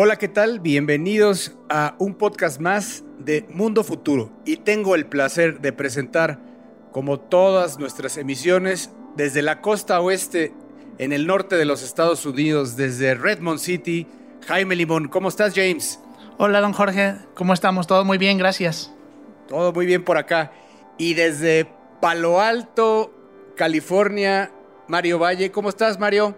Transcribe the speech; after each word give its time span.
Hola, 0.00 0.14
¿qué 0.14 0.28
tal? 0.28 0.60
Bienvenidos 0.60 1.56
a 1.68 1.96
un 1.98 2.14
podcast 2.14 2.60
más 2.60 3.02
de 3.18 3.44
Mundo 3.50 3.82
Futuro. 3.82 4.30
Y 4.44 4.58
tengo 4.58 4.94
el 4.94 5.06
placer 5.06 5.58
de 5.58 5.72
presentar, 5.72 6.38
como 6.92 7.18
todas 7.18 7.80
nuestras 7.80 8.16
emisiones, 8.16 8.92
desde 9.16 9.42
la 9.42 9.60
costa 9.60 10.00
oeste, 10.00 10.54
en 10.98 11.12
el 11.12 11.26
norte 11.26 11.56
de 11.56 11.64
los 11.64 11.82
Estados 11.82 12.26
Unidos, 12.26 12.76
desde 12.76 13.16
Redmond 13.16 13.58
City, 13.58 14.06
Jaime 14.46 14.76
Limón. 14.76 15.08
¿Cómo 15.08 15.28
estás, 15.28 15.52
James? 15.52 15.98
Hola, 16.36 16.60
don 16.60 16.74
Jorge. 16.74 17.16
¿Cómo 17.34 17.52
estamos? 17.52 17.88
Todo 17.88 18.04
muy 18.04 18.18
bien, 18.18 18.38
gracias. 18.38 18.94
Todo 19.48 19.72
muy 19.72 19.84
bien 19.84 20.04
por 20.04 20.16
acá. 20.16 20.52
Y 20.96 21.14
desde 21.14 21.68
Palo 22.00 22.40
Alto, 22.40 23.12
California, 23.56 24.52
Mario 24.86 25.18
Valle. 25.18 25.50
¿Cómo 25.50 25.68
estás, 25.68 25.98
Mario? 25.98 26.36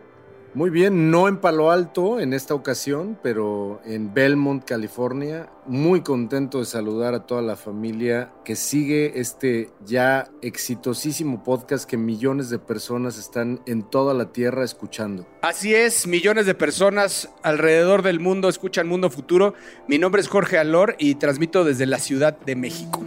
Muy 0.52 0.70
bien, 0.70 1.12
no 1.12 1.28
en 1.28 1.36
Palo 1.36 1.70
Alto 1.70 2.18
en 2.18 2.32
esta 2.32 2.54
ocasión, 2.54 3.16
pero 3.22 3.80
en 3.84 4.12
Belmont, 4.12 4.64
California. 4.64 5.48
Muy 5.64 6.00
contento 6.00 6.58
de 6.58 6.64
saludar 6.64 7.14
a 7.14 7.24
toda 7.24 7.40
la 7.40 7.54
familia 7.54 8.32
que 8.44 8.56
sigue 8.56 9.20
este 9.20 9.70
ya 9.86 10.28
exitosísimo 10.42 11.44
podcast 11.44 11.88
que 11.88 11.96
millones 11.96 12.50
de 12.50 12.58
personas 12.58 13.16
están 13.16 13.60
en 13.66 13.84
toda 13.84 14.12
la 14.12 14.32
tierra 14.32 14.64
escuchando. 14.64 15.24
Así 15.42 15.72
es, 15.72 16.08
millones 16.08 16.46
de 16.46 16.56
personas 16.56 17.30
alrededor 17.44 18.02
del 18.02 18.18
mundo 18.18 18.48
escuchan 18.48 18.88
Mundo 18.88 19.08
Futuro. 19.08 19.54
Mi 19.86 19.98
nombre 19.98 20.20
es 20.20 20.26
Jorge 20.26 20.58
Alor 20.58 20.96
y 20.98 21.14
transmito 21.14 21.62
desde 21.62 21.86
la 21.86 22.00
Ciudad 22.00 22.36
de 22.40 22.56
México. 22.56 23.04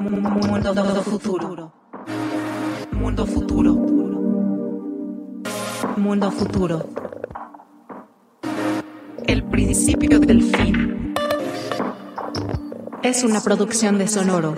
Mundo 0.00 1.02
futuro. 1.04 1.72
Mundo 2.92 3.26
futuro. 3.26 4.23
Mundo 5.96 6.30
futuro. 6.32 6.88
El 9.26 9.44
principio 9.44 10.18
del 10.18 10.42
fin. 10.42 11.14
Es 13.02 13.22
una 13.22 13.40
producción 13.40 13.98
de 13.98 14.08
Sonoro. 14.08 14.56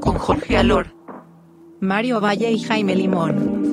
Con 0.00 0.18
Jorge 0.18 0.56
Alor, 0.56 0.94
Mario 1.80 2.20
Valle 2.20 2.50
y 2.50 2.60
Jaime 2.60 2.96
Limón. 2.96 3.70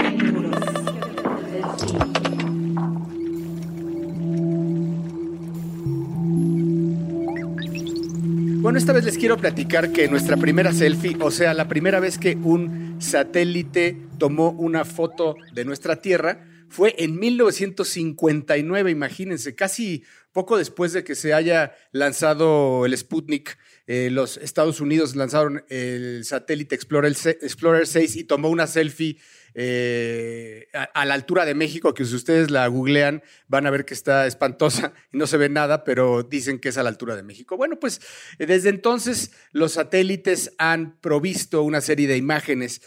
Bueno, 8.61 8.79
esta 8.79 8.91
vez 8.91 9.05
les 9.05 9.17
quiero 9.17 9.37
platicar 9.37 9.93
que 9.93 10.09
nuestra 10.09 10.35
primera 10.35 10.73
selfie, 10.73 11.15
o 11.21 11.31
sea, 11.31 11.53
la 11.53 11.69
primera 11.69 12.01
vez 12.01 12.17
que 12.17 12.35
un 12.35 12.86
satélite 12.99 13.97
tomó 14.17 14.51
una 14.51 14.85
foto 14.85 15.35
de 15.53 15.65
nuestra 15.65 16.01
Tierra, 16.01 16.45
fue 16.69 16.95
en 16.97 17.17
1959, 17.17 18.91
imagínense, 18.91 19.55
casi 19.55 20.03
poco 20.33 20.57
después 20.57 20.93
de 20.93 21.03
que 21.03 21.15
se 21.15 21.33
haya 21.33 21.73
lanzado 21.91 22.85
el 22.85 22.95
Sputnik. 22.95 23.57
Eh, 23.87 24.09
los 24.11 24.37
Estados 24.37 24.81
Unidos 24.81 25.15
lanzaron 25.15 25.63
el 25.69 26.25
satélite 26.25 26.75
Explorer, 26.75 27.15
Explorer 27.41 27.87
6 27.87 28.17
y 28.17 28.23
tomó 28.25 28.49
una 28.49 28.67
selfie 28.67 29.17
eh, 29.59 30.67
a, 30.93 31.03
la 31.05 31.15
altura 31.15 31.43
de 31.43 31.55
México, 31.55 31.95
que 31.95 32.05
si 32.05 32.13
ustedes 32.13 32.51
la 32.51 32.67
googlean 32.67 33.23
van 33.47 33.65
a 33.65 33.71
ver 33.71 33.85
que 33.85 33.95
está 33.95 34.27
espantosa 34.27 34.93
y 35.11 35.17
no 35.17 35.25
se 35.25 35.37
ve 35.37 35.49
nada, 35.49 35.83
pero 35.83 36.21
dicen 36.21 36.59
que 36.59 36.69
es 36.69 36.77
a 36.77 36.83
la 36.83 36.89
altura 36.89 37.15
de 37.15 37.23
México. 37.23 37.57
Bueno, 37.57 37.79
pues 37.79 37.99
eh, 38.37 38.45
desde 38.45 38.69
entonces 38.69 39.31
los 39.53 39.71
satélites 39.71 40.53
han 40.59 40.99
provisto 41.01 41.63
una 41.63 41.81
serie 41.81 42.07
de 42.07 42.17
imágenes 42.17 42.81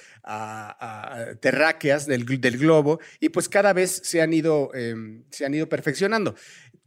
terráqueas 1.40 2.06
del, 2.06 2.24
globo 2.24 3.00
y 3.18 3.30
pues 3.30 3.48
cada 3.48 3.72
vez 3.72 4.02
se 4.04 4.20
han 4.20 4.32
ido, 4.32 4.72
em, 4.74 5.24
se 5.30 5.46
han 5.46 5.54
ido 5.54 5.68
perfeccionando. 5.68 6.36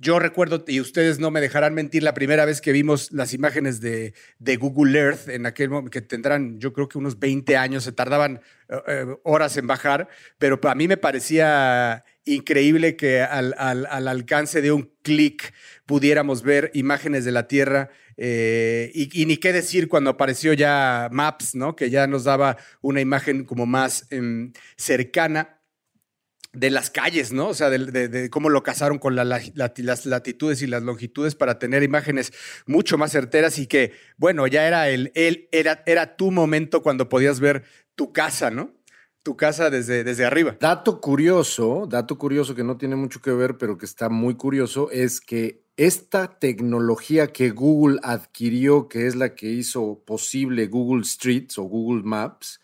Yo 0.03 0.19
recuerdo, 0.19 0.65
y 0.67 0.81
ustedes 0.81 1.19
no 1.19 1.31
me 1.31 1.39
dejarán 1.39 1.73
mentir, 1.73 2.03
la 2.03 2.13
primera 2.13 2.43
vez 2.43 2.59
que 2.59 2.73
vimos 2.73 3.13
las 3.13 3.33
imágenes 3.33 3.79
de, 3.79 4.13
Google 4.59 4.99
Earth, 4.99 5.29
en 5.29 5.45
aquel 5.45 5.69
momento, 5.69 5.91
que 5.91 6.01
tendrán, 6.01 6.59
yo 6.59 6.73
creo 6.73 6.89
que 6.89 6.97
unos 6.97 7.19
20 7.19 7.55
años, 7.55 7.85
se 7.85 7.93
tardaban 7.93 8.41
eh, 8.67 8.75
eh, 8.85 9.05
horas 9.23 9.55
en 9.55 9.65
bajar, 9.65 10.09
pero 10.37 10.59
a 10.61 10.75
mí 10.75 10.89
me 10.89 10.97
parecía 10.97 12.03
increíble 12.25 12.97
que 12.97 13.21
al, 13.21 13.55
alcance 13.55 14.61
de 14.61 14.73
un 14.73 14.91
clic 15.03 15.53
pudiéramos 15.85 16.43
ver 16.43 16.69
imágenes 16.73 17.23
de 17.23 17.31
la 17.31 17.47
Tierra. 17.47 17.89
Eh, 18.17 18.91
y, 18.93 19.25
ni 19.25 19.37
qué 19.37 19.53
decir 19.53 19.87
cuando 19.87 20.09
apareció 20.09 20.51
ya 20.51 21.07
Maps, 21.13 21.55
¿no? 21.55 21.77
Que 21.77 21.89
ya 21.89 22.07
nos 22.07 22.25
daba 22.25 22.57
una 22.81 22.99
imagen 22.99 23.45
como 23.45 23.65
más 23.65 24.05
em, 24.09 24.51
cercana 24.75 25.62
de 26.53 26.69
las 26.69 26.91
calles, 26.91 27.33
¿no? 27.33 27.49
O 27.49 27.53
sea, 27.53 27.69
de, 27.69 28.29
cómo 28.29 28.49
lo 28.49 28.61
casaron 28.61 28.99
con 28.99 29.15
las 29.15 30.05
latitudes 30.05 30.61
y 30.61 30.67
las 30.67 30.83
longitudes 30.83 31.35
para 31.35 31.57
tener 31.57 31.81
imágenes 31.81 32.31
mucho 32.67 32.97
más 32.97 33.11
certeras 33.11 33.57
y 33.57 33.67
que, 33.67 33.93
bueno, 34.17 34.45
ya 34.45 34.67
era 34.67 34.87
el, 34.89 35.11
el 35.15 35.49
era, 35.51 35.83
era 35.87 36.15
tu 36.15 36.31
momento 36.31 36.83
cuando 36.83 37.09
podías 37.09 37.39
ver 37.39 37.63
tu 37.95 38.13
casa, 38.13 38.51
¿no? 38.51 38.71
Tu 39.23 39.35
casa 39.35 39.69
desde, 39.69 40.03
desde 40.03 40.25
arriba. 40.25 40.55
Dato 40.59 41.01
curioso, 41.01 41.87
dato 41.89 42.17
curioso 42.17 42.53
que 42.53 42.63
no 42.63 42.77
tiene 42.77 42.95
mucho 42.95 43.21
que 43.21 43.31
ver, 43.31 43.57
pero 43.57 43.77
que 43.77 43.85
está 43.85 44.09
muy 44.09 44.35
curioso, 44.35 44.91
es 44.91 45.21
que 45.21 45.63
esta 45.75 46.37
tecnología 46.39 47.27
que 47.27 47.49
Google 47.49 47.99
adquirió, 48.03 48.87
que 48.87 49.07
es 49.07 49.15
la 49.15 49.33
que 49.33 49.47
hizo 49.47 50.03
posible 50.05 50.67
Google 50.67 51.03
Streets 51.03 51.57
o 51.57 51.63
Google 51.63 52.03
Maps, 52.03 52.59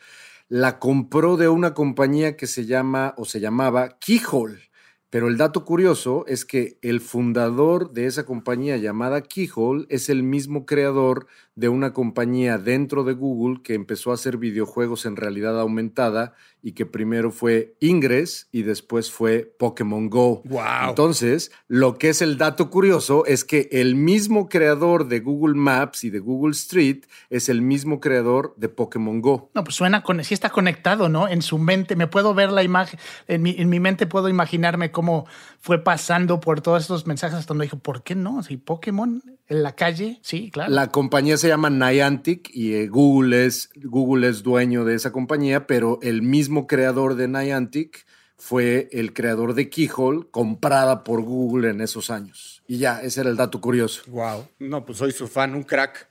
la 0.50 0.80
compró 0.80 1.38
de 1.38 1.48
una 1.48 1.76
compañía 1.76 2.36
que 2.36 2.48
se 2.48 2.66
llama 2.66 3.14
o 3.18 3.26
se 3.26 3.40
llamaba 3.40 4.00
Keyhole. 4.00 4.70
Pero 5.12 5.28
el 5.28 5.38
dato 5.38 5.64
curioso 5.64 6.26
es 6.28 6.44
que 6.44 6.78
el 6.82 7.02
fundador 7.02 7.94
de 7.94 8.08
esa 8.08 8.26
compañía 8.26 8.78
llamada 8.78 9.22
Keyhole 9.22 9.86
es 9.90 10.10
el 10.10 10.24
mismo 10.24 10.66
creador 10.66 11.28
de 11.60 11.68
una 11.68 11.92
compañía 11.92 12.58
dentro 12.58 13.04
de 13.04 13.12
Google 13.12 13.62
que 13.62 13.74
empezó 13.74 14.12
a 14.12 14.14
hacer 14.14 14.38
videojuegos 14.38 15.06
en 15.06 15.18
realidad 15.18 15.60
aumentada 15.60 16.34
y 16.62 16.72
que 16.72 16.86
primero 16.86 17.32
fue 17.32 17.76
Ingress 17.82 18.48
y 18.54 18.62
después 18.64 19.12
fue 19.12 19.54
Pokémon 19.60 20.10
Go. 20.10 20.42
Wow. 20.46 20.90
Entonces, 20.90 21.52
lo 21.68 21.98
que 21.98 22.10
es 22.10 22.22
el 22.22 22.38
dato 22.38 22.70
curioso 22.70 23.26
es 23.26 23.44
que 23.44 23.68
el 23.74 23.96
mismo 23.96 24.48
creador 24.48 25.10
de 25.10 25.20
Google 25.20 25.56
Maps 25.56 26.06
y 26.06 26.10
de 26.10 26.20
Google 26.20 26.52
Street 26.52 27.04
es 27.30 27.50
el 27.50 27.62
mismo 27.62 28.00
creador 28.00 28.54
de 28.56 28.70
Pokémon 28.70 29.20
Go. 29.22 29.52
No, 29.54 29.66
pues 29.66 29.76
suena 29.76 30.02
con, 30.02 30.24
sí 30.24 30.34
está 30.34 30.52
conectado, 30.52 31.10
¿no? 31.10 31.28
En 31.28 31.42
su 31.42 31.58
mente, 31.58 31.98
me 31.98 32.08
puedo 32.08 32.34
ver 32.34 32.54
la 32.54 32.64
imagen, 32.64 32.98
en 33.28 33.42
mi, 33.42 33.56
en 33.58 33.68
mi 33.68 33.82
mente 33.82 34.08
puedo 34.08 34.30
imaginarme 34.30 34.92
cómo 34.92 35.26
fue 35.60 35.84
pasando 35.84 36.40
por 36.40 36.62
todos 36.62 36.84
estos 36.84 37.06
mensajes 37.06 37.40
hasta 37.40 37.50
donde 37.50 37.66
dijo, 37.66 37.80
¿por 37.80 38.02
qué 38.02 38.16
no? 38.16 38.44
Si 38.44 38.56
Pokémon 38.56 39.22
en 39.50 39.64
la 39.64 39.76
calle, 39.76 40.20
sí, 40.22 40.52
claro. 40.52 40.72
La 40.72 40.88
compañía 40.88 41.36
se 41.36 41.48
llama 41.48 41.72
Niantic 41.72 42.50
y 42.54 42.76
eh, 42.76 42.88
Google, 42.88 43.46
es, 43.46 43.72
Google 43.76 44.30
es 44.30 44.44
dueño 44.44 44.86
de 44.86 44.94
esa 44.94 45.12
compañía, 45.12 45.66
pero 45.66 45.98
el 46.04 46.22
mismo 46.22 46.68
creador 46.68 47.16
de 47.16 47.28
Niantic 47.28 48.06
fue 48.38 48.88
el 48.92 49.12
creador 49.12 49.56
de 49.56 49.70
Keyhole, 49.70 50.28
comprada 50.30 51.04
por 51.04 51.24
Google 51.24 51.72
en 51.72 51.82
esos 51.82 52.12
años. 52.12 52.64
Y 52.68 52.78
ya, 52.78 53.02
ese 53.02 53.22
era 53.22 53.30
el 53.32 53.38
dato 53.38 53.60
curioso. 53.60 54.04
Wow. 54.08 54.48
No, 54.60 54.86
pues 54.86 55.00
soy 55.00 55.12
su 55.12 55.28
fan, 55.28 55.56
un 55.56 55.64
crack. 55.64 56.08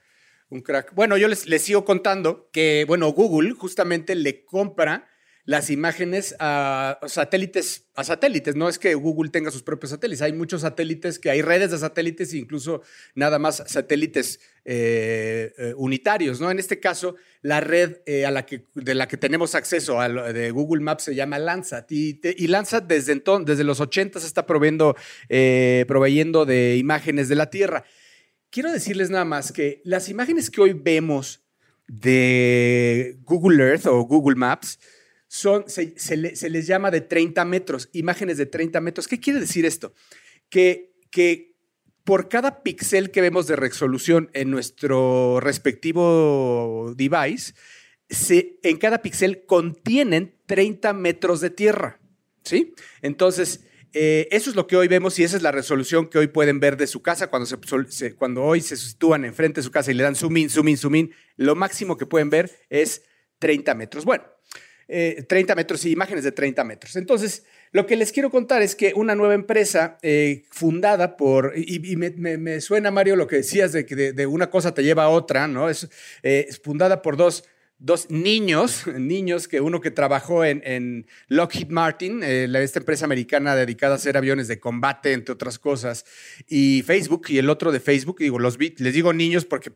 Un 0.51 0.61
crack. 0.61 0.95
Bueno, 0.95 1.17
yo 1.17 1.29
les, 1.29 1.47
les 1.47 1.63
sigo 1.63 1.85
contando 1.85 2.49
que, 2.53 2.85
bueno, 2.89 3.09
Google 3.13 3.53
justamente 3.53 4.15
le 4.15 4.45
compra 4.45 5.07
las 5.49 5.71
imágenes 5.71 6.37
a 6.41 6.99
satélites, 7.07 7.87
a 7.95 8.05
satélites. 8.05 8.55
No 8.55 8.69
es 8.69 8.79
que 8.79 8.95
Google 8.95 9.31
tenga 9.31 9.51
sus 9.51 9.63
propios 9.63 9.89
satélites, 9.89 10.21
hay 10.21 10.35
muchos 10.35 10.61
satélites, 10.61 11.19
que 11.19 11.31
hay 11.31 11.41
redes 11.41 11.71
de 11.71 11.79
satélites 11.79 12.35
e 12.35 12.37
incluso 12.37 12.83
nada 13.15 13.39
más 13.39 13.63
satélites 13.67 14.41
eh, 14.67 15.55
eh, 15.57 15.73
unitarios. 15.79 16.39
¿no? 16.39 16.51
En 16.51 16.59
este 16.59 16.81
caso, 16.81 17.17
la 17.41 17.61
red 17.61 17.97
eh, 18.05 18.27
a 18.27 18.31
la 18.31 18.45
que, 18.45 18.65
de 18.75 18.95
la 18.95 19.09
que 19.09 19.17
tenemos 19.17 19.55
acceso 19.55 19.99
a 19.99 20.11
de 20.11 20.51
Google 20.51 20.83
Maps 20.83 21.05
se 21.05 21.15
llama 21.15 21.39
Landsat. 21.39 21.91
Y, 21.93 22.21
y 22.23 22.47
Landsat 22.49 22.85
desde, 22.85 23.13
entonces, 23.13 23.47
desde 23.47 23.65
los 23.65 23.81
80 23.81 24.21
se 24.21 24.27
está 24.27 24.45
proveyendo, 24.45 24.97
proveyendo 25.87 26.45
de 26.45 26.77
imágenes 26.77 27.31
de 27.31 27.37
la 27.37 27.49
Tierra. 27.49 27.85
Quiero 28.51 28.71
decirles 28.71 29.09
nada 29.09 29.25
más 29.25 29.51
que 29.51 29.81
las 29.85 30.11
imágenes 30.11 30.51
que 30.51 30.61
hoy 30.61 30.75
vemos 30.75 31.43
de 31.87 33.17
Google 33.23 33.65
Earth 33.65 33.87
o 33.87 34.03
Google 34.03 34.37
Maps, 34.37 34.79
son, 35.29 35.65
se, 35.69 36.17
les 36.17 36.67
llama 36.67 36.91
de 36.91 37.03
30 37.03 37.45
metros, 37.45 37.91
imágenes 37.93 38.39
de 38.39 38.47
30 38.47 38.81
metros. 38.81 39.07
¿Qué 39.07 39.21
quiere 39.21 39.41
decir 39.41 39.67
esto? 39.67 39.95
Que, 40.49 40.95
que 41.11 41.55
por 42.05 42.29
cada 42.31 42.63
píxel 42.63 43.11
que 43.11 43.21
vemos 43.21 43.47
de 43.47 43.55
resolución 43.55 44.31
en 44.33 44.51
nuestro 44.51 45.39
respectivo 45.41 46.95
device, 46.97 47.53
se, 48.09 48.59
en 48.63 48.79
cada 48.79 49.03
píxel 49.03 49.45
contienen 49.45 50.35
30 50.47 50.95
metros 50.95 51.41
de 51.41 51.51
tierra. 51.51 52.01
¿Sí? 52.43 52.75
Entonces, 53.03 53.61
eh, 53.93 54.29
eso 54.31 54.49
es 54.49 54.57
lo 54.57 54.67
que 54.67 54.77
hoy 54.77 54.89
vemos 54.89 55.19
y 55.19 55.25
esa 55.25 55.37
es 55.37 55.43
la 55.43 55.53
resolución 55.53 56.09
que 56.09 56.19
hoy 56.19 56.29
pueden 56.29 56.61
ver 56.61 56.79
de 56.79 56.87
su 56.87 57.03
casa 57.03 57.29
cuando, 57.29 57.47
se, 57.91 58.15
cuando 58.15 58.43
hoy 58.45 58.63
se 58.63 58.77
sitúan 58.77 59.27
enfrente 59.27 59.61
de 59.61 59.65
su 59.65 59.71
casa 59.71 59.91
y 59.91 59.95
le 59.95 60.05
dan 60.05 60.15
zoom 60.15 60.39
in, 60.39 60.49
zoom 60.49 60.69
in, 60.69 60.79
zoom 60.79 60.95
in. 60.95 61.15
Lo 61.37 61.55
máximo 61.55 61.99
que 61.99 62.07
pueden 62.07 62.31
ver 62.31 62.51
es 62.71 63.03
30 63.39 63.75
metros. 63.75 64.07
Bueno, 64.07 64.25
eh, 64.89 65.25
30 65.29 65.55
metros 65.55 65.85
y 65.85 65.93
imágenes 65.93 66.25
de 66.25 66.33
30 66.33 66.65
metros. 66.65 66.97
Entonces, 66.97 67.45
lo 67.73 67.87
que 67.87 67.97
les 67.97 68.11
quiero 68.11 68.31
contar 68.31 68.63
es 68.63 68.75
que 68.75 68.93
una 68.95 69.15
nueva 69.15 69.35
empresa 69.35 69.99
eh, 70.03 70.45
fundada 70.51 71.17
por, 71.17 71.53
y, 71.55 71.97
me, 71.97 72.11
me- 72.11 72.39
me 72.39 72.61
suena, 72.63 72.91
Mario, 72.91 73.15
lo 73.15 73.27
que 73.27 73.37
decías 73.37 73.73
de 73.73 73.85
que 73.85 73.95
de, 73.95 74.27
una 74.27 74.49
cosa 74.51 74.73
te 74.73 74.83
lleva 74.83 75.05
a 75.05 75.09
otra, 75.11 75.47
¿no? 75.47 75.69
Es, 75.69 75.89
eh, 76.23 76.49
fundada 76.63 77.03
por 77.03 77.19
dos, 77.19 77.45
dos 77.79 78.11
niños, 78.11 78.87
niños, 78.99 79.47
que 79.47 79.61
uno 79.61 79.81
que 79.83 79.91
trabajó 79.91 80.45
en, 80.45 81.07
Lockheed 81.29 81.69
Martin, 81.69 82.23
eh, 82.23 82.49
esta 82.63 82.79
empresa 82.79 83.05
americana 83.05 83.55
dedicada 83.55 83.93
a 83.93 83.97
hacer 83.97 84.17
aviones 84.17 84.49
de 84.49 84.59
combate, 84.59 85.13
entre 85.13 85.35
otras 85.35 85.59
cosas, 85.59 86.07
y 86.47 86.83
Facebook, 86.83 87.27
y 87.29 87.37
el 87.39 87.51
otro 87.51 87.73
de 87.73 87.81
Facebook, 87.81 88.19
digo, 88.21 88.39
los 88.39 88.59
les 88.59 88.95
digo 88.95 89.13
niños 89.13 89.45
porque 89.45 89.73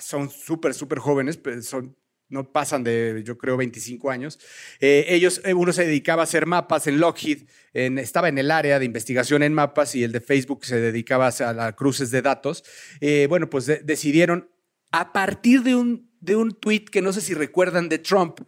son 0.00 0.28
súper, 0.30 0.74
súper 0.74 0.98
jóvenes, 0.98 1.38
pero 1.38 1.62
son 1.62 1.96
no 2.32 2.50
pasan 2.50 2.82
de, 2.82 3.22
yo 3.24 3.38
creo, 3.38 3.56
25 3.56 4.10
años. 4.10 4.38
Eh, 4.80 5.06
ellos, 5.08 5.40
eh, 5.44 5.54
uno 5.54 5.72
se 5.72 5.84
dedicaba 5.84 6.22
a 6.22 6.24
hacer 6.24 6.46
mapas 6.46 6.86
en 6.86 6.98
Lockheed, 6.98 7.44
estaba 7.72 8.28
en 8.28 8.38
el 8.38 8.50
área 8.50 8.78
de 8.78 8.84
investigación 8.84 9.42
en 9.42 9.54
mapas 9.54 9.94
y 9.94 10.04
el 10.04 10.12
de 10.12 10.20
Facebook 10.20 10.64
se 10.64 10.80
dedicaba 10.80 11.28
a, 11.28 11.52
las 11.52 11.74
cruces 11.74 12.10
de 12.10 12.22
datos. 12.22 12.64
Eh, 13.00 13.26
bueno, 13.28 13.48
pues 13.48 13.66
de- 13.66 13.78
decidieron, 13.78 14.50
a 14.90 15.12
partir 15.12 15.62
de 15.62 15.74
un, 15.74 16.10
de 16.20 16.36
un 16.36 16.52
tweet 16.52 16.84
que 16.86 17.02
no 17.02 17.12
sé 17.12 17.20
si 17.20 17.34
recuerdan 17.34 17.88
de 17.88 17.98
Trump, 17.98 18.40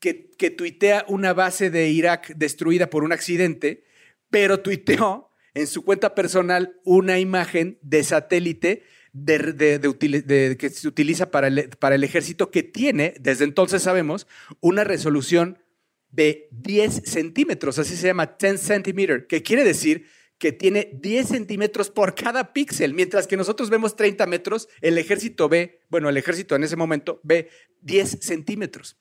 que, 0.00 0.30
que 0.38 0.50
tuitea 0.50 1.04
una 1.08 1.32
base 1.32 1.70
de 1.70 1.88
Irak 1.88 2.34
destruida 2.36 2.90
por 2.90 3.04
un 3.04 3.12
accidente, 3.12 3.84
pero 4.30 4.60
tuiteó 4.60 5.30
en 5.54 5.66
su 5.66 5.84
cuenta 5.84 6.14
personal 6.14 6.80
una 6.84 7.18
imagen 7.18 7.78
de 7.82 8.04
satélite 8.04 8.82
de, 9.14 10.56
que 10.58 10.70
se 10.70 10.88
utiliza 10.88 11.30
para 11.30 11.46
el, 11.46 12.04
ejército 12.04 12.50
que 12.50 12.62
tiene, 12.62 13.14
desde 13.20 13.44
entonces 13.44 13.82
sabemos, 13.82 14.26
una 14.60 14.84
resolución 14.84 15.58
de 16.10 16.48
10 16.50 17.02
centímetros, 17.04 17.78
así 17.78 17.96
se 17.96 18.08
llama 18.08 18.36
10 18.38 18.60
centimeter, 18.60 19.26
que 19.26 19.42
quiere 19.42 19.64
decir 19.64 20.06
que 20.36 20.50
tiene 20.52 20.90
10 21.00 21.28
centímetros 21.28 21.90
por 21.90 22.14
cada 22.14 22.52
píxel, 22.52 22.92
mientras 22.92 23.28
que 23.28 23.36
nosotros 23.36 23.70
vemos 23.70 23.96
30 23.96 24.26
metros, 24.26 24.68
el 24.80 24.98
ejército 24.98 25.48
ve, 25.48 25.80
bueno, 25.88 26.08
el 26.08 26.16
ejército 26.16 26.56
en 26.56 26.64
ese 26.64 26.76
momento 26.76 27.20
ve 27.22 27.48
10 27.82 28.18
centímetros. 28.20 28.98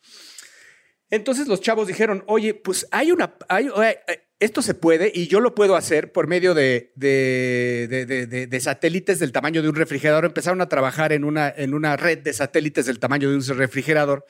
Entonces 1.09 1.47
los 1.47 1.59
chavos 1.59 1.87
dijeron, 1.87 2.23
oye, 2.27 2.53
pues 2.53 2.87
hay 2.91 3.11
una, 3.11 3.35
esto 4.39 4.61
se 4.61 4.73
puede 4.73 5.11
y 5.13 5.27
yo 5.27 5.39
lo 5.39 5.55
puedo 5.55 5.75
hacer 5.75 6.11
por 6.11 6.27
medio 6.27 6.53
de, 6.53 6.91
satélites 8.59 9.19
del 9.19 9.31
tamaño 9.31 9.61
de 9.61 9.69
un 9.69 9.75
refrigerador. 9.75 10.25
Empezaron 10.25 10.61
a 10.61 10.69
trabajar 10.69 11.13
en 11.13 11.23
una, 11.23 11.53
en 11.55 11.73
una 11.73 11.95
red 11.95 12.19
de 12.19 12.33
satélites 12.33 12.85
del 12.85 12.99
tamaño 12.99 13.29
de 13.29 13.37
un 13.37 13.57
refrigerador 13.57 14.25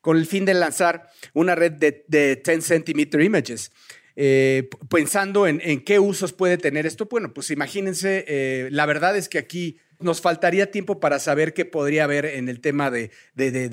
con 0.00 0.16
el 0.16 0.26
fin 0.26 0.44
de 0.44 0.54
lanzar 0.54 1.10
una 1.34 1.54
red 1.54 1.72
de, 1.72 2.04
de 2.08 2.40
10 2.42 2.64
centimeter 2.64 3.20
images. 3.20 3.72
Eh, 4.16 4.68
pensando 4.90 5.46
en, 5.46 5.60
en 5.62 5.84
qué 5.84 6.00
usos 6.00 6.32
puede 6.32 6.58
tener 6.58 6.86
esto, 6.86 7.06
bueno, 7.06 7.32
pues 7.32 7.52
imagínense, 7.52 8.24
eh, 8.26 8.68
la 8.72 8.84
verdad 8.84 9.16
es 9.16 9.28
que 9.28 9.38
aquí 9.38 9.78
nos 10.00 10.20
faltaría 10.20 10.70
tiempo 10.70 11.00
para 11.00 11.18
saber 11.18 11.52
qué 11.54 11.64
podría 11.64 12.04
haber 12.04 12.24
en 12.26 12.48
el 12.48 12.60
tema 12.60 12.90
de, 12.90 13.10
de, 13.34 13.50
de- 13.50 13.68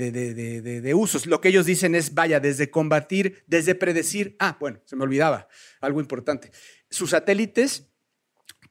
de- 0.82 0.94
usos. 0.94 1.26
Lo 1.28 1.40
que 1.42 1.50
ellos 1.50 1.66
dicen 1.66 1.94
es, 1.96 2.14
vaya, 2.14 2.40
desde 2.40 2.70
combatir, 2.72 3.44
desde 3.48 3.76
predecir, 3.76 4.36
ah, 4.40 4.58
bueno, 4.60 4.80
se 4.86 4.96
me 4.96 5.04
olvidaba, 5.04 5.48
algo 5.82 6.00
importante. 6.00 6.52
Sus 6.90 7.12
satélites 7.12 7.88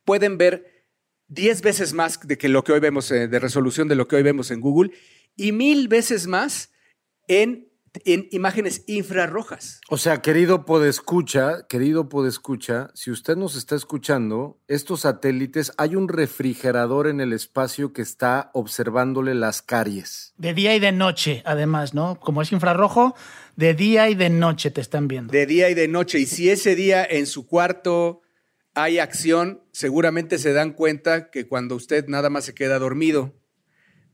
pueden 0.04 0.36
ver 0.38 0.84
10 1.28 1.62
veces 1.62 1.92
más 1.92 2.20
de 2.26 2.36
que 2.36 2.48
lo 2.48 2.64
que 2.64 2.72
hoy 2.72 2.80
vemos, 2.80 3.10
eh, 3.10 3.28
de 3.28 3.38
resolución 3.38 3.88
de 3.88 3.94
lo 3.94 4.08
que 4.08 4.16
hoy 4.16 4.22
vemos 4.22 4.50
en 4.50 4.60
Google, 4.60 4.90
y 5.36 5.52
mil 5.52 5.88
veces 5.88 6.26
más 6.26 6.72
en, 7.28 7.68
en 8.04 8.28
imágenes 8.30 8.84
infrarrojas. 8.86 9.80
O 9.88 9.98
sea, 9.98 10.20
querido 10.20 10.64
podescucha, 10.64 11.66
querido 11.68 12.08
podescucha, 12.08 12.90
si 12.94 13.10
usted 13.10 13.36
nos 13.36 13.56
está 13.56 13.76
escuchando, 13.76 14.58
estos 14.68 15.02
satélites, 15.02 15.72
hay 15.76 15.96
un 15.96 16.08
refrigerador 16.08 17.06
en 17.06 17.20
el 17.20 17.32
espacio 17.32 17.92
que 17.92 18.02
está 18.02 18.50
observándole 18.54 19.34
las 19.34 19.62
caries. 19.62 20.34
De 20.36 20.54
día 20.54 20.74
y 20.74 20.80
de 20.80 20.92
noche, 20.92 21.42
además, 21.44 21.94
¿no? 21.94 22.18
Como 22.18 22.42
es 22.42 22.52
infrarrojo, 22.52 23.14
de 23.56 23.74
día 23.74 24.08
y 24.08 24.14
de 24.14 24.30
noche 24.30 24.70
te 24.70 24.80
están 24.80 25.08
viendo. 25.08 25.32
de 25.32 25.46
día 25.46 25.70
y 25.70 25.74
de 25.74 25.88
noche. 25.88 26.18
Y 26.18 26.26
si 26.26 26.50
ese 26.50 26.74
día 26.74 27.04
en 27.04 27.26
su 27.26 27.46
cuarto 27.46 28.22
hay 28.74 28.98
acción, 28.98 29.62
seguramente 29.72 30.38
se 30.38 30.52
dan 30.52 30.72
cuenta 30.72 31.30
que 31.30 31.46
cuando 31.46 31.76
usted 31.76 32.06
nada 32.08 32.30
más 32.30 32.44
se 32.44 32.54
queda 32.54 32.78
dormido, 32.78 33.34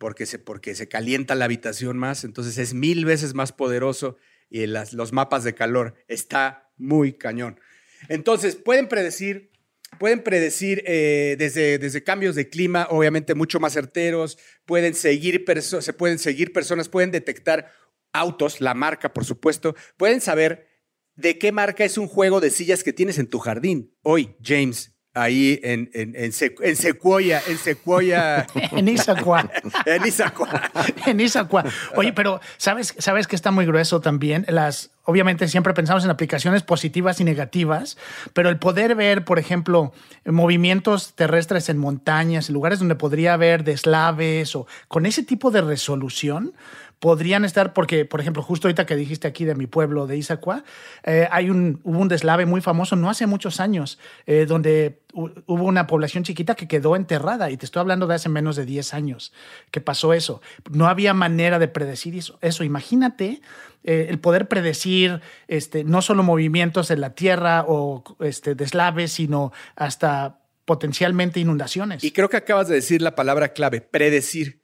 porque 0.01 0.25
se, 0.25 0.39
porque 0.39 0.75
se 0.75 0.89
calienta 0.89 1.35
la 1.35 1.45
habitación 1.45 1.99
más, 1.99 2.25
entonces 2.25 2.57
es 2.57 2.73
mil 2.73 3.05
veces 3.05 3.35
más 3.35 3.53
poderoso 3.53 4.17
y 4.49 4.67
las, 4.67 4.95
los 4.95 5.13
mapas 5.13 5.45
de 5.45 5.55
calor 5.55 5.95
está 6.09 6.73
muy 6.79 7.13
cañón. 7.13 7.61
Entonces, 8.09 8.57
pueden 8.57 8.89
predecir, 8.89 9.53
pueden 9.99 10.23
predecir 10.23 10.83
eh, 10.87 11.37
desde, 11.39 11.77
desde 11.77 12.03
cambios 12.03 12.35
de 12.35 12.49
clima, 12.49 12.87
obviamente 12.89 13.35
mucho 13.35 13.61
más 13.61 13.75
certeros, 13.75 14.39
pueden 14.65 14.95
seguir 14.95 15.45
se 15.61 15.93
pueden 15.93 16.19
seguir 16.19 16.55
personas, 16.55 16.89
pueden 16.89 17.11
detectar 17.11 17.71
autos, 18.15 18.63
la 18.63 18.73
marca, 18.73 19.13
por 19.13 19.27
supuesto, 19.27 19.77
pueden 19.99 20.23
saber 20.23 20.67
de 21.15 21.37
qué 21.37 21.53
marca 21.53 21.85
es 21.85 21.99
un 21.99 22.09
juego 22.09 22.41
de 22.41 22.49
sillas 22.49 22.83
que 22.83 22.95
tienes 22.95 23.19
en 23.19 23.27
tu 23.27 23.39
jardín. 23.39 23.95
Hoy, 24.01 24.35
James, 24.43 24.95
ahí 25.15 25.59
en, 25.63 25.91
en, 25.93 26.15
en, 26.15 26.33
en 26.63 26.77
Sequoia, 26.77 27.43
en 27.47 27.59
Sequoia, 27.59 28.47
En 28.73 28.89
Issaquah. 28.89 29.51
en 29.87 30.07
Issaquah. 30.07 30.71
en 31.07 31.21
Issaquah. 31.21 31.65
Oye, 31.97 32.13
pero 32.13 32.41
¿sabes, 32.57 32.95
sabes 32.99 33.27
que 33.27 33.37
está 33.37 33.51
muy 33.51 33.67
grueso 33.67 34.01
también? 34.01 34.45
Las, 34.49 34.91
obviamente 35.05 35.49
siempre 35.49 35.75
pensamos 35.75 36.05
en 36.05 36.11
aplicaciones 36.11 36.63
positivas 36.63 37.21
y 37.21 37.25
negativas, 37.25 37.97
pero 38.33 38.49
el 38.49 38.59
poder 38.59 38.95
ver, 38.95 39.25
por 39.25 39.39
ejemplo, 39.39 39.93
movimientos 40.25 41.15
terrestres 41.15 41.69
en 41.69 41.79
montañas, 41.79 42.49
en 42.49 42.55
lugares 42.55 42.79
donde 42.79 42.95
podría 42.95 43.35
haber 43.35 43.65
deslaves 43.65 44.55
o 44.55 44.67
con 44.89 45.07
ese 45.07 45.23
tipo 45.23 45.51
de 45.51 45.63
resolución, 45.63 46.55
podrían 47.01 47.45
estar, 47.47 47.73
porque, 47.73 48.05
por 48.05 48.21
ejemplo, 48.21 48.43
justo 48.43 48.69
ahorita 48.69 48.85
que 48.87 48.95
dijiste 48.95 49.27
aquí 49.27 49.45
de 49.47 49.55
mi 49.55 49.67
pueblo 49.67 50.07
de 50.07 50.19
Issaquah, 50.19 50.63
eh, 51.05 51.27
hay 51.33 51.49
un, 51.51 51.81
hubo 51.83 51.99
un 51.99 52.09
deslave 52.09 52.45
muy 52.47 52.61
famoso 52.61 52.95
no 52.95 53.09
hace 53.11 53.27
muchos 53.27 53.59
años, 53.59 53.99
eh, 54.27 54.45
donde 54.47 55.01
hu- 55.15 55.33
hubo 55.47 55.65
una 55.65 55.87
población 55.87 56.25
chiquita 56.25 56.55
que 56.55 56.69
quedó 56.69 56.97
enterrada, 56.97 57.51
y 57.51 57.57
te 57.57 57.65
estoy 57.65 57.81
hablando 57.81 58.07
de 58.07 58.15
hace 58.17 58.29
menos 58.29 58.55
de 58.55 58.67
10 58.67 58.93
años 58.95 59.33
que 59.71 59.81
pasó 59.81 60.13
eso. 60.13 60.43
No 60.71 60.89
había 60.89 61.15
manera 61.15 61.59
de 61.59 61.69
predecir 61.69 62.15
eso. 62.17 62.39
eso. 62.43 62.65
Imagínate 62.65 63.41
eh, 63.83 64.07
el 64.11 64.19
poder 64.19 64.47
predecir 64.47 65.23
este, 65.49 65.85
no 65.85 66.03
solo 66.03 66.23
movimientos 66.23 66.91
en 66.91 67.01
la 67.01 67.15
tierra 67.15 67.65
o 67.67 68.05
este, 68.21 68.55
deslaves, 68.55 69.11
sino 69.13 69.53
hasta 69.75 70.37
potencialmente 70.67 71.41
inundaciones. 71.41 72.05
Y 72.05 72.13
creo 72.13 72.29
que 72.29 72.37
acabas 72.37 72.69
de 72.69 72.75
decir 72.77 73.03
la 73.03 73.15
palabra 73.17 73.55
clave, 73.55 73.81
predecir, 73.81 74.60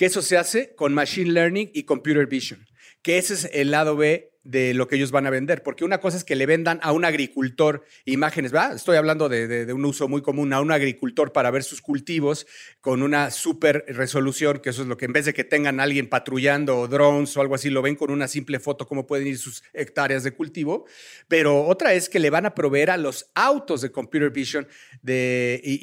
que 0.00 0.06
eso 0.06 0.22
se 0.22 0.38
hace 0.38 0.74
con 0.76 0.94
Machine 0.94 1.30
Learning 1.30 1.70
y 1.74 1.82
Computer 1.82 2.26
Vision, 2.26 2.66
que 3.02 3.18
ese 3.18 3.34
es 3.34 3.50
el 3.52 3.70
lado 3.70 3.96
B 3.96 4.29
de 4.42 4.72
lo 4.72 4.88
que 4.88 4.96
ellos 4.96 5.10
van 5.10 5.26
a 5.26 5.30
vender, 5.30 5.62
porque 5.62 5.84
una 5.84 5.98
cosa 6.00 6.16
es 6.16 6.24
que 6.24 6.34
le 6.34 6.46
vendan 6.46 6.80
a 6.82 6.92
un 6.92 7.04
agricultor 7.04 7.84
imágenes, 8.06 8.52
¿verdad? 8.52 8.74
Estoy 8.74 8.96
hablando 8.96 9.28
de, 9.28 9.46
de- 9.46 9.72
un 9.72 9.84
uso 9.84 10.08
muy 10.08 10.22
común, 10.22 10.52
a 10.54 10.60
un 10.62 10.72
agricultor 10.72 11.32
para 11.32 11.50
ver 11.50 11.62
sus 11.62 11.82
cultivos 11.82 12.46
con 12.80 13.02
una 13.02 13.30
super 13.30 13.84
resolución, 13.88 14.60
que 14.60 14.70
eso 14.70 14.80
es 14.82 14.88
lo 14.88 14.96
que 14.96 15.04
en 15.04 15.12
vez 15.12 15.26
de 15.26 15.34
que 15.34 15.44
tengan 15.44 15.78
a 15.78 15.82
alguien 15.82 16.08
patrullando 16.08 16.78
o 16.78 16.88
drones 16.88 17.36
o 17.36 17.40
algo 17.42 17.54
así, 17.54 17.68
lo 17.68 17.82
ven 17.82 17.96
con 17.96 18.10
una 18.10 18.28
simple 18.28 18.58
foto 18.60 18.86
cómo 18.86 19.06
pueden 19.06 19.26
ir 19.26 19.36
sus 19.38 19.62
hectáreas 19.74 20.24
de 20.24 20.32
cultivo, 20.32 20.86
pero 21.28 21.66
otra 21.66 21.92
es 21.92 22.08
que 22.08 22.18
le 22.18 22.30
van 22.30 22.46
a 22.46 22.54
proveer 22.54 22.90
a 22.90 22.96
los 22.96 23.30
autos 23.34 23.82
de 23.82 23.92
Computer 23.92 24.30
Vision 24.30 24.66
de, 25.02 25.60
y- 25.62 25.78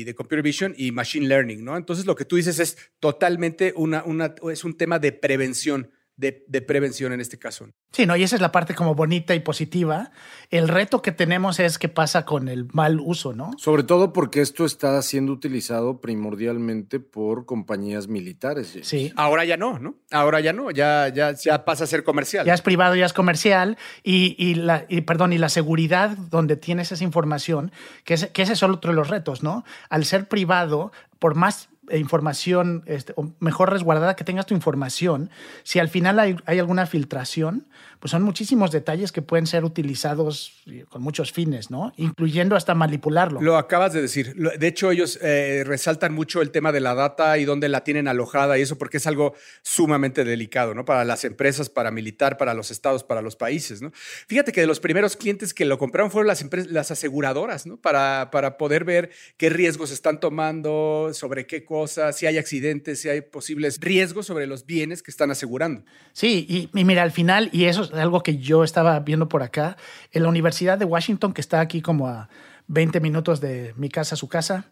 y 0.00 0.04
de 0.04 0.14
Computer 0.14 0.42
Vision 0.42 0.74
y 0.76 0.90
Machine 0.92 1.28
Learning, 1.28 1.64
¿no? 1.64 1.76
Entonces 1.76 2.06
lo 2.06 2.16
que 2.16 2.24
tú 2.24 2.36
dices 2.36 2.58
es 2.58 2.76
totalmente 3.00 3.72
una, 3.76 4.02
una, 4.04 4.34
es 4.52 4.64
un 4.64 4.76
tema 4.76 4.98
de 4.98 5.12
prevención, 5.12 5.90
de, 6.16 6.44
de 6.48 6.62
prevención 6.62 7.12
en 7.12 7.20
este 7.20 7.38
caso. 7.38 7.68
Sí, 7.92 8.06
¿no? 8.06 8.16
Y 8.16 8.22
esa 8.22 8.36
es 8.36 8.42
la 8.42 8.52
parte 8.52 8.74
como 8.74 8.94
bonita 8.94 9.34
y 9.34 9.40
positiva. 9.40 10.10
El 10.50 10.68
reto 10.68 11.02
que 11.02 11.12
tenemos 11.12 11.60
es 11.60 11.78
qué 11.78 11.88
pasa 11.88 12.24
con 12.24 12.48
el 12.48 12.66
mal 12.72 13.00
uso, 13.00 13.32
¿no? 13.32 13.52
Sobre 13.58 13.82
todo 13.82 14.12
porque 14.12 14.40
esto 14.40 14.64
está 14.64 15.00
siendo 15.02 15.32
utilizado 15.32 16.00
primordialmente 16.00 17.00
por 17.00 17.46
compañías 17.46 18.08
militares. 18.08 18.70
James. 18.72 18.88
Sí. 18.88 19.12
Ahora 19.16 19.44
ya 19.44 19.56
no, 19.56 19.78
¿no? 19.78 19.96
Ahora 20.10 20.40
ya 20.40 20.52
no, 20.52 20.70
ya, 20.70 21.08
ya, 21.08 21.32
ya 21.32 21.64
pasa 21.64 21.84
a 21.84 21.86
ser 21.86 22.04
comercial. 22.04 22.46
Ya 22.46 22.54
es 22.54 22.62
privado, 22.62 22.96
ya 22.96 23.06
es 23.06 23.12
comercial. 23.12 23.78
Y, 24.02 24.36
y 24.38 24.54
la, 24.54 24.86
y, 24.88 25.02
perdón, 25.02 25.32
y 25.32 25.38
la 25.38 25.48
seguridad 25.48 26.16
donde 26.30 26.56
tienes 26.56 26.92
esa 26.92 27.04
información, 27.04 27.72
que, 28.04 28.14
es, 28.14 28.26
que 28.26 28.42
ese 28.42 28.54
es 28.54 28.62
otro 28.62 28.90
de 28.90 28.96
los 28.96 29.08
retos, 29.08 29.42
¿no? 29.42 29.64
Al 29.88 30.04
ser 30.04 30.28
privado, 30.28 30.92
por 31.18 31.34
más 31.34 31.68
información, 31.92 32.82
este, 32.86 33.12
o 33.16 33.32
mejor 33.40 33.70
resguardada 33.70 34.16
que 34.16 34.24
tengas 34.24 34.46
tu 34.46 34.54
información, 34.54 35.30
si 35.62 35.78
al 35.78 35.88
final 35.88 36.18
hay, 36.18 36.36
hay, 36.46 36.58
alguna 36.58 36.86
filtración, 36.86 37.66
pues 38.00 38.10
son 38.10 38.22
muchísimos 38.22 38.70
detalles 38.70 39.12
que 39.12 39.22
pueden 39.22 39.46
ser 39.46 39.64
utilizados 39.64 40.52
con 40.88 41.02
muchos 41.02 41.32
fines, 41.32 41.70
¿no? 41.70 41.92
Incluyendo 41.96 42.56
hasta 42.56 42.74
manipularlo. 42.74 43.40
Lo 43.40 43.56
acabas 43.56 43.92
de 43.92 44.02
decir. 44.02 44.34
De 44.34 44.66
hecho, 44.66 44.90
ellos 44.90 45.18
eh, 45.22 45.64
resaltan 45.66 46.12
mucho 46.12 46.42
el 46.42 46.50
tema 46.50 46.72
de 46.72 46.80
la 46.80 46.94
data 46.94 47.38
y 47.38 47.44
dónde 47.44 47.68
la 47.68 47.84
tienen 47.84 48.08
alojada 48.08 48.58
y 48.58 48.62
eso 48.62 48.76
porque 48.78 48.98
es 48.98 49.06
algo 49.06 49.34
sumamente 49.62 50.24
delicado, 50.24 50.74
¿no? 50.74 50.84
Para 50.84 51.04
las 51.04 51.24
empresas, 51.24 51.70
para 51.70 51.90
militar, 51.90 52.36
para 52.36 52.54
los 52.54 52.70
estados, 52.70 53.04
para 53.04 53.22
los 53.22 53.36
países, 53.36 53.82
¿no? 53.82 53.92
Fíjate 54.26 54.52
que 54.52 54.60
de 54.60 54.66
los 54.66 54.80
primeros 54.80 55.16
clientes 55.16 55.54
que 55.54 55.64
lo 55.64 55.78
compraron 55.78 56.10
fueron 56.10 56.26
las, 56.26 56.42
empresas, 56.42 56.70
las 56.70 56.90
aseguradoras, 56.90 57.66
¿no? 57.66 57.76
Para, 57.76 58.30
para 58.30 58.58
poder 58.58 58.84
ver 58.84 59.10
qué 59.36 59.48
riesgos 59.48 59.90
están 59.90 60.20
tomando, 60.20 61.10
sobre 61.12 61.46
qué 61.46 61.64
cosas, 61.64 61.75
si 61.86 62.26
hay 62.26 62.38
accidentes, 62.38 63.00
si 63.00 63.08
hay 63.08 63.20
posibles 63.20 63.78
riesgos 63.80 64.26
sobre 64.26 64.46
los 64.46 64.66
bienes 64.66 65.02
que 65.02 65.10
están 65.10 65.30
asegurando. 65.30 65.84
Sí, 66.12 66.46
y, 66.48 66.78
y 66.78 66.84
mira, 66.84 67.02
al 67.02 67.12
final, 67.12 67.50
y 67.52 67.64
eso 67.64 67.84
es 67.84 67.92
algo 67.92 68.22
que 68.22 68.38
yo 68.38 68.64
estaba 68.64 68.98
viendo 69.00 69.28
por 69.28 69.42
acá, 69.42 69.76
en 70.12 70.22
la 70.22 70.28
Universidad 70.28 70.78
de 70.78 70.84
Washington, 70.84 71.32
que 71.32 71.40
está 71.40 71.60
aquí 71.60 71.82
como 71.82 72.08
a 72.08 72.28
20 72.68 73.00
minutos 73.00 73.40
de 73.40 73.74
mi 73.76 73.88
casa 73.88 74.14
a 74.14 74.18
su 74.18 74.28
casa, 74.28 74.70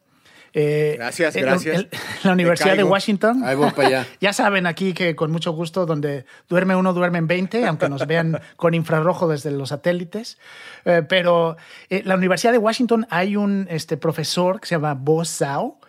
eh, 0.56 0.94
gracias, 0.96 1.34
gracias. 1.34 1.80
En, 1.80 1.88
la 2.22 2.32
Universidad 2.32 2.76
de 2.76 2.84
Washington. 2.84 3.42
Ahí 3.44 3.56
voy 3.56 3.70
para 3.72 3.88
allá. 3.88 4.06
ya 4.20 4.32
saben 4.32 4.66
aquí 4.66 4.94
que 4.94 5.16
con 5.16 5.32
mucho 5.32 5.52
gusto, 5.52 5.84
donde 5.84 6.24
duerme 6.48 6.76
uno, 6.76 6.92
duermen 6.92 7.26
20, 7.26 7.66
aunque 7.66 7.88
nos 7.88 8.06
vean 8.06 8.40
con 8.56 8.72
infrarrojo 8.72 9.26
desde 9.26 9.50
los 9.50 9.70
satélites. 9.70 10.38
Eh, 10.84 11.02
pero 11.08 11.56
en 11.90 11.98
eh, 11.98 12.02
la 12.04 12.14
Universidad 12.14 12.52
de 12.52 12.58
Washington 12.58 13.04
hay 13.10 13.34
un 13.36 13.66
este, 13.68 13.96
profesor 13.96 14.60
que 14.60 14.68
se 14.68 14.76
llama 14.76 14.94
Bo 14.94 15.24
Zhao. 15.24 15.80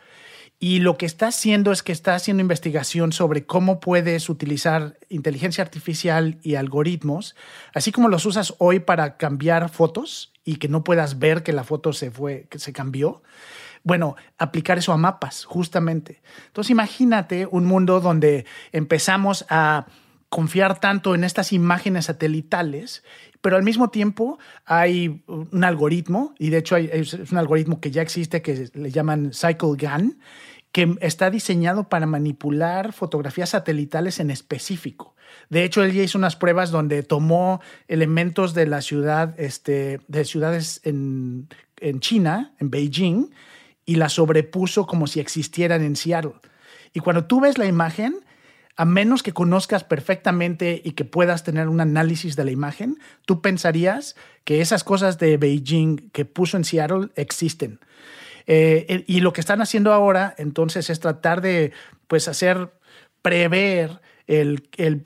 Y 0.60 0.80
lo 0.80 0.98
que 0.98 1.06
está 1.06 1.28
haciendo 1.28 1.72
es 1.72 1.84
que 1.84 1.92
está 1.92 2.16
haciendo 2.16 2.42
investigación 2.42 3.12
sobre 3.12 3.46
cómo 3.46 3.80
puedes 3.80 4.30
utilizar 4.30 4.98
inteligencia 5.10 5.64
artificial 5.64 6.38
y 6.42 6.56
algoritmos, 6.56 7.36
así 7.74 7.92
como 7.92 8.08
los 8.08 8.26
usas 8.26 8.56
hoy 8.58 8.80
para 8.80 9.18
cambiar 9.18 9.70
fotos 9.70 10.32
y 10.44 10.56
que 10.56 10.70
no 10.70 10.84
puedas 10.84 11.20
ver 11.20 11.44
que 11.44 11.54
la 11.54 11.64
foto 11.64 11.92
se 11.92 12.10
fue, 12.10 12.48
que 12.50 12.60
se 12.60 12.74
cambió 12.74 13.22
bueno, 13.86 14.16
aplicar 14.40 14.80
eso 14.80 14.94
a 14.94 14.98
mapas, 14.98 15.46
justamente. 15.46 16.24
Entonces 16.48 16.72
imagínate 16.72 17.46
un 17.46 17.66
mundo 17.66 18.02
donde 18.02 18.48
empezamos 18.72 19.46
a 19.48 19.86
confiar 20.36 20.82
tanto 20.82 21.16
en 21.16 21.24
estas 21.24 21.54
imágenes 21.54 22.08
satelitales, 22.08 23.06
pero 23.40 23.56
al 23.56 23.64
mismo 23.64 23.90
tiempo 23.90 24.38
hay 24.66 25.24
un 25.28 25.64
algoritmo, 25.64 26.36
y 26.38 26.50
de 26.50 26.58
hecho 26.58 26.76
es 26.76 27.14
un 27.14 27.38
algoritmo 27.38 27.80
que 27.80 27.90
ya 27.90 28.02
existe 28.02 28.42
que 28.42 28.68
le 28.74 28.92
llaman 28.92 29.32
Cycle 29.32 29.78
GAN, 29.78 30.20
que 30.74 30.98
está 31.00 31.30
diseñado 31.30 31.88
para 31.88 32.06
manipular 32.06 32.92
fotografías 32.92 33.52
satelitales 33.52 34.20
en 34.20 34.30
específico. 34.30 35.16
De 35.50 35.64
hecho, 35.64 35.82
él 35.84 35.94
ya 35.94 36.04
hizo 36.04 36.18
unas 36.18 36.36
pruebas 36.36 36.70
donde 36.70 37.02
tomó 37.02 37.62
elementos 37.88 38.54
de 38.54 38.68
la 38.68 38.82
ciudad, 38.82 39.40
este, 39.40 40.02
de 40.10 40.26
ciudades 40.26 40.82
en, 40.84 41.48
en 41.80 42.02
China, 42.02 42.52
en 42.60 42.72
Beijing, 42.72 43.30
y 43.86 43.96
la 43.96 44.10
sobrepuso 44.10 44.86
como 44.86 45.08
si 45.08 45.22
existieran 45.22 45.82
en 45.82 45.96
Seattle. 45.96 46.34
Y 46.92 47.00
cuando 47.00 47.24
tú 47.24 47.40
ves 47.40 47.58
la 47.58 47.68
imagen, 47.68 48.25
a 48.76 48.86
menos 48.86 49.24
que 49.24 49.32
conozcas 49.32 49.84
perfectamente 49.84 50.82
y 50.84 50.92
que 50.92 51.06
puedas 51.06 51.44
tener 51.44 51.70
un 51.70 51.80
análisis 51.80 52.36
de 52.36 52.44
la 52.44 52.52
imagen, 52.52 53.00
tú 53.26 53.42
pensarías 53.42 54.16
que 54.44 54.62
esas 54.62 54.84
cosas 54.84 55.18
de 55.18 55.38
Beijing 55.38 56.10
que 56.12 56.26
puso 56.26 56.58
en 56.58 56.66
Seattle 56.66 57.10
existen. 57.16 57.80
Eh, 58.48 59.04
y 59.08 59.22
lo 59.22 59.34
que 59.34 59.42
están 59.42 59.62
haciendo 59.62 59.94
ahora, 59.94 60.36
entonces, 60.38 60.90
es 60.90 61.00
tratar 61.00 61.42
de, 61.42 61.72
pues, 62.08 62.28
hacer, 62.28 62.74
prever 63.22 64.02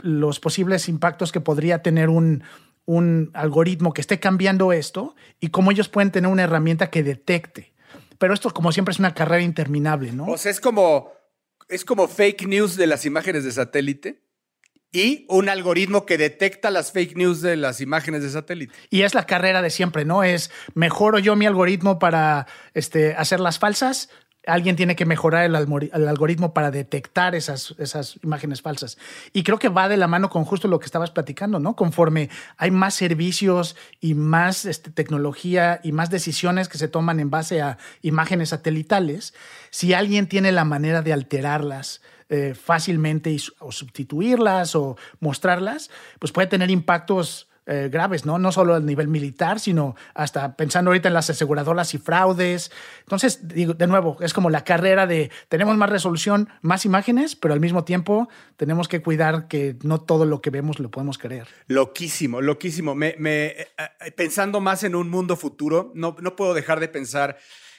los 0.02 0.40
posibles 0.40 0.90
impactos 0.90 1.32
que 1.32 1.42
podría 1.42 1.82
tener 1.82 2.10
un, 2.10 2.44
un 2.86 3.32
algoritmo 3.34 3.94
que 3.94 4.02
esté 4.02 4.20
cambiando 4.20 4.72
esto 4.74 5.16
y 5.40 5.50
cómo 5.50 5.72
ellos 5.72 5.90
pueden 5.90 6.12
tener 6.12 6.32
una 6.32 6.44
herramienta 6.44 6.90
que 6.90 7.04
detecte 7.04 7.74
pero 8.20 8.34
esto 8.34 8.52
como 8.52 8.72
siempre 8.72 8.92
es 8.92 9.00
una 9.00 9.14
carrera 9.16 9.42
interminable, 9.42 10.12
¿no? 10.12 10.26
O 10.26 10.38
sea, 10.38 10.52
es 10.52 10.60
como, 10.60 11.14
es 11.70 11.86
como 11.86 12.08
fake 12.08 12.48
news 12.48 12.76
de 12.76 12.88
las 12.88 13.06
imágenes 13.06 13.44
de 13.44 13.52
satélite 13.52 14.24
y 14.92 15.26
un 15.30 15.50
algoritmo 15.50 16.06
que 16.06 16.18
detecta 16.18 16.72
las 16.72 16.92
fake 16.92 17.16
news 17.16 17.42
de 17.42 17.56
las 17.56 17.80
imágenes 17.80 18.24
de 18.24 18.30
satélite. 18.30 18.74
Y 18.90 19.04
es 19.04 19.14
la 19.14 19.26
carrera 19.26 19.62
de 19.62 19.70
siempre, 19.70 20.04
¿no? 20.04 20.24
Es 20.24 20.50
mejoro 20.74 21.20
yo 21.20 21.36
mi 21.36 21.46
algoritmo 21.46 22.00
para 22.00 22.48
este, 22.74 23.14
hacer 23.14 23.40
las 23.40 23.60
falsas 23.60 24.10
alguien 24.46 24.76
tiene 24.76 24.96
que 24.96 25.06
mejorar 25.06 25.46
el, 25.46 25.56
algoritmo 25.56 26.54
para 26.54 26.72
detectar 26.72 27.36
esas, 27.36 27.76
esas 27.78 28.20
imágenes 28.24 28.62
falsas. 28.62 28.98
Y 29.34 29.44
creo 29.44 29.60
que 29.60 29.70
va 29.70 29.90
de 29.90 29.98
la 29.98 30.08
mano 30.08 30.30
con 30.30 30.46
justo 30.46 30.68
lo 30.68 30.80
que 30.80 30.86
estabas 30.86 31.12
platicando, 31.12 31.60
¿no? 31.60 31.76
Conforme 31.76 32.30
hay 32.58 32.72
más 32.72 32.94
servicios 32.94 33.76
y 34.00 34.14
más 34.14 34.66
este, 34.66 34.92
tecnología 34.92 35.82
y 35.84 35.92
más 35.92 36.10
decisiones 36.10 36.70
que 36.70 36.78
se 36.78 36.88
toman 36.88 37.20
en 37.20 37.30
base 37.30 37.62
a 37.62 37.78
imágenes 38.02 38.50
satelitales, 38.50 39.34
si 39.70 39.94
alguien 39.94 40.28
tiene 40.28 40.52
la 40.52 40.66
manera 40.66 41.02
de 41.02 41.14
alterarlas, 41.14 42.02
eh, 42.30 42.54
fácilmente 42.54 43.36
o 43.60 43.72
sustituirlas 43.72 44.76
o 44.76 44.98
mostrarlas, 45.20 45.90
pues 46.20 46.32
puede 46.32 46.48
tener 46.48 46.70
impactos 46.70 47.49
eh, 47.72 47.88
graves, 47.92 48.26
¿no? 48.26 48.40
No 48.40 48.52
solo 48.52 48.74
a 48.74 48.80
nivel 48.80 49.08
militar, 49.08 49.60
sino 49.60 49.96
hasta 50.16 50.56
pensando 50.56 50.90
ahorita 50.90 51.08
en 51.08 51.14
las 51.14 51.30
aseguradoras 51.30 51.94
y 51.94 52.00
fraudes. 52.00 52.72
Entonces, 53.02 53.48
digo, 53.48 53.76
de 53.76 53.86
nuevo, 53.86 54.18
es 54.22 54.34
como 54.34 54.50
la 54.50 54.64
carrera 54.64 55.06
de 55.06 55.30
tenemos 55.50 55.78
más 55.78 55.92
resolución, 55.92 56.50
más 56.64 56.86
imágenes, 56.86 57.36
pero 57.36 57.54
al 57.54 57.60
mismo 57.60 57.84
tiempo 57.84 58.28
tenemos 58.58 58.88
que 58.88 59.04
cuidar 59.04 59.48
que 59.48 59.78
no 59.84 60.02
todo 60.02 60.26
lo 60.26 60.42
que 60.42 60.50
vemos 60.50 60.80
lo 60.80 60.90
podemos 60.90 61.20
creer. 61.20 61.48
Loquísimo, 61.68 62.42
loquísimo. 62.42 62.96
Eh, 63.00 63.16
eh, 63.78 64.12
pensando 64.18 64.62
más 64.62 64.84
en 64.84 64.96
un 64.96 65.10
mundo 65.10 65.38
futuro, 65.38 65.92
no, 65.94 66.16
no 66.20 66.36
puedo 66.36 66.56
dejar 66.56 66.80
de 66.80 66.88
pensar 66.88 67.38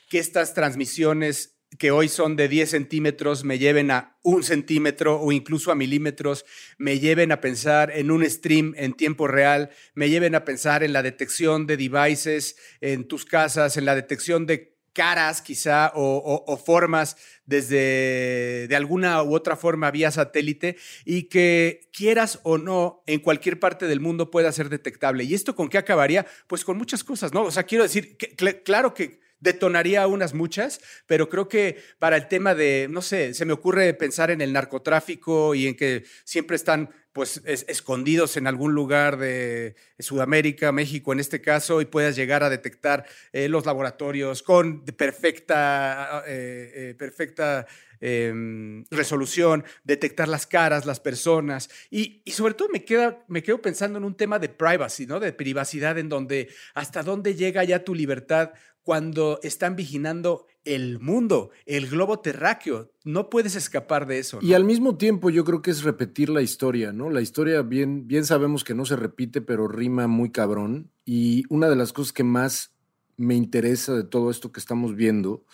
que 0.09 0.20
estas 0.20 0.54
transmisiones 0.54 1.60
que 1.78 1.90
hoy 1.90 2.08
son 2.08 2.36
de 2.36 2.48
10 2.48 2.70
centímetros 2.70 3.44
me 3.44 3.58
lleven 3.58 3.90
a 3.90 4.18
un 4.22 4.42
centímetro 4.42 5.20
o 5.20 5.32
incluso 5.32 5.70
a 5.70 5.74
milímetros, 5.74 6.44
me 6.78 6.98
lleven 6.98 7.32
a 7.32 7.40
pensar 7.40 7.90
en 7.92 8.10
un 8.10 8.28
stream 8.28 8.74
en 8.76 8.92
tiempo 8.92 9.28
real, 9.28 9.70
me 9.94 10.10
lleven 10.10 10.34
a 10.34 10.44
pensar 10.44 10.82
en 10.82 10.92
la 10.92 11.02
detección 11.02 11.66
de 11.66 11.76
devices 11.76 12.56
en 12.80 13.06
tus 13.06 13.24
casas, 13.24 13.76
en 13.76 13.84
la 13.84 13.94
detección 13.94 14.46
de 14.46 14.76
caras 14.92 15.40
quizá 15.40 15.92
o, 15.94 16.56
formas 16.56 17.16
desde 17.46 18.66
de 18.68 18.76
alguna 18.76 19.22
u 19.22 19.34
otra 19.34 19.56
forma 19.56 19.90
vía 19.90 20.10
satélite 20.10 20.76
y 21.04 21.24
que 21.24 21.88
quieras 21.92 22.40
o 22.42 22.58
no 22.58 23.02
en 23.06 23.20
cualquier 23.20 23.60
parte 23.60 23.86
del 23.86 24.00
mundo 24.00 24.30
pueda 24.30 24.52
ser 24.52 24.68
detectable. 24.68 25.24
¿Y 25.24 25.34
esto 25.34 25.54
con 25.54 25.68
qué 25.68 25.78
acabaría? 25.78 26.26
Pues 26.46 26.64
con 26.64 26.76
muchas 26.76 27.04
cosas, 27.04 27.32
¿no? 27.32 27.42
O 27.42 27.50
sea, 27.50 27.62
quiero 27.62 27.84
decir, 27.84 28.16
claro 28.64 28.92
que 28.92 29.20
detonaría 29.40 30.06
unas 30.06 30.35
muchas, 30.35 30.80
pero 31.06 31.28
creo 31.28 31.49
que 31.49 31.82
para 31.99 32.16
el 32.16 32.28
tema 32.28 32.54
de, 32.54 32.87
no 32.90 33.02
sé, 33.02 33.35
se 33.35 33.44
me 33.44 33.52
ocurre 33.52 33.94
pensar 33.94 34.30
en 34.30 34.40
el 34.40 34.52
narcotráfico 34.52 35.54
y 35.54 35.66
en 35.66 35.76
que 35.76 36.04
siempre 36.25 36.56
están 36.56 36.90
pues 37.12 37.42
escondidos 37.44 38.37
en 38.37 38.47
algún 38.47 38.73
lugar 38.73 39.16
de 39.18 39.75
Sudamérica, 39.99 40.70
México 40.70 41.12
en 41.12 41.18
este 41.18 41.40
caso, 41.40 41.80
y 41.80 41.85
puedas 41.85 42.14
llegar 42.14 42.44
a 42.44 42.50
detectar 42.50 43.04
eh, 43.32 43.49
los 43.49 43.66
laboratorios 43.66 44.42
con 44.42 44.85
perfecta, 44.85 46.23
eh, 46.26 46.73
eh, 46.75 46.94
perfecta 46.97 47.66
em, 48.00 48.85
resolución, 48.90 49.64
detectar 49.82 50.28
las 50.28 50.47
caras, 50.47 50.87
las 50.87 51.00
personas, 51.00 51.68
y, 51.90 52.23
y, 52.25 52.30
sobre 52.30 52.54
todo 52.54 52.68
me, 52.68 52.85
queda, 52.85 53.25
me 53.26 53.42
quedo 53.42 53.61
pensando 53.61 53.99
en 53.99 54.04
un 54.04 54.16
tema 54.16 54.38
de 54.38 54.49
privacy, 54.49 55.06
¿no? 55.06 55.18
de 55.18 55.32
privacidad, 55.32 55.99
en 55.99 56.09
donde 56.09 56.49
hasta 56.75 57.02
dónde 57.02 57.35
llega 57.35 57.64
ya 57.64 57.85
tu 57.85 57.94
libertad 57.94 58.52
cuando 58.82 59.38
están 59.42 59.76
vigilando 59.76 60.46
el 60.64 60.99
mundo, 61.00 61.50
el 61.66 61.88
globo 61.88 62.20
terráqueo. 62.20 62.90
No 63.04 63.30
puedes 63.30 63.56
escapar 63.56 64.06
de 64.06 64.18
eso. 64.18 64.38
Y 64.42 64.54
al 64.54 64.64
mismo 64.64 64.96
tiempo 64.96 65.30
yo 65.30 65.44
creo 65.44 65.62
que 65.62 65.70
es 65.70 65.82
repetir 65.82 66.28
la 66.28 66.42
historia, 66.42 66.92
¿no? 66.92 67.10
La 67.10 67.20
historia 67.20 67.62
bien, 67.62 68.06
bien 68.06 68.25
sabemos 68.25 68.64
que 68.64 68.75
no 68.75 68.84
se 68.84 68.96
repite, 68.96 69.40
pero 69.40 69.68
rima 69.68 70.06
muy 70.06 70.30
cabrón. 70.30 70.90
Y 71.04 71.44
una 71.49 71.68
de 71.68 71.76
las 71.76 71.92
cosas 71.92 72.12
que 72.12 72.25
más 72.25 72.72
me 73.16 73.34
interesa 73.34 73.94
de 73.94 74.04
todo 74.04 74.30
esto 74.30 74.52
que 74.52 74.60
estamos 74.60 74.94
viendo 74.96 75.44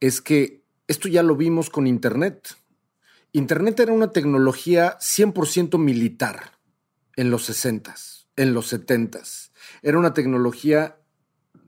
es 0.00 0.20
que 0.20 0.62
esto 0.86 1.08
ya 1.08 1.22
lo 1.22 1.36
vimos 1.36 1.70
con 1.70 1.86
Internet. 1.86 2.56
Internet 3.32 3.80
era 3.80 3.92
una 3.92 4.12
tecnología 4.12 4.96
100% 4.98 5.78
militar 5.78 6.52
en 7.16 7.30
los 7.30 7.50
60s, 7.50 8.26
en 8.36 8.54
los 8.54 8.72
70s. 8.72 9.50
Era 9.82 9.98
una 9.98 10.14
tecnología 10.14 10.98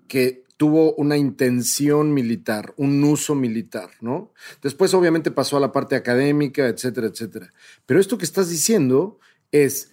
que 0.07 0.45
tuvo 0.59 0.93
una 0.95 1.17
intención 1.17 2.13
militar, 2.13 2.75
un 2.77 3.03
uso 3.05 3.37
militar, 3.37 3.91
¿no? 4.01 4.33
Después 4.61 4.93
obviamente 4.93 5.31
pasó 5.31 5.57
a 5.57 5.61
la 5.61 5.73
parte 5.73 5.95
académica, 5.95 6.67
etcétera, 6.67 7.07
etcétera. 7.07 7.55
Pero 7.87 8.01
esto 8.01 8.19
que 8.19 8.25
estás 8.25 8.51
diciendo 8.51 9.21
es 9.53 9.93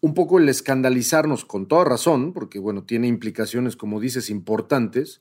un 0.00 0.14
poco 0.14 0.38
el 0.38 0.48
escandalizarnos 0.48 1.44
con 1.44 1.68
toda 1.68 1.84
razón, 1.84 2.32
porque 2.32 2.58
bueno, 2.58 2.84
tiene 2.84 3.06
implicaciones, 3.06 3.76
como 3.76 4.00
dices, 4.00 4.30
importantes, 4.30 5.20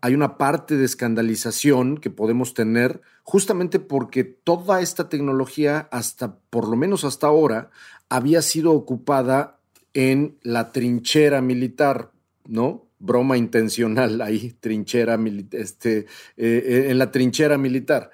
hay 0.00 0.14
una 0.14 0.36
parte 0.38 0.76
de 0.76 0.84
escandalización 0.84 1.96
que 1.98 2.10
podemos 2.10 2.52
tener 2.52 3.02
justamente 3.22 3.78
porque 3.78 4.24
toda 4.24 4.80
esta 4.80 5.08
tecnología, 5.08 5.88
hasta 5.92 6.38
por 6.50 6.68
lo 6.68 6.76
menos 6.76 7.04
hasta 7.04 7.28
ahora, 7.28 7.70
había 8.08 8.42
sido 8.42 8.72
ocupada 8.72 9.60
en 9.94 10.36
la 10.42 10.72
trinchera 10.72 11.40
militar, 11.42 12.10
¿no? 12.44 12.85
Broma 12.98 13.36
intencional 13.36 14.20
ahí, 14.20 14.56
trinchera 14.60 15.18
este, 15.52 15.98
eh, 15.98 16.06
eh, 16.36 16.86
en 16.88 16.98
la 16.98 17.10
trinchera 17.10 17.58
militar. 17.58 18.10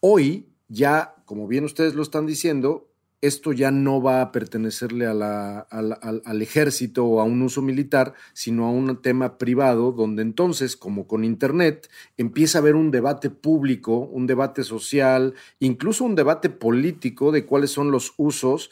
Hoy 0.00 0.46
ya, 0.68 1.16
como 1.24 1.48
bien 1.48 1.64
ustedes 1.64 1.94
lo 1.94 2.02
están 2.02 2.26
diciendo, 2.26 2.90
esto 3.20 3.52
ya 3.52 3.70
no 3.70 4.00
va 4.00 4.22
a 4.22 4.32
pertenecerle 4.32 5.06
al, 5.06 6.42
ejército 6.42 7.04
o 7.04 7.20
a 7.20 7.24
un 7.24 7.42
uso 7.42 7.60
militar, 7.60 8.14
sino 8.32 8.64
a 8.64 8.70
un 8.70 9.02
tema 9.02 9.36
privado, 9.36 9.92
donde 9.92 10.22
entonces, 10.22 10.76
como 10.76 11.06
con 11.06 11.24
Internet, 11.24 11.90
empieza 12.16 12.58
a 12.58 12.60
haber 12.62 12.76
un 12.76 12.90
debate 12.90 13.28
público, 13.28 13.98
un 13.98 14.26
debate 14.26 14.64
social, 14.64 15.34
incluso 15.58 16.04
un 16.04 16.14
debate 16.14 16.48
político 16.48 17.30
de 17.30 17.44
cuáles 17.44 17.70
son 17.70 17.90
los 17.90 18.14
usos 18.16 18.70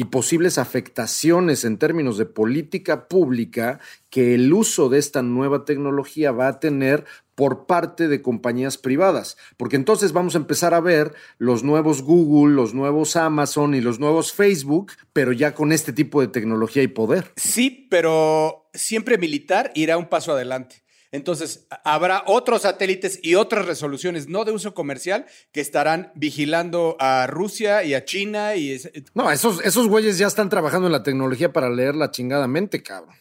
y 0.00 0.04
posibles 0.04 0.56
afectaciones 0.56 1.66
en 1.66 1.76
términos 1.76 2.16
de 2.16 2.24
política 2.24 3.06
pública 3.06 3.80
que 4.08 4.34
el 4.34 4.50
uso 4.50 4.88
de 4.88 4.98
esta 4.98 5.20
nueva 5.20 5.66
tecnología 5.66 6.32
va 6.32 6.48
a 6.48 6.58
tener 6.58 7.04
por 7.34 7.66
parte 7.66 8.08
de 8.08 8.22
compañías 8.22 8.78
privadas, 8.78 9.36
porque 9.58 9.76
entonces 9.76 10.14
vamos 10.14 10.34
a 10.34 10.38
empezar 10.38 10.72
a 10.72 10.80
ver 10.80 11.12
los 11.36 11.64
nuevos 11.64 12.00
Google, 12.00 12.54
los 12.54 12.72
nuevos 12.72 13.14
Amazon 13.14 13.74
y 13.74 13.82
los 13.82 14.00
nuevos 14.00 14.32
Facebook, 14.32 14.92
pero 15.12 15.32
ya 15.32 15.52
con 15.52 15.70
este 15.70 15.92
tipo 15.92 16.22
de 16.22 16.28
tecnología 16.28 16.82
y 16.82 16.88
poder. 16.88 17.30
Sí, 17.36 17.86
pero 17.90 18.70
siempre 18.72 19.18
militar 19.18 19.70
irá 19.74 19.98
un 19.98 20.08
paso 20.08 20.32
adelante. 20.32 20.76
Entonces, 21.12 21.66
habrá 21.84 22.22
otros 22.26 22.62
satélites 22.62 23.18
y 23.22 23.34
otras 23.34 23.66
resoluciones 23.66 24.28
no 24.28 24.44
de 24.44 24.52
uso 24.52 24.74
comercial 24.74 25.26
que 25.52 25.60
estarán 25.60 26.12
vigilando 26.14 26.96
a 27.00 27.26
Rusia 27.26 27.82
y 27.82 27.94
a 27.94 28.04
China 28.04 28.54
y... 28.54 28.80
No, 29.14 29.30
esos, 29.30 29.60
esos 29.64 29.88
güeyes 29.88 30.18
ya 30.18 30.28
están 30.28 30.48
trabajando 30.48 30.86
en 30.86 30.92
la 30.92 31.02
tecnología 31.02 31.52
para 31.52 31.68
leerla 31.68 32.10
chingadamente, 32.10 32.82
cabrón. 32.82 33.16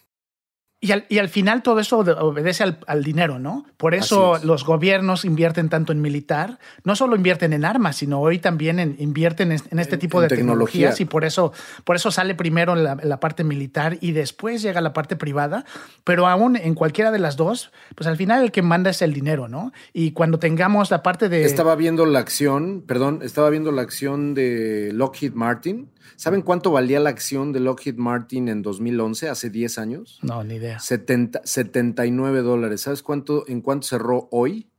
Y 0.81 0.93
al, 0.93 1.05
y 1.09 1.17
al, 1.17 1.27
final 1.27 1.61
todo 1.61 1.81
eso 1.81 1.99
obedece 1.99 2.63
al, 2.63 3.03
dinero, 3.03 3.37
¿no? 3.37 3.65
Por 3.75 3.93
eso 3.93 4.39
los 4.43 4.63
gobiernos 4.63 5.25
invierten 5.25 5.67
tanto 5.67 5.91
en 5.91 5.99
militar, 5.99 6.57
no 6.85 6.95
solo 6.95 7.17
invierten 7.17 7.51
en 7.51 7.65
armas, 7.65 7.97
sino 7.97 8.21
hoy 8.21 8.39
también 8.39 8.79
en, 8.79 8.95
invierten 8.97 9.51
en, 9.51 9.79
este 9.79 9.97
tipo 9.97 10.21
de 10.21 10.29
tecnologías 10.29 11.01
y 11.01 11.05
por 11.05 11.25
eso, 11.25 11.51
por 11.83 11.97
eso 11.97 12.11
sale 12.11 12.33
primero 12.33 12.75
la, 12.75 12.95
la, 12.95 13.19
parte 13.19 13.43
militar 13.43 13.97
y 13.99 14.13
después 14.13 14.61
llega 14.61 14.79
la 14.79 14.93
parte 14.93 15.17
privada, 15.17 15.65
pero 16.05 16.27
aún 16.27 16.55
en 16.55 16.75
cualquiera 16.75 17.11
de 17.11 17.19
las 17.19 17.35
dos, 17.35 17.73
pues 17.95 18.07
al 18.07 18.15
final 18.15 18.41
el 18.41 18.53
que 18.53 18.61
manda 18.61 18.89
es 18.89 19.01
el 19.01 19.13
dinero, 19.13 19.49
¿no? 19.49 19.73
Y 19.91 20.11
cuando 20.11 20.39
tengamos 20.39 20.91
la 20.91 21.03
parte 21.03 21.27
de... 21.27 21.43
Estaba 21.43 21.75
viendo 21.75 22.05
la 22.05 22.19
acción, 22.19 22.83
perdón, 22.87 23.19
estaba 23.21 23.49
viendo 23.49 23.73
la 23.73 23.81
acción 23.81 24.33
de 24.33 24.91
Lockheed 24.93 25.33
Martin 25.33 25.89
¿Saben 26.15 26.41
cuánto 26.41 26.71
valía 26.71 26.99
la 26.99 27.09
acción 27.09 27.51
de 27.51 27.59
Lockheed 27.59 27.95
Martin 27.95 28.49
en 28.49 28.61
2011, 28.61 29.29
hace 29.29 29.49
10 29.49 29.77
años? 29.77 30.19
No, 30.21 30.43
ni 30.43 30.55
idea. 30.55 30.79
70, 30.79 31.41
79 31.43 32.41
dólares. 32.41 32.81
¿Sabes 32.81 33.03
cuánto, 33.03 33.45
en 33.47 33.61
cuánto 33.61 33.87
cerró 33.87 34.27
hoy? 34.31 34.69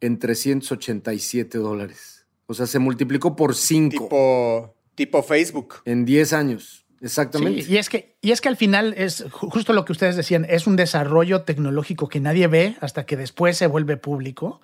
En 0.00 0.18
387 0.18 1.58
dólares. 1.58 2.26
O 2.46 2.54
sea, 2.54 2.66
se 2.66 2.78
multiplicó 2.78 3.34
por 3.34 3.54
5. 3.54 3.90
Tipo, 3.90 4.76
tipo 4.94 5.22
Facebook. 5.22 5.76
En 5.84 6.04
10 6.04 6.32
años. 6.32 6.86
Exactamente. 7.00 7.64
y, 7.68 7.76
es 7.76 7.88
que, 7.88 8.16
y 8.22 8.32
es 8.32 8.40
que 8.40 8.48
al 8.48 8.56
final 8.56 8.94
es 8.96 9.24
justo 9.30 9.72
lo 9.72 9.84
que 9.84 9.92
ustedes 9.92 10.16
decían, 10.16 10.46
es 10.48 10.66
un 10.66 10.76
desarrollo 10.76 11.42
tecnológico 11.42 12.08
que 12.08 12.20
nadie 12.20 12.46
ve 12.46 12.76
hasta 12.80 13.04
que 13.04 13.16
después 13.16 13.56
se 13.56 13.66
vuelve 13.66 13.96
público. 13.96 14.60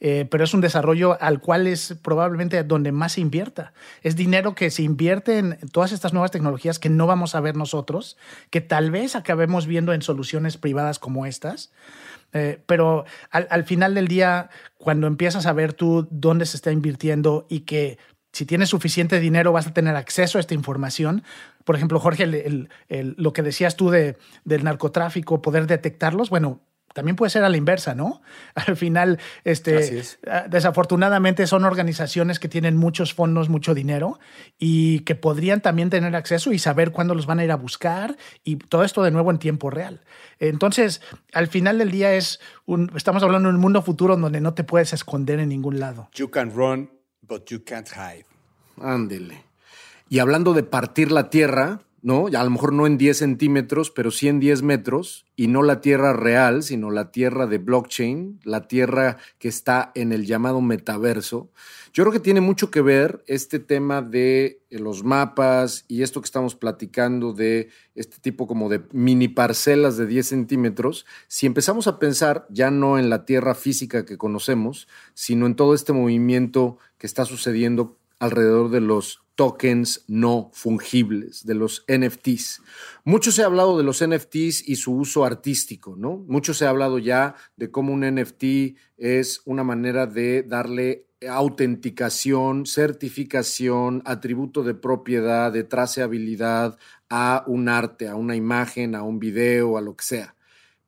Eh, 0.00 0.26
pero 0.30 0.44
es 0.44 0.54
un 0.54 0.60
desarrollo 0.60 1.16
al 1.20 1.40
cual 1.40 1.66
es 1.66 1.96
probablemente 2.02 2.62
donde 2.64 2.92
más 2.92 3.12
se 3.12 3.20
invierta. 3.20 3.72
Es 4.02 4.16
dinero 4.16 4.54
que 4.54 4.70
se 4.70 4.82
invierte 4.82 5.38
en 5.38 5.56
todas 5.72 5.92
estas 5.92 6.12
nuevas 6.12 6.30
tecnologías 6.30 6.78
que 6.78 6.90
no 6.90 7.06
vamos 7.06 7.34
a 7.34 7.40
ver 7.40 7.56
nosotros, 7.56 8.16
que 8.50 8.60
tal 8.60 8.90
vez 8.90 9.16
acabemos 9.16 9.66
viendo 9.66 9.92
en 9.92 10.02
soluciones 10.02 10.56
privadas 10.56 10.98
como 10.98 11.26
estas. 11.26 11.72
Eh, 12.32 12.60
pero 12.66 13.04
al, 13.30 13.64
final 13.64 13.94
del 13.94 14.08
día, 14.08 14.50
cuando 14.76 15.06
empiezas 15.06 15.46
a 15.46 15.52
ver 15.52 15.72
tú 15.72 16.08
dónde 16.10 16.46
se 16.46 16.56
está 16.56 16.72
invirtiendo 16.72 17.46
y 17.48 17.60
que 17.60 17.96
si 18.32 18.44
tienes 18.44 18.70
suficiente 18.70 19.20
dinero 19.20 19.52
vas 19.52 19.68
a 19.68 19.72
tener 19.72 19.94
acceso 19.94 20.38
a 20.38 20.40
esta 20.40 20.54
información. 20.54 21.22
Por 21.64 21.76
ejemplo, 21.76 22.00
Jorge, 22.00 22.26
lo 22.88 23.32
que 23.32 23.42
decías 23.42 23.76
tú 23.76 23.90
de, 23.90 24.18
del 24.44 24.64
narcotráfico, 24.64 25.40
poder 25.40 25.68
detectarlos, 25.68 26.28
bueno, 26.28 26.60
también 26.94 27.16
puede 27.16 27.28
ser 27.28 27.44
a 27.44 27.50
la 27.50 27.58
inversa, 27.58 27.94
¿no? 27.94 28.22
Al 28.54 28.76
final, 28.76 29.18
este, 29.44 30.02
ah, 30.26 30.46
desafortunadamente 30.48 31.46
son 31.46 31.64
organizaciones 31.64 32.38
que 32.38 32.48
tienen 32.48 32.76
muchos 32.76 33.12
fondos, 33.12 33.50
mucho 33.50 33.74
dinero 33.74 34.18
y 34.58 35.00
que 35.00 35.14
podrían 35.14 35.60
también 35.60 35.90
tener 35.90 36.16
acceso 36.16 36.52
y 36.52 36.58
saber 36.58 36.92
cuándo 36.92 37.14
los 37.14 37.26
van 37.26 37.40
a 37.40 37.44
ir 37.44 37.50
a 37.50 37.56
buscar 37.56 38.16
y 38.44 38.56
todo 38.56 38.84
esto 38.84 39.02
de 39.02 39.10
nuevo 39.10 39.30
en 39.30 39.38
tiempo 39.38 39.68
real. 39.68 40.00
Entonces, 40.38 41.02
al 41.32 41.48
final 41.48 41.78
del 41.78 41.90
día 41.90 42.14
es 42.14 42.40
un, 42.64 42.90
estamos 42.96 43.22
hablando 43.22 43.48
de 43.48 43.56
un 43.56 43.60
mundo 43.60 43.82
futuro 43.82 44.16
donde 44.16 44.40
no 44.40 44.54
te 44.54 44.64
puedes 44.64 44.92
esconder 44.92 45.40
en 45.40 45.48
ningún 45.50 45.80
lado. 45.80 46.08
You 46.14 46.30
can 46.30 46.54
run, 46.54 46.90
but 47.22 47.50
you 47.50 47.62
can't 47.64 47.88
hide. 47.88 48.24
Ándele. 48.80 49.44
Y 50.08 50.20
hablando 50.20 50.52
de 50.52 50.62
partir 50.62 51.10
la 51.10 51.28
tierra, 51.28 51.80
¿no? 52.04 52.26
A 52.26 52.44
lo 52.44 52.50
mejor 52.50 52.74
no 52.74 52.86
en 52.86 52.98
10 52.98 53.16
centímetros, 53.16 53.90
pero 53.90 54.10
sí 54.10 54.28
en 54.28 54.38
10 54.38 54.60
metros, 54.62 55.24
y 55.36 55.48
no 55.48 55.62
la 55.62 55.80
tierra 55.80 56.12
real, 56.12 56.62
sino 56.62 56.90
la 56.90 57.10
tierra 57.10 57.46
de 57.46 57.56
blockchain, 57.56 58.40
la 58.44 58.68
tierra 58.68 59.16
que 59.38 59.48
está 59.48 59.90
en 59.94 60.12
el 60.12 60.26
llamado 60.26 60.60
metaverso. 60.60 61.50
Yo 61.94 62.04
creo 62.04 62.12
que 62.12 62.20
tiene 62.20 62.42
mucho 62.42 62.70
que 62.70 62.82
ver 62.82 63.24
este 63.26 63.58
tema 63.58 64.02
de 64.02 64.60
eh, 64.68 64.78
los 64.78 65.02
mapas 65.02 65.86
y 65.88 66.02
esto 66.02 66.20
que 66.20 66.26
estamos 66.26 66.54
platicando 66.54 67.32
de 67.32 67.70
este 67.94 68.18
tipo 68.18 68.46
como 68.46 68.68
de 68.68 68.82
mini 68.92 69.28
parcelas 69.28 69.96
de 69.96 70.04
10 70.04 70.26
centímetros. 70.26 71.06
Si 71.26 71.46
empezamos 71.46 71.86
a 71.86 71.98
pensar 71.98 72.46
ya 72.50 72.70
no 72.70 72.98
en 72.98 73.08
la 73.08 73.24
tierra 73.24 73.54
física 73.54 74.04
que 74.04 74.18
conocemos, 74.18 74.88
sino 75.14 75.46
en 75.46 75.56
todo 75.56 75.72
este 75.72 75.94
movimiento 75.94 76.76
que 76.98 77.06
está 77.06 77.24
sucediendo 77.24 77.96
alrededor 78.18 78.68
de 78.68 78.80
los 78.82 79.23
tokens 79.34 80.04
no 80.06 80.50
fungibles, 80.52 81.44
de 81.44 81.54
los 81.54 81.84
NFTs. 81.88 82.62
Mucho 83.04 83.32
se 83.32 83.42
ha 83.42 83.46
hablado 83.46 83.76
de 83.76 83.84
los 83.84 84.04
NFTs 84.06 84.68
y 84.68 84.76
su 84.76 84.94
uso 84.94 85.24
artístico, 85.24 85.96
¿no? 85.96 86.18
Mucho 86.28 86.54
se 86.54 86.66
ha 86.66 86.70
hablado 86.70 86.98
ya 86.98 87.34
de 87.56 87.70
cómo 87.70 87.92
un 87.92 88.00
NFT 88.00 88.76
es 88.96 89.42
una 89.44 89.64
manera 89.64 90.06
de 90.06 90.42
darle 90.42 91.06
autenticación, 91.28 92.66
certificación, 92.66 94.02
atributo 94.04 94.62
de 94.62 94.74
propiedad, 94.74 95.52
de 95.52 95.64
traceabilidad 95.64 96.78
a 97.08 97.44
un 97.46 97.68
arte, 97.68 98.08
a 98.08 98.16
una 98.16 98.36
imagen, 98.36 98.94
a 98.94 99.02
un 99.02 99.18
video, 99.18 99.78
a 99.78 99.80
lo 99.80 99.96
que 99.96 100.04
sea. 100.04 100.36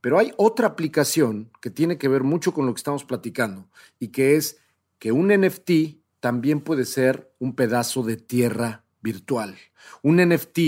Pero 0.01 0.19
hay 0.19 0.33
otra 0.37 0.69
aplicación 0.69 1.51
que 1.61 1.71
tiene 1.71 1.99
que 1.99 2.09
ver 2.09 2.23
mucho 2.23 2.53
con 2.53 2.67
lo 2.67 2.75
que 2.75 2.79
estamos 2.79 3.05
platicando 3.05 3.69
y 3.99 4.09
que 4.09 4.37
es 4.37 4.59
que 4.99 5.13
un 5.13 5.29
NFT 5.29 5.71
también 6.27 6.61
puede 6.61 6.87
ser 6.87 7.33
un 7.39 7.55
pedazo 7.55 8.03
de 8.03 8.17
tierra 8.17 8.85
virtual. 9.01 9.55
Un 10.03 10.17
NFT 10.17 10.59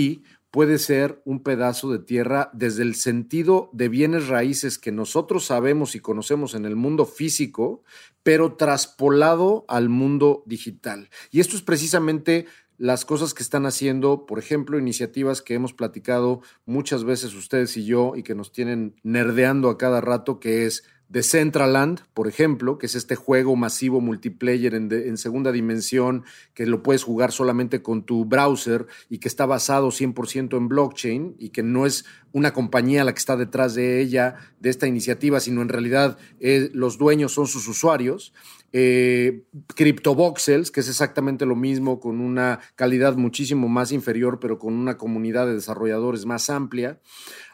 puede 0.51 0.77
ser 0.79 1.21
un 1.25 1.43
pedazo 1.43 1.91
de 1.91 1.99
tierra 1.99 2.49
desde 2.53 2.83
el 2.83 2.95
sentido 2.95 3.69
de 3.73 3.89
bienes 3.89 4.29
raíces 4.29 4.77
que 4.77 4.93
nosotros 4.93 5.43
sabemos 5.43 5.95
y 5.95 5.99
conocemos 5.99 6.53
en 6.53 6.63
el 6.63 6.77
mundo 6.77 7.05
físico, 7.05 7.83
pero 8.23 8.55
traspolado 8.55 9.65
al 9.67 9.89
mundo 9.89 10.43
digital. 10.45 11.09
Y 11.29 11.41
esto 11.41 11.57
es 11.57 11.61
precisamente 11.61 12.45
las 12.77 13.03
cosas 13.03 13.33
que 13.33 13.43
están 13.43 13.65
haciendo, 13.65 14.25
por 14.25 14.39
ejemplo, 14.39 14.79
iniciativas 14.79 15.41
que 15.41 15.55
hemos 15.55 15.73
platicado 15.73 16.39
muchas 16.65 17.03
veces 17.03 17.33
ustedes 17.33 17.75
y 17.75 17.83
yo 17.83 18.13
y 18.15 18.23
que 18.23 18.33
nos 18.33 18.53
tienen 18.53 18.95
nerdeando 19.03 19.69
a 19.69 19.77
cada 19.77 19.99
rato, 19.99 20.39
que 20.39 20.65
es 20.65 20.85
Decentraland, 21.09 22.01
por 22.13 22.27
ejemplo, 22.27 22.77
que 22.77 22.85
es 22.85 22.93
este 22.93 23.15
juego 23.15 23.55
masivo 23.55 23.99
multiplayer 23.99 24.75
en, 24.75 25.17
segunda 25.17 25.51
dimensión 25.51 26.23
que 26.53 26.67
lo 26.67 26.83
puedes 26.83 27.03
jugar 27.03 27.31
solamente 27.31 27.81
con 27.81 28.03
tu 28.03 28.25
browser 28.25 28.85
y 29.09 29.17
que 29.17 29.27
está 29.27 29.47
basado 29.47 29.89
100% 29.89 30.55
en 30.55 30.67
blockchain 30.67 31.35
y 31.39 31.49
que 31.49 31.63
no 31.63 31.87
es 31.87 32.05
una 32.31 32.53
compañía 32.53 33.03
la 33.03 33.13
que 33.13 33.19
está 33.19 33.35
detrás 33.35 33.73
de 33.73 33.99
ella, 34.01 34.35
de 34.59 34.69
esta 34.69 34.85
iniciativa, 34.85 35.39
sino 35.39 35.63
en 35.63 35.69
realidad 35.69 36.19
eh, 36.39 36.69
los 36.73 36.99
dueños 36.99 37.33
son 37.33 37.47
sus 37.47 37.67
usuarios. 37.67 38.31
Eh, 38.71 39.45
CryptoVoxels, 39.75 40.69
que 40.69 40.81
es 40.81 40.89
exactamente 40.89 41.47
lo 41.47 41.55
mismo, 41.55 41.99
con 41.99 42.21
una 42.21 42.59
calidad 42.75 43.15
muchísimo 43.15 43.67
más 43.67 43.91
inferior, 43.91 44.39
pero 44.39 44.59
con 44.59 44.75
una 44.75 44.95
comunidad 44.95 45.47
de 45.47 45.55
desarrolladores 45.55 46.27
más 46.27 46.51
amplia. 46.51 46.99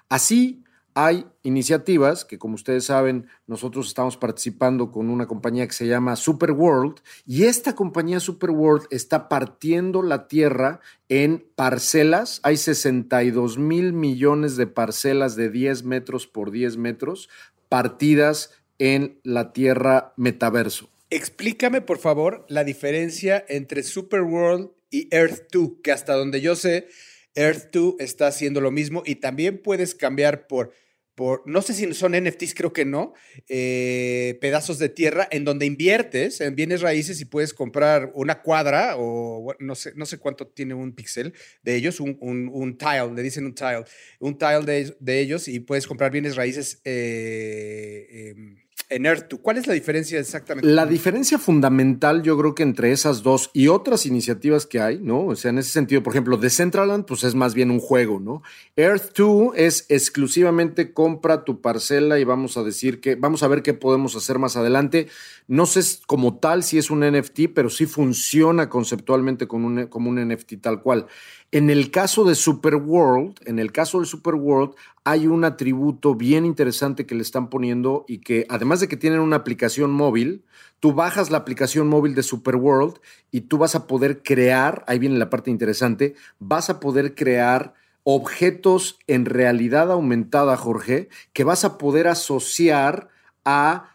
Así 0.10 0.65
hay 0.96 1.26
iniciativas 1.44 2.24
que, 2.24 2.40
como 2.40 2.56
ustedes 2.56 2.86
saben, 2.86 3.28
nosotros 3.48 3.88
estamos 3.88 4.16
participando 4.16 4.92
con 4.92 5.10
una 5.10 5.28
compañía 5.28 5.68
que 5.68 5.74
se 5.74 5.88
llama 5.88 6.16
Superworld 6.16 7.02
y 7.28 7.44
esta 7.44 7.76
compañía 7.76 8.22
Superworld 8.22 8.88
está 8.92 9.28
partiendo 9.28 10.02
la 10.02 10.30
tierra 10.30 10.80
en 11.10 11.46
parcelas. 11.56 12.40
Hay 12.44 12.56
62 12.56 13.58
mil 13.58 13.92
millones 13.92 14.56
de 14.56 14.68
parcelas 14.68 15.36
de 15.36 15.50
10 15.50 15.84
metros 15.84 16.28
por 16.28 16.50
10 16.50 16.78
metros 16.78 17.30
partidas 17.68 18.52
en 18.80 19.20
la 19.24 19.52
Tierra 19.52 20.14
metaverso. 20.16 20.90
Explícame, 21.10 21.82
por 21.82 21.98
favor, 21.98 22.46
la 22.48 22.64
diferencia 22.64 23.44
entre 23.50 23.84
Superworld 23.84 24.72
y 24.90 25.14
Earth 25.14 25.48
2, 25.52 25.72
que 25.84 25.92
hasta 25.92 26.14
donde 26.14 26.40
yo 26.40 26.56
sé, 26.56 26.88
Earth 27.36 27.70
2 27.72 27.96
está 28.00 28.28
haciendo 28.28 28.62
lo 28.62 28.72
mismo 28.72 29.04
y 29.06 29.16
también 29.16 29.62
puedes 29.62 29.94
cambiar 29.94 30.48
por, 30.48 30.72
por 31.16 31.44
no 31.46 31.62
sé 31.62 31.74
si 31.74 31.94
son 31.94 32.14
NFTs, 32.14 32.54
creo 32.54 32.74
que 32.74 32.86
no, 32.86 33.14
eh, 33.48 34.38
pedazos 34.42 34.80
de 34.80 34.90
tierra 34.90 35.28
en 35.32 35.46
donde 35.46 35.66
inviertes 35.66 36.42
en 36.42 36.56
bienes 36.56 36.82
raíces 36.82 37.22
y 37.22 37.26
puedes 37.26 37.54
comprar 37.54 38.12
una 38.16 38.42
cuadra 38.42 38.96
o 38.98 39.54
no 39.60 39.76
sé, 39.76 39.94
no 39.96 40.06
sé 40.06 40.18
cuánto 40.18 40.48
tiene 40.48 40.74
un 40.74 40.94
pixel 40.94 41.34
de 41.64 41.76
ellos, 41.76 42.00
un, 42.00 42.18
un- 42.22 42.50
un 42.52 42.78
tile, 42.78 43.12
le 43.16 43.22
dicen 43.24 43.46
un 43.46 43.56
tile, 43.56 43.84
un 44.20 44.38
tile 44.38 44.62
de, 44.66 44.96
de 45.00 45.20
ellos 45.22 45.48
y 45.48 45.60
puedes 45.62 45.88
comprar 45.88 46.12
bienes 46.12 46.36
raíces 46.36 46.82
eh, 46.84 48.34
em, 48.36 48.58
en 48.90 49.06
Earth 49.06 49.28
2. 49.30 49.40
¿Cuál 49.42 49.58
es 49.58 49.68
la 49.68 49.74
diferencia 49.74 50.20
exactamente? 50.20 50.68
La 50.68 50.86
diferencia 50.86 51.38
fundamental, 51.38 52.22
yo 52.24 52.38
creo 52.38 52.56
que 52.56 52.64
entre 52.64 52.92
esas 52.92 53.24
dos 53.24 53.50
y 53.54 53.68
otras 53.68 54.06
iniciativas 54.06 54.66
que 54.66 54.80
hay, 54.80 55.00
¿no? 55.00 55.26
O 55.26 55.36
sea, 55.36 55.50
en 55.50 55.58
ese 55.58 55.72
sentido, 55.72 56.04
por 56.04 56.14
ejemplo, 56.14 56.38
Decentraland, 56.38 57.06
pues 57.06 57.24
es 57.24 57.36
más 57.36 57.54
bien 57.54 57.72
un 57.72 57.80
juego, 57.80 58.20
¿no? 58.20 58.44
Earth 58.76 59.18
2 59.18 59.54
es 59.56 59.86
exclusivamente 59.90 60.94
compra 60.94 61.44
tu 61.44 61.62
parcela 61.62 62.20
y 62.20 62.24
vamos 62.24 62.58
a 62.58 62.64
decir 62.64 63.00
que, 63.00 63.16
vamos 63.16 63.44
a 63.44 63.48
ver 63.48 63.64
qué 63.64 63.74
podemos 63.74 64.16
hacer 64.16 64.40
más 64.40 64.56
adelante. 64.56 65.08
No 65.48 65.66
sé 65.66 65.82
como 66.08 66.40
tal 66.40 66.64
si 66.64 66.78
es 66.78 66.90
un 66.90 67.02
NFT, 67.04 67.50
pero 67.54 67.70
sí 67.70 67.86
funciona 67.86 68.70
conceptualmente 68.70 69.48
con 69.48 69.64
un- 69.64 69.88
como 69.88 70.10
un 70.10 70.18
NFT 70.18 70.58
tal 70.58 70.82
cual. 70.82 71.06
En 71.52 71.70
el 71.70 71.92
caso 71.92 72.24
de 72.26 72.36
Superworld, 72.36 73.36
en 73.46 73.60
el 73.60 73.72
caso 73.72 74.00
del 74.00 74.08
Superworld, 74.08 74.74
hay 75.04 75.28
un 75.28 75.44
atributo 75.46 76.16
bien 76.16 76.46
interesante 76.46 77.06
que 77.06 77.16
le 77.16 77.22
están 77.22 77.50
poniendo 77.50 78.06
y 78.08 78.20
que 78.20 78.46
además 78.50 78.80
de 78.80 78.88
que 78.88 78.98
tienen 78.98 79.20
una 79.20 79.36
aplicación 79.38 79.92
móvil, 79.92 80.44
tú 80.80 80.94
bajas 80.94 81.30
la 81.30 81.38
aplicación 81.38 81.88
móvil 81.88 82.16
de 82.16 82.24
Superworld 82.24 82.96
y 83.32 83.42
tú 83.42 83.58
vas 83.60 83.76
a 83.76 83.88
poder 83.88 84.24
crear, 84.24 84.84
ahí 84.88 84.98
viene 85.00 85.18
la 85.20 85.30
parte 85.30 85.52
interesante, 85.52 86.16
vas 86.40 86.70
a 86.70 86.80
poder 86.80 87.14
crear 87.16 87.74
objetos 88.04 89.00
en 89.08 89.26
realidad 89.26 89.92
aumentada, 89.92 90.58
Jorge, 90.58 91.10
que 91.34 91.44
vas 91.44 91.66
a 91.66 91.78
poder 91.78 92.08
asociar 92.08 93.10
a 93.44 93.95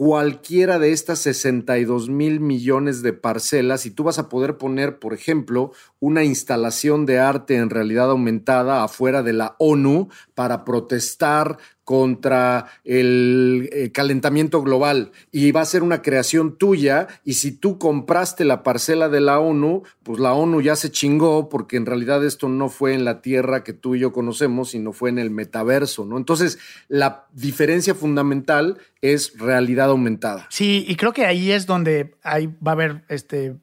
cualquiera 0.00 0.78
de 0.78 0.92
estas 0.92 1.18
62 1.18 2.08
mil 2.08 2.40
millones 2.40 3.02
de 3.02 3.12
parcelas 3.12 3.84
y 3.84 3.90
tú 3.90 4.02
vas 4.02 4.18
a 4.18 4.30
poder 4.30 4.56
poner, 4.56 4.98
por 4.98 5.12
ejemplo, 5.12 5.72
una 5.98 6.24
instalación 6.24 7.04
de 7.04 7.18
arte 7.18 7.56
en 7.56 7.68
realidad 7.68 8.08
aumentada 8.08 8.82
afuera 8.82 9.22
de 9.22 9.34
la 9.34 9.56
ONU 9.58 10.08
para 10.34 10.64
protestar 10.64 11.58
contra 11.90 12.66
el 12.84 13.68
eh, 13.72 13.90
calentamiento 13.90 14.62
global 14.62 15.10
y 15.32 15.50
va 15.50 15.62
a 15.62 15.64
ser 15.64 15.82
una 15.82 16.02
creación 16.02 16.56
tuya 16.56 17.08
y 17.24 17.32
si 17.32 17.50
tú 17.50 17.80
compraste 17.80 18.44
la 18.44 18.62
parcela 18.62 19.08
de 19.08 19.20
la 19.20 19.40
ONU, 19.40 19.82
pues 20.04 20.20
la 20.20 20.32
ONU 20.32 20.60
ya 20.60 20.76
se 20.76 20.92
chingó 20.92 21.48
porque 21.48 21.76
en 21.76 21.86
realidad 21.86 22.24
esto 22.24 22.48
no 22.48 22.68
fue 22.68 22.94
en 22.94 23.04
la 23.04 23.22
Tierra 23.22 23.64
que 23.64 23.72
tú 23.72 23.96
y 23.96 23.98
yo 23.98 24.12
conocemos, 24.12 24.70
sino 24.70 24.92
fue 24.92 25.10
en 25.10 25.18
el 25.18 25.32
metaverso, 25.32 26.04
¿no? 26.04 26.16
Entonces, 26.16 26.60
la 26.86 27.26
diferencia 27.32 27.96
fundamental 27.96 28.78
es 29.00 29.36
realidad 29.36 29.88
aumentada. 29.88 30.46
Sí, 30.48 30.84
y 30.86 30.94
creo 30.94 31.12
que 31.12 31.26
ahí 31.26 31.50
es 31.50 31.66
donde 31.66 32.14
ahí 32.22 32.46
va 32.64 32.70
a 32.70 32.74
haber 32.74 33.02
este 33.08 33.56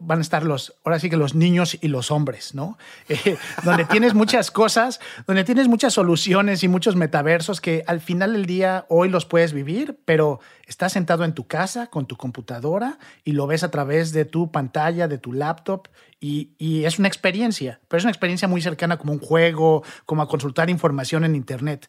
van 0.00 0.18
a 0.18 0.22
estar 0.22 0.44
los, 0.44 0.74
ahora 0.84 0.98
sí 0.98 1.08
que 1.10 1.16
los 1.16 1.34
niños 1.34 1.78
y 1.80 1.88
los 1.88 2.10
hombres, 2.10 2.54
¿no? 2.54 2.78
Eh, 3.08 3.36
donde 3.64 3.84
tienes 3.84 4.14
muchas 4.14 4.50
cosas, 4.50 5.00
donde 5.26 5.44
tienes 5.44 5.68
muchas 5.68 5.94
soluciones 5.94 6.62
y 6.62 6.68
muchos 6.68 6.96
metaversos 6.96 7.60
que 7.60 7.82
al 7.86 8.00
final 8.00 8.32
del 8.34 8.46
día 8.46 8.86
hoy 8.88 9.08
los 9.08 9.26
puedes 9.26 9.52
vivir, 9.52 9.98
pero 10.04 10.40
estás 10.66 10.92
sentado 10.92 11.24
en 11.24 11.34
tu 11.34 11.46
casa 11.46 11.88
con 11.88 12.06
tu 12.06 12.16
computadora 12.16 12.98
y 13.24 13.32
lo 13.32 13.46
ves 13.46 13.64
a 13.64 13.70
través 13.70 14.12
de 14.12 14.24
tu 14.24 14.52
pantalla, 14.52 15.08
de 15.08 15.18
tu 15.18 15.32
laptop 15.32 15.88
y 16.20 16.84
es 16.84 16.98
una 16.98 17.08
experiencia, 17.08 17.80
pero 17.88 17.98
es 17.98 18.04
una 18.04 18.12
experiencia 18.12 18.46
muy 18.46 18.60
cercana 18.60 18.98
como 18.98 19.12
un 19.12 19.18
juego, 19.18 19.82
como 20.06 20.22
a 20.22 20.28
consultar 20.28 20.70
información 20.70 21.24
en 21.24 21.34
Internet. 21.34 21.88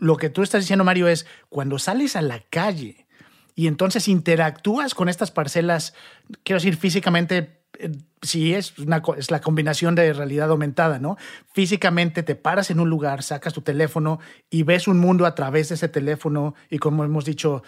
Lo 0.00 0.16
que 0.16 0.30
tú 0.30 0.42
estás 0.42 0.62
diciendo, 0.62 0.84
Mario, 0.84 1.08
es 1.08 1.26
cuando 1.50 1.78
sales 1.78 2.16
a 2.16 2.22
la 2.22 2.40
calle, 2.50 3.06
y 3.60 3.66
entonces 3.66 4.08
interactúas 4.08 4.94
con 4.94 5.10
estas 5.10 5.30
parcelas, 5.30 5.92
quiero 6.44 6.56
decir 6.56 6.78
físicamente, 6.78 7.60
eh, 7.78 7.92
sí 8.22 8.54
es, 8.54 8.78
una, 8.78 9.02
es 9.18 9.30
la 9.30 9.42
combinación 9.42 9.94
de 9.94 10.14
realidad 10.14 10.48
aumentada, 10.48 10.98
¿no? 10.98 11.18
Físicamente 11.52 12.22
te 12.22 12.36
paras 12.36 12.70
en 12.70 12.80
un 12.80 12.88
lugar, 12.88 13.22
sacas 13.22 13.52
tu 13.52 13.60
teléfono 13.60 14.18
y 14.48 14.62
ves 14.62 14.88
un 14.88 14.98
mundo 14.98 15.26
a 15.26 15.34
través 15.34 15.68
de 15.68 15.74
ese 15.74 15.88
teléfono 15.88 16.54
y 16.70 16.78
como 16.78 17.04
hemos 17.04 17.26
dicho, 17.26 17.62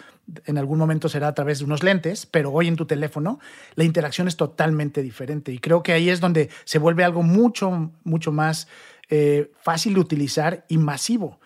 en 0.47 0.57
algún 0.57 0.79
momento 0.79 1.09
será 1.09 1.27
a 1.27 1.35
través 1.35 1.59
de 1.59 1.65
unos 1.65 1.83
lentes, 1.83 2.25
pero 2.25 2.51
hoy 2.51 2.67
en 2.67 2.75
tu 2.75 2.87
teléfono 2.87 3.39
la 3.75 3.83
interacción 3.83 4.27
es 4.27 4.35
totalmente 4.35 5.03
diferente 5.03 5.51
y 5.51 5.59
creo 5.59 5.83
que 5.83 5.93
ahí 5.93 6.09
es 6.09 6.19
donde 6.19 6.49
se 6.65 6.79
vuelve 6.79 7.03
algo 7.03 7.21
mucho, 7.21 7.91
mucho 8.03 8.31
más 8.31 8.67
eh, 9.11 9.51
fácil 9.61 9.93
de 9.93 9.99
utilizar 9.99 10.65
y 10.69 10.79
masivo 10.79 11.39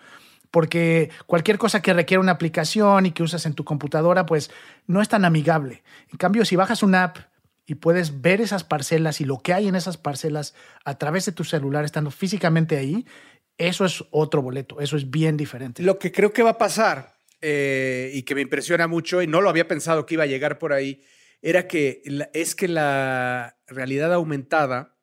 porque 0.50 1.10
cualquier 1.26 1.58
cosa 1.58 1.82
que 1.82 1.92
requiera 1.92 2.20
una 2.20 2.32
aplicación 2.32 3.06
y 3.06 3.12
que 3.12 3.22
usas 3.22 3.46
en 3.46 3.54
tu 3.54 3.64
computadora, 3.64 4.26
pues 4.26 4.50
no 4.86 5.02
es 5.02 5.08
tan 5.08 5.24
amigable. 5.24 5.82
En 6.10 6.18
cambio, 6.18 6.44
si 6.44 6.56
bajas 6.56 6.82
una 6.82 7.04
app 7.04 7.18
y 7.66 7.74
puedes 7.74 8.22
ver 8.22 8.40
esas 8.40 8.64
parcelas 8.64 9.20
y 9.20 9.24
lo 9.24 9.38
que 9.38 9.52
hay 9.52 9.68
en 9.68 9.74
esas 9.74 9.98
parcelas 9.98 10.54
a 10.84 10.96
través 10.96 11.26
de 11.26 11.32
tu 11.32 11.44
celular, 11.44 11.84
estando 11.84 12.10
físicamente 12.10 12.76
ahí, 12.76 13.04
eso 13.58 13.84
es 13.84 14.04
otro 14.10 14.40
boleto, 14.40 14.80
eso 14.80 14.96
es 14.96 15.10
bien 15.10 15.36
diferente. 15.36 15.82
Lo 15.82 15.98
que 15.98 16.12
creo 16.12 16.32
que 16.32 16.42
va 16.42 16.50
a 16.50 16.58
pasar 16.58 17.14
eh, 17.40 18.10
y 18.14 18.22
que 18.22 18.34
me 18.34 18.40
impresiona 18.40 18.86
mucho 18.86 19.20
y 19.20 19.26
no 19.26 19.40
lo 19.40 19.50
había 19.50 19.68
pensado 19.68 20.06
que 20.06 20.14
iba 20.14 20.24
a 20.24 20.28
llegar 20.28 20.58
por 20.58 20.72
ahí, 20.72 21.02
era 21.42 21.68
que 21.68 22.02
es 22.32 22.54
que 22.54 22.68
la 22.68 23.58
realidad 23.66 24.12
aumentada 24.12 24.97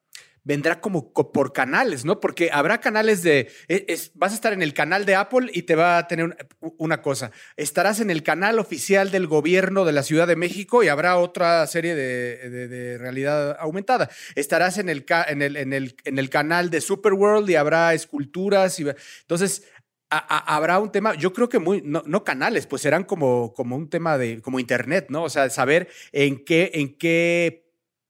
vendrá 0.46 0.80
como 0.80 1.12
co- 1.12 1.34
por 1.34 1.52
canales, 1.52 2.06
¿no? 2.06 2.22
Porque 2.22 2.50
habrá 2.54 2.80
canales 2.80 3.22
de, 3.24 3.50
e- 3.68 3.86
es- 3.90 4.12
vas 4.16 4.32
a 4.32 4.36
estar 4.36 4.54
en 4.54 4.62
el 4.62 4.74
canal 4.74 5.06
de 5.06 5.16
Apple 5.16 5.50
y 5.54 5.64
te 5.64 5.76
va 5.76 5.98
a 5.98 6.08
tener 6.08 6.26
un- 6.26 6.36
una 6.78 7.02
cosa, 7.02 7.32
estarás 7.58 8.00
en 8.00 8.10
el 8.10 8.24
canal 8.24 8.60
oficial 8.60 9.12
del 9.12 9.28
gobierno 9.28 9.84
de 9.84 9.92
la 9.92 10.04
Ciudad 10.04 10.28
de 10.28 10.38
México 10.38 10.84
y 10.84 10.88
habrá 10.88 11.18
otra 11.18 11.68
serie 11.68 11.96
de, 11.96 12.50
de- 12.70 12.98
realidad 12.98 13.58
aumentada. 13.60 14.10
Estarás 14.36 14.78
en 14.78 14.88
el, 14.88 15.06
en, 15.28 15.42
el, 15.42 15.58
en, 15.58 15.74
el, 15.74 15.96
en 16.06 16.20
el 16.20 16.30
canal 16.30 16.70
de 16.70 16.80
Superworld 16.80 17.50
y 17.50 17.56
habrá 17.56 17.94
esculturas. 17.94 18.80
Y, 18.80 18.86
entonces, 19.22 19.64
a- 20.12 20.56
habrá 20.56 20.80
un 20.80 20.92
tema, 20.92 21.16
yo 21.16 21.34
creo 21.34 21.50
que 21.50 21.60
muy, 21.60 21.82
no, 21.84 22.04
no 22.06 22.24
canales, 22.24 22.68
pues 22.68 22.82
serán 22.84 23.04
como, 23.04 23.54
como 23.54 23.76
un 23.76 23.90
tema 23.90 24.18
de, 24.18 24.42
como 24.42 24.60
internet, 24.60 25.08
¿no? 25.10 25.24
O 25.24 25.30
sea, 25.30 25.50
saber 25.50 25.90
en 26.12 26.46
qué, 26.46 26.72
en 26.76 26.96
qué 26.98 27.65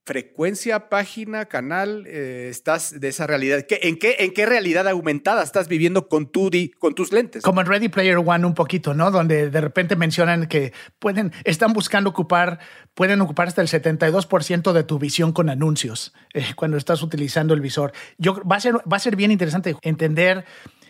frecuencia, 0.05 0.87
página, 0.89 1.45
canal 1.45 2.05
eh, 2.07 2.47
estás 2.51 2.99
de 2.99 3.07
esa 3.07 3.25
realidad. 3.25 3.65
¿Qué- 3.67 3.79
en, 3.83 3.97
qué, 3.97 4.17
¿En 4.19 4.33
qué 4.33 4.45
realidad 4.45 4.87
aumentada 4.87 5.41
estás 5.43 5.67
viviendo 5.67 6.07
con, 6.07 6.27
tu 6.31 6.51
con 6.77 6.93
tus 6.93 7.11
lentes? 7.11 7.41
Como 7.41 7.61
en 7.61 7.67
Ready 7.67 7.89
Player 7.89 8.17
One 8.17 8.45
un 8.45 8.53
poquito, 8.53 8.93
¿no? 8.93 9.09
Donde 9.09 9.49
de 9.49 9.61
repente 9.61 9.95
mencionan 9.95 10.45
que 10.47 10.73
pueden, 10.99 11.33
están 11.43 11.73
buscando 11.73 12.11
ocupar, 12.11 12.59
pueden 12.93 13.19
ocupar 13.21 13.47
hasta 13.47 13.61
el 13.63 13.67
72% 13.67 14.73
de 14.73 14.83
tu 14.83 14.99
visión 14.99 15.33
con 15.33 15.49
anuncios 15.49 16.13
eh, 16.33 16.45
cuando 16.55 16.77
estás 16.77 17.01
utilizando 17.01 17.53
el 17.55 17.61
visor. 17.61 17.91
Yo, 18.19 18.41
va, 18.43 18.57
a 18.57 18.59
ser, 18.59 18.75
va 18.75 18.97
a 18.97 18.99
ser 18.99 19.15
bien 19.15 19.31
interesante 19.31 19.75
entender 19.81 20.45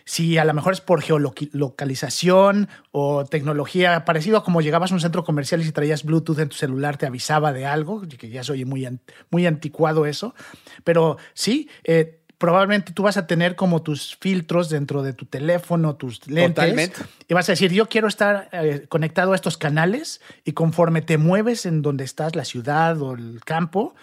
si 0.06 0.38
a 0.38 0.44
lo 0.44 0.54
mejor 0.54 0.72
es 0.72 0.80
por 0.80 1.02
geolocalización 1.02 2.68
o 2.92 3.24
tecnología, 3.24 4.04
parecido 4.04 4.38
a 4.38 4.44
como 4.44 4.60
llegabas 4.60 4.92
a 4.92 4.94
un 4.94 5.00
centro 5.00 5.24
comercial 5.24 5.60
y 5.60 5.64
si 5.64 5.72
traías 5.72 6.04
Bluetooth 6.04 6.38
en 6.38 6.48
tu 6.48 6.56
celular 6.56 6.96
te 6.96 7.06
avisaba 7.06 7.52
de 7.52 7.66
algo, 7.66 8.02
que 8.02 8.28
ya 8.30 8.44
se 8.44 8.52
oye 8.52 8.64
muy, 8.64 8.88
muy 9.30 9.46
anticuado 9.46 10.06
eso. 10.06 10.32
Pero 10.84 11.18
sí, 11.34 11.68
eh, 11.82 12.20
probablemente 12.38 12.92
tú 12.92 13.02
vas 13.02 13.16
a 13.16 13.26
tener 13.26 13.56
como 13.56 13.82
tus 13.82 14.16
filtros 14.16 14.68
dentro 14.68 15.02
de 15.02 15.12
tu 15.12 15.24
teléfono, 15.26 15.96
tus 15.96 16.26
lentes. 16.28 16.54
Totalmente. 16.54 17.00
Y 17.28 17.34
vas 17.34 17.48
a 17.48 17.52
decir, 17.52 17.72
yo 17.72 17.88
quiero 17.88 18.08
estar 18.08 18.48
eh, 18.52 18.86
conectado 18.88 19.32
a 19.32 19.34
estos 19.34 19.56
canales 19.56 20.20
y 20.44 20.52
conforme 20.52 21.02
te 21.02 21.18
mueves 21.18 21.66
en 21.66 21.82
donde 21.82 22.04
estás, 22.04 22.36
la 22.36 22.44
ciudad 22.44 23.00
o 23.00 23.14
el 23.14 23.40
campo, 23.44 23.94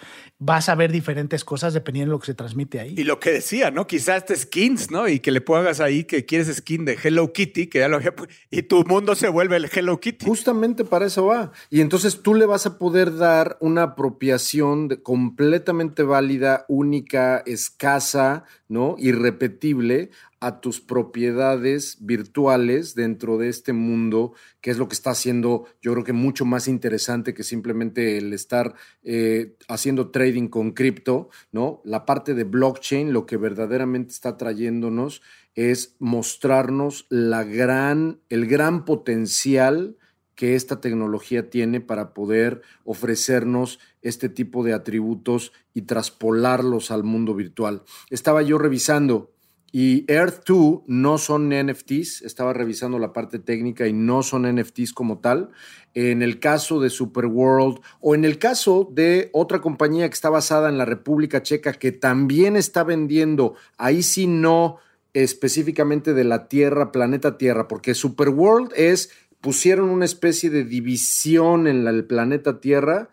vas 0.46 0.68
a 0.68 0.74
ver 0.74 0.92
diferentes 0.92 1.42
cosas 1.42 1.72
dependiendo 1.72 2.10
de 2.10 2.16
lo 2.16 2.20
que 2.20 2.26
se 2.26 2.34
transmite 2.34 2.78
ahí. 2.78 2.94
Y 2.98 3.04
lo 3.04 3.18
que 3.18 3.30
decía, 3.32 3.70
¿no? 3.70 3.86
Quizás 3.86 4.26
te 4.26 4.36
skins, 4.36 4.90
¿no? 4.90 5.08
Y 5.08 5.20
que 5.20 5.30
le 5.30 5.40
pongas 5.40 5.80
ahí 5.80 6.04
que 6.04 6.26
quieres 6.26 6.54
skin 6.54 6.84
de 6.84 6.98
Hello 7.02 7.32
Kitty, 7.32 7.68
que 7.68 7.78
ya 7.78 7.88
lo 7.88 7.96
había 7.96 8.12
y 8.50 8.62
tu 8.62 8.84
mundo 8.84 9.14
se 9.14 9.28
vuelve 9.28 9.56
el 9.56 9.70
Hello 9.72 9.98
Kitty. 10.00 10.26
Justamente 10.26 10.84
para 10.84 11.06
eso 11.06 11.24
va. 11.26 11.52
Y 11.70 11.80
entonces 11.80 12.20
tú 12.22 12.34
le 12.34 12.44
vas 12.44 12.66
a 12.66 12.78
poder 12.78 13.16
dar 13.16 13.56
una 13.60 13.82
apropiación 13.84 14.88
de- 14.88 15.02
completamente 15.02 16.02
válida, 16.02 16.66
única, 16.68 17.42
escasa, 17.46 18.44
¿no? 18.68 18.96
Irrepetible 18.98 20.10
a 20.44 20.60
tus 20.60 20.82
propiedades 20.82 21.96
virtuales 22.00 22.94
dentro 22.94 23.38
de 23.38 23.48
este 23.48 23.72
mundo, 23.72 24.34
que 24.60 24.70
es 24.70 24.76
lo 24.76 24.88
que 24.88 24.94
está 24.94 25.12
haciendo, 25.12 25.64
yo 25.80 25.92
creo 25.92 26.04
que 26.04 26.12
mucho 26.12 26.44
más 26.44 26.68
interesante 26.68 27.32
que 27.32 27.42
simplemente 27.42 28.18
el 28.18 28.30
estar 28.34 28.74
eh, 29.04 29.56
haciendo 29.68 30.10
trading 30.10 30.48
con 30.48 30.72
cripto, 30.72 31.30
¿no? 31.50 31.80
La 31.84 32.04
parte 32.04 32.34
de 32.34 32.44
blockchain, 32.44 33.14
lo 33.14 33.24
que 33.24 33.38
verdaderamente 33.38 34.12
está 34.12 34.36
trayéndonos 34.36 35.22
es 35.54 35.96
mostrarnos 35.98 37.06
la 37.08 37.44
gran, 37.44 38.20
el 38.28 38.46
gran 38.46 38.84
potencial 38.84 39.96
que 40.34 40.56
esta 40.56 40.80
tecnología 40.80 41.48
tiene 41.48 41.80
para 41.80 42.12
poder 42.12 42.60
ofrecernos 42.84 43.78
este 44.02 44.28
tipo 44.28 44.62
de 44.62 44.74
atributos 44.74 45.52
y 45.72 45.82
traspolarlos 45.82 46.90
al 46.90 47.02
mundo 47.02 47.34
virtual. 47.34 47.82
Estaba 48.10 48.42
yo 48.42 48.58
revisando 48.58 49.33
y 49.76 50.04
Earth 50.06 50.44
2 50.46 50.82
no 50.86 51.18
son 51.18 51.48
NFTs, 51.48 52.22
estaba 52.22 52.52
revisando 52.52 53.00
la 53.00 53.12
parte 53.12 53.40
técnica 53.40 53.88
y 53.88 53.92
no 53.92 54.22
son 54.22 54.42
NFTs 54.42 54.92
como 54.92 55.18
tal. 55.18 55.50
En 55.94 56.22
el 56.22 56.38
caso 56.38 56.78
de 56.78 56.90
Superworld 56.90 57.80
o 58.00 58.14
en 58.14 58.24
el 58.24 58.38
caso 58.38 58.88
de 58.92 59.30
otra 59.32 59.60
compañía 59.60 60.08
que 60.08 60.14
está 60.14 60.30
basada 60.30 60.68
en 60.68 60.78
la 60.78 60.84
República 60.84 61.42
Checa 61.42 61.72
que 61.72 61.90
también 61.90 62.54
está 62.54 62.84
vendiendo, 62.84 63.56
ahí 63.76 64.04
sí 64.04 64.28
no 64.28 64.76
específicamente 65.12 66.14
de 66.14 66.22
la 66.22 66.46
Tierra, 66.46 66.92
planeta 66.92 67.36
Tierra, 67.36 67.66
porque 67.66 67.94
Superworld 67.94 68.70
es, 68.76 69.10
pusieron 69.40 69.90
una 69.90 70.04
especie 70.04 70.50
de 70.50 70.62
división 70.62 71.66
en 71.66 71.84
el 71.84 72.04
planeta 72.04 72.60
Tierra 72.60 73.10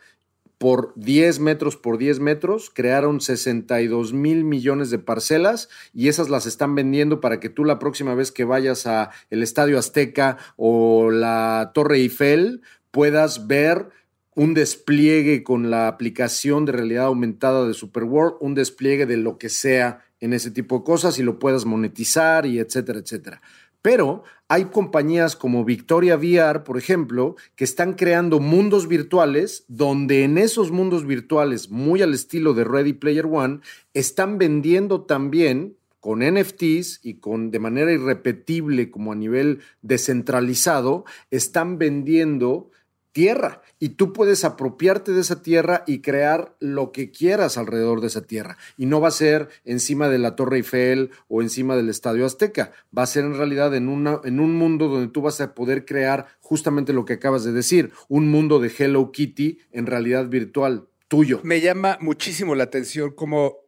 por 0.61 0.93
10 0.95 1.39
metros 1.39 1.75
por 1.75 1.97
10 1.97 2.19
metros, 2.19 2.69
crearon 2.71 3.19
62 3.19 4.13
mil 4.13 4.43
millones 4.43 4.91
de 4.91 4.99
parcelas 4.99 5.69
y 5.91 6.07
esas 6.07 6.29
las 6.29 6.45
están 6.45 6.75
vendiendo 6.75 7.19
para 7.19 7.39
que 7.39 7.49
tú 7.49 7.65
la 7.65 7.79
próxima 7.79 8.13
vez 8.13 8.31
que 8.31 8.43
vayas 8.45 8.85
a 8.85 9.09
el 9.31 9.41
Estadio 9.41 9.79
Azteca 9.79 10.37
o 10.57 11.09
la 11.09 11.71
Torre 11.73 11.97
Eiffel 11.97 12.61
puedas 12.91 13.47
ver 13.47 13.89
un 14.35 14.53
despliegue 14.53 15.41
con 15.41 15.71
la 15.71 15.87
aplicación 15.87 16.65
de 16.65 16.73
realidad 16.73 17.05
aumentada 17.05 17.65
de 17.65 17.73
Superworld, 17.73 18.35
un 18.39 18.53
despliegue 18.53 19.07
de 19.07 19.17
lo 19.17 19.39
que 19.39 19.49
sea 19.49 20.05
en 20.19 20.33
ese 20.33 20.51
tipo 20.51 20.77
de 20.77 20.83
cosas 20.83 21.17
y 21.17 21.23
lo 21.23 21.39
puedas 21.39 21.65
monetizar 21.65 22.45
y 22.45 22.59
etcétera, 22.59 22.99
etcétera. 22.99 23.41
Pero 23.81 24.23
hay 24.47 24.65
compañías 24.65 25.35
como 25.35 25.65
Victoria 25.65 26.15
VR, 26.15 26.63
por 26.63 26.77
ejemplo, 26.77 27.35
que 27.55 27.63
están 27.63 27.93
creando 27.93 28.39
mundos 28.39 28.87
virtuales 28.87 29.65
donde 29.67 30.23
en 30.23 30.37
esos 30.37 30.71
mundos 30.71 31.05
virtuales, 31.05 31.69
muy 31.69 32.01
al 32.01 32.13
estilo 32.13 32.53
de 32.53 32.63
Ready 32.63 32.93
Player 32.93 33.25
One, 33.25 33.61
están 33.93 34.37
vendiendo 34.37 35.01
también 35.01 35.77
con 35.99 36.19
NFTs 36.19 36.99
y 37.03 37.15
con 37.15 37.51
de 37.51 37.59
manera 37.59 37.91
irrepetible 37.91 38.91
como 38.91 39.11
a 39.11 39.15
nivel 39.15 39.61
descentralizado, 39.81 41.05
están 41.29 41.77
vendiendo 41.77 42.71
tierra 43.11 43.61
y 43.79 43.89
tú 43.89 44.13
puedes 44.13 44.43
apropiarte 44.45 45.11
de 45.11 45.21
esa 45.21 45.41
tierra 45.41 45.83
y 45.87 45.99
crear 45.99 46.55
lo 46.59 46.91
que 46.91 47.11
quieras 47.11 47.57
alrededor 47.57 48.01
de 48.01 48.07
esa 48.07 48.21
tierra. 48.21 48.57
Y 48.77 48.85
no 48.85 49.01
va 49.01 49.09
a 49.09 49.11
ser 49.11 49.49
encima 49.65 50.09
de 50.09 50.19
la 50.19 50.35
Torre 50.35 50.57
Eiffel 50.57 51.11
o 51.27 51.41
encima 51.41 51.75
del 51.75 51.89
Estadio 51.89 52.25
Azteca, 52.25 52.71
va 52.95 53.03
a 53.03 53.07
ser 53.07 53.25
en 53.25 53.35
realidad 53.35 53.75
en, 53.75 53.89
una, 53.89 54.21
en 54.23 54.39
un 54.39 54.55
mundo 54.55 54.87
donde 54.87 55.07
tú 55.07 55.21
vas 55.21 55.41
a 55.41 55.53
poder 55.55 55.85
crear 55.85 56.27
justamente 56.39 56.93
lo 56.93 57.05
que 57.05 57.13
acabas 57.13 57.43
de 57.43 57.51
decir, 57.51 57.91
un 58.07 58.29
mundo 58.29 58.59
de 58.59 58.71
Hello 58.77 59.11
Kitty 59.11 59.59
en 59.71 59.85
realidad 59.85 60.27
virtual 60.27 60.87
tuyo. 61.07 61.41
Me 61.43 61.59
llama 61.59 61.97
muchísimo 61.99 62.55
la 62.55 62.63
atención 62.63 63.11
cómo 63.11 63.60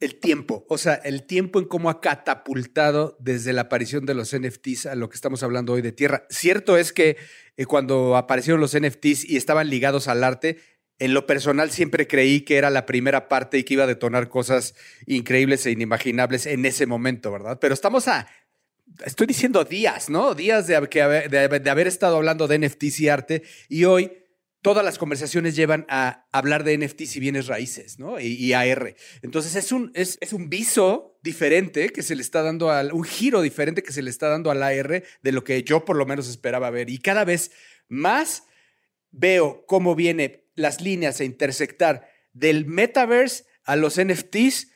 el 0.00 0.20
tiempo, 0.20 0.64
o 0.68 0.78
sea, 0.78 0.94
el 0.94 1.24
tiempo 1.24 1.58
en 1.58 1.64
cómo 1.64 1.90
ha 1.90 2.00
catapultado 2.00 3.16
desde 3.18 3.52
la 3.52 3.62
aparición 3.62 4.06
de 4.06 4.14
los 4.14 4.36
NFTs 4.36 4.86
a 4.86 4.94
lo 4.94 5.08
que 5.08 5.16
estamos 5.16 5.42
hablando 5.42 5.72
hoy 5.72 5.82
de 5.82 5.92
tierra. 5.92 6.24
Cierto 6.30 6.76
es 6.76 6.92
que 6.92 7.16
eh, 7.56 7.66
cuando 7.66 8.16
aparecieron 8.16 8.60
los 8.60 8.78
NFTs 8.78 9.24
y 9.24 9.36
estaban 9.36 9.68
ligados 9.68 10.06
al 10.06 10.22
arte, 10.22 10.58
en 11.00 11.14
lo 11.14 11.26
personal 11.26 11.70
siempre 11.70 12.06
creí 12.06 12.42
que 12.42 12.56
era 12.56 12.70
la 12.70 12.86
primera 12.86 13.28
parte 13.28 13.58
y 13.58 13.64
que 13.64 13.74
iba 13.74 13.84
a 13.84 13.88
detonar 13.88 14.28
cosas 14.28 14.74
increíbles 15.06 15.66
e 15.66 15.72
inimaginables 15.72 16.46
en 16.46 16.64
ese 16.64 16.86
momento, 16.86 17.32
¿verdad? 17.32 17.58
Pero 17.60 17.74
estamos 17.74 18.06
a, 18.06 18.28
estoy 19.04 19.26
diciendo 19.26 19.64
días, 19.64 20.10
¿no? 20.10 20.34
Días 20.34 20.68
de, 20.68 20.78
de 20.80 21.70
haber 21.70 21.86
estado 21.88 22.16
hablando 22.16 22.46
de 22.46 22.58
NFTs 22.58 23.00
y 23.00 23.08
arte 23.08 23.42
y 23.68 23.84
hoy 23.84 24.12
todas 24.68 24.84
las 24.84 24.98
conversaciones 24.98 25.56
llevan 25.56 25.86
a 25.88 26.26
hablar 26.30 26.62
de 26.62 26.76
NFTs 26.76 27.16
y 27.16 27.20
bienes 27.20 27.46
raíces, 27.46 27.98
¿no? 27.98 28.20
Y, 28.20 28.52
AR. 28.52 28.94
Entonces 29.22 29.54
es 29.54 29.72
un, 29.72 29.90
es, 29.94 30.18
un 30.34 30.50
viso 30.50 31.18
diferente 31.22 31.88
que 31.88 32.02
se 32.02 32.14
le 32.14 32.20
está 32.20 32.42
dando 32.42 32.70
al, 32.70 32.92
un 32.92 33.02
giro 33.02 33.40
diferente 33.40 33.82
que 33.82 33.94
se 33.94 34.02
le 34.02 34.10
está 34.10 34.28
dando 34.28 34.50
al 34.50 34.62
AR 34.62 35.04
de 35.22 35.32
lo 35.32 35.42
que 35.42 35.62
yo 35.62 35.86
por 35.86 35.96
lo 35.96 36.04
menos 36.04 36.28
esperaba 36.28 36.68
ver. 36.68 36.90
Y 36.90 36.98
cada 36.98 37.24
vez 37.24 37.50
más 37.88 38.42
veo 39.10 39.64
cómo 39.66 39.94
vienen 39.94 40.44
las 40.54 40.82
líneas 40.82 41.18
a 41.22 41.24
intersectar 41.24 42.06
del 42.34 42.66
metaverse 42.66 43.44
a 43.64 43.74
los 43.74 43.98
NFTs 43.98 44.68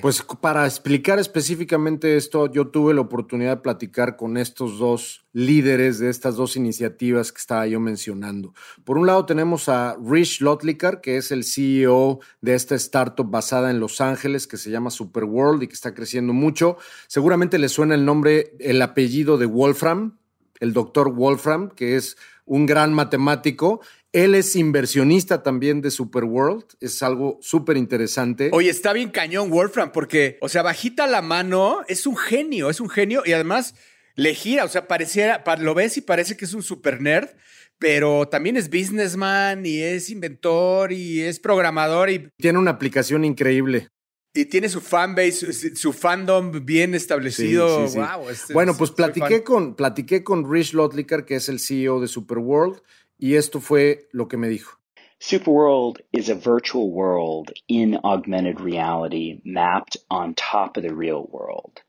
Pues 0.00 0.22
para 0.40 0.64
explicar 0.66 1.18
específicamente 1.18 2.16
esto, 2.16 2.50
yo 2.52 2.68
tuve 2.68 2.94
la 2.94 3.00
oportunidad 3.00 3.56
de 3.56 3.62
platicar 3.62 4.16
con 4.16 4.36
estos 4.36 4.78
dos 4.78 5.26
líderes 5.32 5.98
de 5.98 6.10
estas 6.10 6.36
dos 6.36 6.56
iniciativas 6.56 7.32
que 7.32 7.38
estaba 7.38 7.66
yo 7.66 7.80
mencionando. 7.80 8.54
Por 8.84 8.98
un 8.98 9.06
lado 9.06 9.26
tenemos 9.26 9.68
a 9.68 9.96
Rich 10.00 10.42
Lotlikar, 10.42 11.00
que 11.00 11.16
es 11.16 11.32
el 11.32 11.42
CEO 11.44 12.20
de 12.40 12.54
esta 12.54 12.76
startup 12.76 13.28
basada 13.28 13.70
en 13.70 13.80
Los 13.80 14.00
Ángeles 14.00 14.46
que 14.46 14.56
se 14.56 14.70
llama 14.70 14.90
Superworld 14.90 15.64
y 15.64 15.66
que 15.66 15.74
está 15.74 15.92
creciendo 15.92 16.32
mucho. 16.32 16.76
Seguramente 17.08 17.58
le 17.58 17.68
suena 17.68 17.94
el 17.96 18.04
nombre, 18.04 18.54
el 18.60 18.80
apellido 18.80 19.38
de 19.38 19.46
Wolfram, 19.46 20.18
el 20.60 20.72
doctor 20.72 21.12
Wolfram, 21.12 21.70
que 21.70 21.96
es 21.96 22.16
un 22.44 22.66
gran 22.66 22.92
matemático 22.92 23.80
él 24.12 24.34
es 24.34 24.54
inversionista 24.56 25.42
también 25.42 25.80
de 25.80 25.90
Superworld. 25.90 26.64
Es 26.80 27.02
algo 27.02 27.38
súper 27.40 27.76
interesante. 27.76 28.50
Oye, 28.52 28.70
está 28.70 28.92
bien 28.92 29.10
cañón 29.10 29.50
Wolfram 29.50 29.90
porque, 29.90 30.38
o 30.40 30.48
sea, 30.48 30.62
bajita 30.62 31.06
la 31.06 31.22
mano, 31.22 31.80
es 31.88 32.06
un 32.06 32.16
genio, 32.16 32.70
es 32.70 32.80
un 32.80 32.90
genio 32.90 33.22
y 33.24 33.32
además 33.32 33.74
le 34.14 34.34
gira, 34.34 34.64
o 34.64 34.68
sea, 34.68 34.86
pareciera, 34.86 35.42
lo 35.58 35.74
ves 35.74 35.96
y 35.96 36.02
parece 36.02 36.36
que 36.36 36.44
es 36.44 36.52
un 36.52 36.62
super 36.62 37.00
nerd, 37.00 37.30
pero 37.78 38.28
también 38.28 38.58
es 38.58 38.68
businessman 38.68 39.64
y 39.64 39.80
es 39.80 40.10
inventor 40.10 40.92
y 40.92 41.22
es 41.22 41.40
programador 41.40 42.10
y... 42.10 42.28
Tiene 42.36 42.58
una 42.58 42.72
aplicación 42.72 43.24
increíble. 43.24 43.88
Y 44.34 44.46
tiene 44.46 44.68
su 44.68 44.80
fanbase, 44.80 45.74
su 45.74 45.92
fandom 45.92 46.64
bien 46.64 46.94
establecido. 46.94 47.86
Wow, 47.88 48.26
bueno, 48.54 48.74
pues 48.76 48.90
platiqué 48.90 49.42
con, 49.42 49.74
platiqué 49.74 50.24
con 50.24 50.50
Rich 50.50 50.72
Lotlicker, 50.72 51.26
que 51.26 51.36
es 51.36 51.50
el 51.50 51.60
CEO 51.60 52.00
de 52.00 52.08
Superworld 52.08 52.80
Y 53.22 53.36
esto 53.36 53.60
fue 53.60 54.08
lo 54.12 54.26
que 54.26 54.36
me 54.36 54.48
dijo. 54.48 54.78
Superworld 55.20 56.00
is 56.12 56.28
a 56.28 56.34
virtual 56.34 56.90
world 56.90 57.52
in 57.68 58.00
augmented 58.02 58.60
reality 58.60 59.40
mapped 59.44 59.96
on 60.10 60.34
top 60.34 60.76
of 60.76 60.82
the 60.82 60.92
real 60.92 61.28
world. 61.30 61.82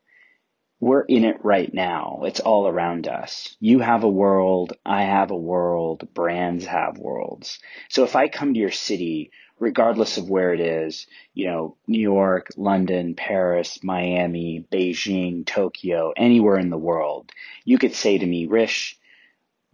We're 0.78 1.02
in 1.02 1.24
it 1.24 1.44
right 1.44 1.74
now. 1.74 2.22
It's 2.24 2.38
all 2.38 2.68
around 2.68 3.08
us. 3.08 3.56
You 3.58 3.80
have 3.80 4.04
a 4.04 4.08
world. 4.08 4.74
I 4.86 5.02
have 5.02 5.32
a 5.32 5.36
world. 5.36 6.06
Brands 6.14 6.66
have 6.66 6.98
worlds. 6.98 7.58
So 7.88 8.04
if 8.04 8.14
I 8.14 8.28
come 8.28 8.54
to 8.54 8.60
your 8.60 8.70
city, 8.70 9.32
regardless 9.58 10.18
of 10.18 10.30
where 10.30 10.54
it 10.54 10.60
is, 10.60 11.08
you 11.32 11.48
know, 11.48 11.76
New 11.88 12.00
York, 12.00 12.50
London, 12.56 13.16
Paris, 13.16 13.82
Miami, 13.82 14.64
Beijing, 14.70 15.44
Tokyo, 15.44 16.12
anywhere 16.16 16.60
in 16.60 16.70
the 16.70 16.78
world, 16.78 17.32
you 17.64 17.76
could 17.78 17.96
say 17.96 18.18
to 18.18 18.24
me, 18.24 18.46
Rish, 18.46 18.96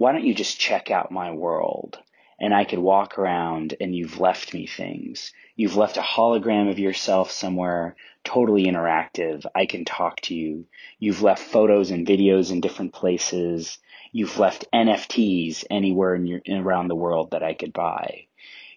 why 0.01 0.13
don't 0.13 0.25
you 0.25 0.35
just 0.35 0.59
check 0.59 0.91
out 0.91 1.13
my 1.13 1.31
world? 1.31 1.99
And 2.41 2.55
I 2.55 2.65
could 2.65 2.79
walk 2.79 3.19
around 3.19 3.75
and 3.83 3.95
you've 3.95 4.19
left 4.19 4.55
me 4.55 4.67
things. 4.67 5.31
You've 5.57 5.77
left 5.77 5.99
a 5.99 6.01
hologram 6.01 6.71
of 6.71 6.79
yourself 6.79 7.31
somewhere, 7.31 7.97
totally 8.25 8.65
interactive. 8.65 9.45
I 9.55 9.67
can 9.67 9.85
talk 9.85 10.23
to 10.23 10.35
you. 10.35 10.65
You've 10.99 11.21
left 11.21 11.43
photos 11.43 11.91
and 11.91 12.07
videos 12.07 12.51
in 12.51 12.63
different 12.63 12.95
places. 12.95 13.77
You've 14.11 14.39
left 14.39 14.65
NFTs 14.73 15.67
anywhere 15.69 16.15
in 16.15 16.27
your, 16.27 16.41
around 16.51 16.89
the 16.89 16.95
world 16.95 17.33
that 17.33 17.43
I 17.43 17.53
could 17.53 17.75
buy. 17.75 18.25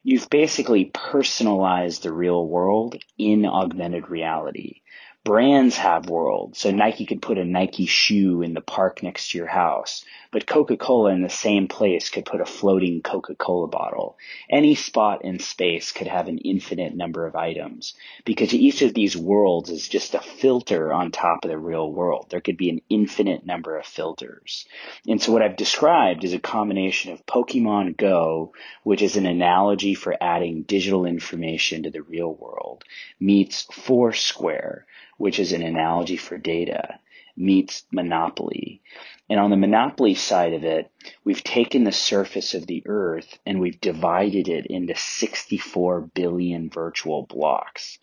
You've 0.03 0.29
basically 0.29 0.91
personalized 0.93 2.03
the 2.03 2.11
real 2.11 2.45
world 2.45 3.01
in 3.17 3.45
augmented 3.45 4.09
reality 4.09 4.81
brands 5.23 5.77
have 5.77 6.09
worlds. 6.09 6.59
So 6.59 6.71
Nike 6.71 7.05
could 7.05 7.21
put 7.21 7.37
a 7.37 7.45
Nike 7.45 7.85
shoe 7.85 8.41
in 8.41 8.53
the 8.53 8.61
park 8.61 9.03
next 9.03 9.31
to 9.31 9.37
your 9.37 9.47
house, 9.47 10.03
but 10.31 10.45
Coca-Cola 10.45 11.11
in 11.11 11.21
the 11.21 11.29
same 11.29 11.67
place 11.69 12.09
could 12.09 12.25
put 12.25 12.41
a 12.41 12.45
floating 12.45 13.01
Coca-Cola 13.01 13.67
bottle. 13.67 14.17
Any 14.49 14.75
spot 14.75 15.23
in 15.23 15.39
space 15.39 15.93
could 15.93 16.07
have 16.07 16.27
an 16.27 16.39
infinite 16.39 16.93
number 16.93 17.25
of 17.25 17.37
items 17.37 17.93
because 18.25 18.53
each 18.53 18.81
of 18.81 18.93
these 18.93 19.15
worlds 19.15 19.69
is 19.69 19.87
just 19.87 20.13
a 20.13 20.19
filter 20.19 20.91
on 20.91 21.11
top 21.11 21.45
of 21.45 21.51
the 21.51 21.57
real 21.57 21.89
world. 21.89 22.27
There 22.29 22.41
could 22.41 22.57
be 22.57 22.69
an 22.69 22.81
infinite 22.89 23.45
number 23.45 23.77
of 23.77 23.85
filters. 23.85 24.65
And 25.07 25.21
so 25.21 25.31
what 25.31 25.41
I've 25.41 25.55
described 25.55 26.25
is 26.25 26.33
a 26.33 26.39
combination 26.39 27.13
of 27.13 27.25
Pokemon 27.25 27.95
Go, 27.95 28.53
which 28.83 29.01
is 29.01 29.15
an 29.15 29.25
analogy 29.25 29.93
for 29.93 30.17
adding 30.19 30.63
digital 30.63 31.05
information 31.05 31.83
to 31.83 31.91
the 31.91 32.01
real 32.01 32.33
world, 32.33 32.83
meets 33.19 33.61
Foursquare, 33.71 34.85
which 35.17 35.39
is 35.39 35.53
an 35.53 35.61
analogy 35.61 36.17
for 36.17 36.37
data, 36.37 36.99
meets 37.35 37.85
monopoly. 37.91 38.81
And 39.29 39.39
on 39.39 39.49
the 39.49 39.57
monopoly 39.57 40.15
side 40.15 40.53
of 40.53 40.63
it, 40.63 40.91
we've 41.23 41.43
taken 41.43 41.83
the 41.83 41.91
surface 41.91 42.53
of 42.53 42.67
the 42.67 42.83
earth 42.85 43.39
and 43.45 43.59
we've 43.59 43.79
divided 43.81 44.47
it 44.47 44.65
into 44.67 44.95
64 44.95 46.01
billion 46.13 46.69
virtual 46.69 47.23
blocks. 47.23 47.97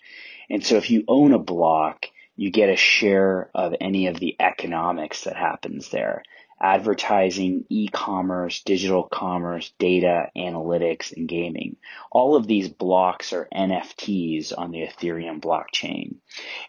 And 0.48 0.64
so 0.64 0.76
if 0.76 0.90
you 0.90 1.04
own 1.06 1.32
a 1.32 1.38
block, 1.38 2.06
you 2.36 2.50
get 2.50 2.70
a 2.70 2.76
share 2.76 3.50
of 3.54 3.74
any 3.80 4.06
of 4.06 4.18
the 4.18 4.34
economics 4.40 5.24
that 5.24 5.36
happens 5.36 5.90
there 5.90 6.22
advertising, 6.60 7.64
e-commerce, 7.68 8.62
digital 8.62 9.02
commerce, 9.04 9.72
data, 9.78 10.28
analytics, 10.36 11.16
and 11.16 11.28
gaming. 11.28 11.76
All 12.10 12.36
of 12.36 12.46
these 12.46 12.68
blocks 12.68 13.32
are 13.32 13.48
NFTs 13.54 14.52
on 14.56 14.70
the 14.70 14.86
Ethereum 14.86 15.40
blockchain. 15.40 16.16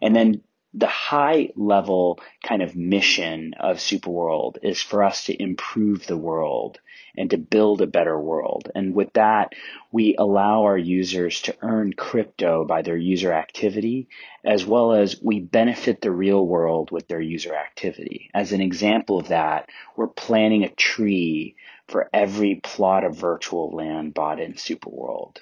And 0.01 0.15
then 0.15 0.41
the 0.74 0.88
high 0.88 1.50
level 1.56 2.20
kind 2.44 2.62
of 2.62 2.78
mission 2.78 3.54
of 3.60 3.78
Superworld 3.78 4.58
is 4.64 4.82
for 4.82 5.04
us 5.04 5.26
to 5.26 5.42
improve 5.42 6.08
the 6.08 6.18
world 6.18 6.80
and 7.18 7.30
to 7.32 7.38
build 7.38 7.82
a 7.82 7.88
better 7.88 8.18
world. 8.18 8.72
And 8.74 8.96
with 8.96 9.12
that, 9.14 9.52
we 9.92 10.16
allow 10.18 10.64
our 10.64 10.78
users 10.78 11.42
to 11.42 11.58
earn 11.62 11.92
crypto 11.92 12.64
by 12.64 12.84
their 12.84 12.96
user 12.96 13.34
activity, 13.34 14.08
as 14.46 14.66
well 14.66 14.94
as 14.94 15.22
we 15.22 15.42
benefit 15.42 16.00
the 16.00 16.12
real 16.12 16.46
world 16.46 16.90
with 16.90 17.08
their 17.10 17.20
user 17.20 17.54
activity. 17.54 18.30
As 18.34 18.54
an 18.54 18.62
example 18.62 19.20
of 19.20 19.28
that, 19.28 19.70
we're 19.98 20.08
planting 20.08 20.64
a 20.64 20.70
tree 20.70 21.58
for 21.90 22.10
every 22.14 22.62
plot 22.64 23.04
of 23.04 23.18
virtual 23.18 23.76
land 23.76 24.14
bought 24.14 24.40
in 24.40 24.54
Superworld. 24.54 25.38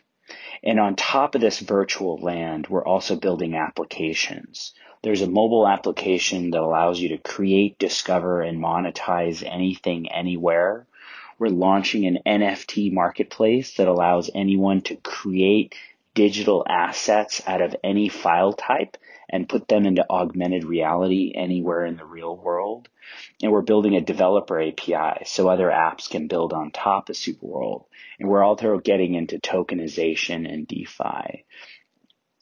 And 0.63 0.79
on 0.79 0.95
top 0.95 1.35
of 1.35 1.41
this 1.41 1.59
virtual 1.59 2.17
land, 2.17 2.67
we're 2.67 2.85
also 2.85 3.15
building 3.15 3.55
applications. 3.55 4.73
There's 5.01 5.21
a 5.21 5.29
mobile 5.29 5.65
application 5.65 6.51
that 6.51 6.61
allows 6.61 6.99
you 6.99 7.09
to 7.09 7.17
create, 7.17 7.79
discover, 7.79 8.41
and 8.41 8.61
monetize 8.61 9.43
anything 9.45 10.11
anywhere. 10.11 10.87
We're 11.37 11.47
launching 11.47 12.05
an 12.05 12.19
NFT 12.25 12.91
marketplace 12.91 13.75
that 13.75 13.87
allows 13.87 14.29
anyone 14.35 14.81
to 14.81 14.97
create 14.97 15.73
digital 16.15 16.65
assets 16.67 17.41
out 17.47 17.61
of 17.61 17.77
any 17.81 18.09
file 18.09 18.51
type 18.51 18.97
and 19.29 19.47
put 19.47 19.69
them 19.69 19.85
into 19.85 20.05
augmented 20.09 20.65
reality 20.65 21.31
anywhere 21.33 21.85
in 21.85 21.95
the 21.95 22.03
real 22.03 22.35
world. 22.35 22.89
And 23.41 23.53
we're 23.53 23.61
building 23.61 23.95
a 23.95 24.01
developer 24.01 24.61
API 24.61 25.23
so 25.25 25.47
other 25.47 25.69
apps 25.69 26.09
can 26.09 26.27
build 26.27 26.51
on 26.51 26.71
top 26.71 27.09
of 27.09 27.15
Superworld. 27.15 27.85
And 28.19 28.27
we're 28.27 28.43
also 28.43 28.77
getting 28.79 29.15
into 29.15 29.39
tokenization 29.39 30.51
and 30.51 30.67
DeFi. 30.67 31.45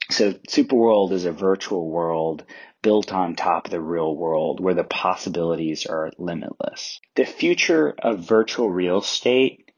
So 0.09 0.33
Superworld 0.33 1.11
is 1.11 1.25
a 1.25 1.31
virtual 1.31 1.89
world 1.89 2.43
built 2.81 3.11
on 3.11 3.35
top 3.35 3.65
of 3.65 3.71
the 3.71 3.81
real 3.81 4.15
world 4.15 4.59
where 4.59 4.73
the 4.73 4.83
possibilities 4.83 5.85
are 5.85 6.11
limitless. 6.17 7.01
The 7.15 7.25
future 7.25 7.93
of 7.99 8.19
virtual 8.19 8.69
real 8.69 8.99
estate 8.99 9.71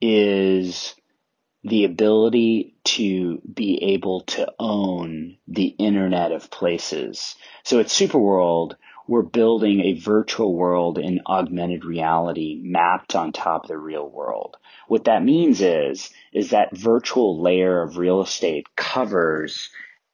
is 0.00 0.94
the 1.64 1.84
ability 1.84 2.76
to 2.84 3.40
be 3.40 3.94
able 3.94 4.22
to 4.22 4.52
own 4.58 5.38
the 5.48 5.66
internet 5.66 6.32
of 6.32 6.50
places. 6.50 7.36
So 7.64 7.80
at 7.80 7.86
Superworld, 7.86 8.74
we're 9.12 9.20
building 9.20 9.80
a 9.80 9.92
virtual 9.92 10.54
world 10.54 10.96
in 10.96 11.20
augmented 11.26 11.84
reality 11.84 12.58
mapped 12.64 13.14
on 13.14 13.30
top 13.30 13.64
of 13.64 13.68
the 13.68 13.76
real 13.76 14.08
world. 14.08 14.56
What 14.88 15.04
that 15.04 15.22
means 15.22 15.60
is, 15.60 16.08
is 16.32 16.48
that 16.48 16.74
virtual 16.74 17.42
layer 17.42 17.82
of 17.82 17.98
real 17.98 18.22
estate 18.22 18.74
covers 18.74 19.68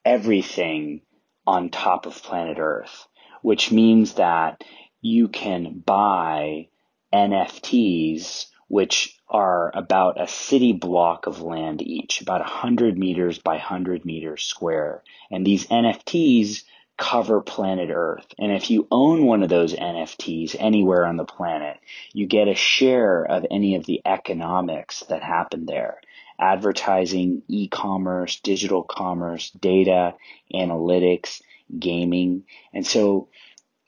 everything 0.04 1.02
on 1.46 1.70
top 1.70 2.06
of 2.06 2.20
planet 2.24 2.58
Earth, 2.58 3.06
which 3.40 3.70
means 3.70 4.14
that 4.14 4.64
you 5.00 5.28
can 5.28 5.78
buy 5.78 6.66
NFTs, 7.14 8.46
which 8.66 9.16
are 9.28 9.70
about 9.76 10.20
a 10.20 10.26
city 10.26 10.72
block 10.72 11.28
of 11.28 11.40
land 11.40 11.82
each, 11.82 12.20
about 12.20 12.40
100 12.40 12.98
meters 12.98 13.38
by 13.38 13.52
100 13.52 14.04
meters 14.04 14.42
square. 14.42 15.04
And 15.30 15.46
these 15.46 15.68
NFTs 15.68 16.64
cover 16.98 17.40
planet 17.40 17.90
Earth. 17.92 18.26
And 18.38 18.52
if 18.52 18.70
you 18.70 18.86
own 18.90 19.24
one 19.24 19.42
of 19.42 19.48
those 19.48 19.72
NFTs 19.72 20.56
anywhere 20.58 21.06
on 21.06 21.16
the 21.16 21.24
planet, 21.24 21.78
you 22.12 22.26
get 22.26 22.48
a 22.48 22.54
share 22.54 23.24
of 23.24 23.46
any 23.50 23.76
of 23.76 23.86
the 23.86 24.02
economics 24.04 25.04
that 25.08 25.22
happen 25.22 25.64
there. 25.64 26.00
Advertising, 26.38 27.42
e-commerce, 27.48 28.40
digital 28.40 28.82
commerce, 28.82 29.50
data, 29.50 30.14
analytics, 30.52 31.40
gaming. 31.76 32.44
And 32.74 32.86
so 32.86 33.28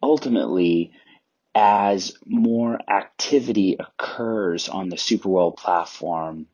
ultimately, 0.02 0.92
as 1.54 2.16
more 2.24 2.78
activity 2.88 3.76
occurs 3.78 4.68
on 4.68 4.88
the 4.88 4.96
Superworld 4.96 5.56
platform 5.56 6.46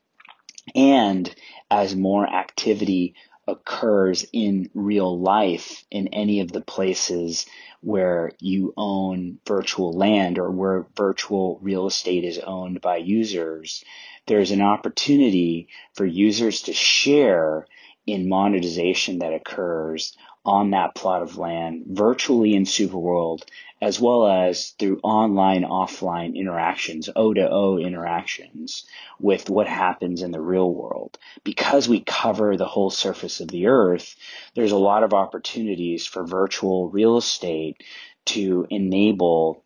and 0.75 1.33
as 1.71 1.95
more 1.95 2.27
activity 2.27 3.15
occurs 3.49 4.27
in 4.33 4.71
real 4.75 5.19
life 5.21 5.85
in 5.91 6.09
any 6.09 6.41
of 6.41 6.53
the 6.53 6.61
places 6.61 7.47
where 7.81 8.33
you 8.41 8.75
own 8.77 9.39
virtual 9.47 9.93
land 9.93 10.39
or 10.39 10.51
where 10.51 10.87
virtual 10.97 11.59
real 11.63 11.87
estate 11.87 12.25
is 12.25 12.39
owned 12.41 12.81
by 12.81 12.97
users, 12.97 13.85
there's 14.27 14.51
an 14.51 14.63
opportunity 14.63 15.69
for 15.95 16.05
users 16.07 16.63
to 16.63 16.73
share 16.73 17.67
in 18.07 18.29
monetization 18.29 19.21
that 19.21 19.33
occurs 19.35 20.17
on 20.47 20.71
that 20.71 20.95
plot 20.95 21.23
of 21.23 21.37
land 21.37 21.83
virtually 21.89 22.55
in 22.55 22.65
Superworld, 22.65 23.43
as 23.83 24.01
well 24.01 24.29
as 24.29 24.71
through 24.79 25.01
online 25.03 25.65
offline 25.65 26.37
interactions, 26.37 27.11
O 27.17 27.35
to 27.35 27.51
O 27.51 27.79
interactions 27.79 28.87
with 29.19 29.51
what 29.51 29.67
happens 29.67 30.23
in 30.23 30.31
the 30.31 30.41
real 30.41 30.73
world. 30.73 31.19
Because 31.43 31.89
we 31.89 32.01
cover 32.01 32.57
the 32.57 32.65
whole 32.65 32.91
surface 32.91 33.41
of 33.41 33.49
the 33.49 33.67
earth, 33.67 34.15
there's 34.55 34.73
a 34.73 34.79
lot 34.79 35.03
of 35.03 35.13
opportunities 35.13 36.07
for 36.07 36.25
virtual 36.25 36.89
real 36.89 37.17
estate 37.17 37.83
to 38.27 38.67
enable 38.71 39.65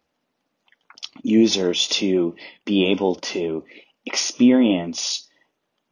users 1.23 1.89
to 1.89 2.35
be 2.65 2.87
able 2.87 3.17
to 3.17 3.65
experience 4.07 5.29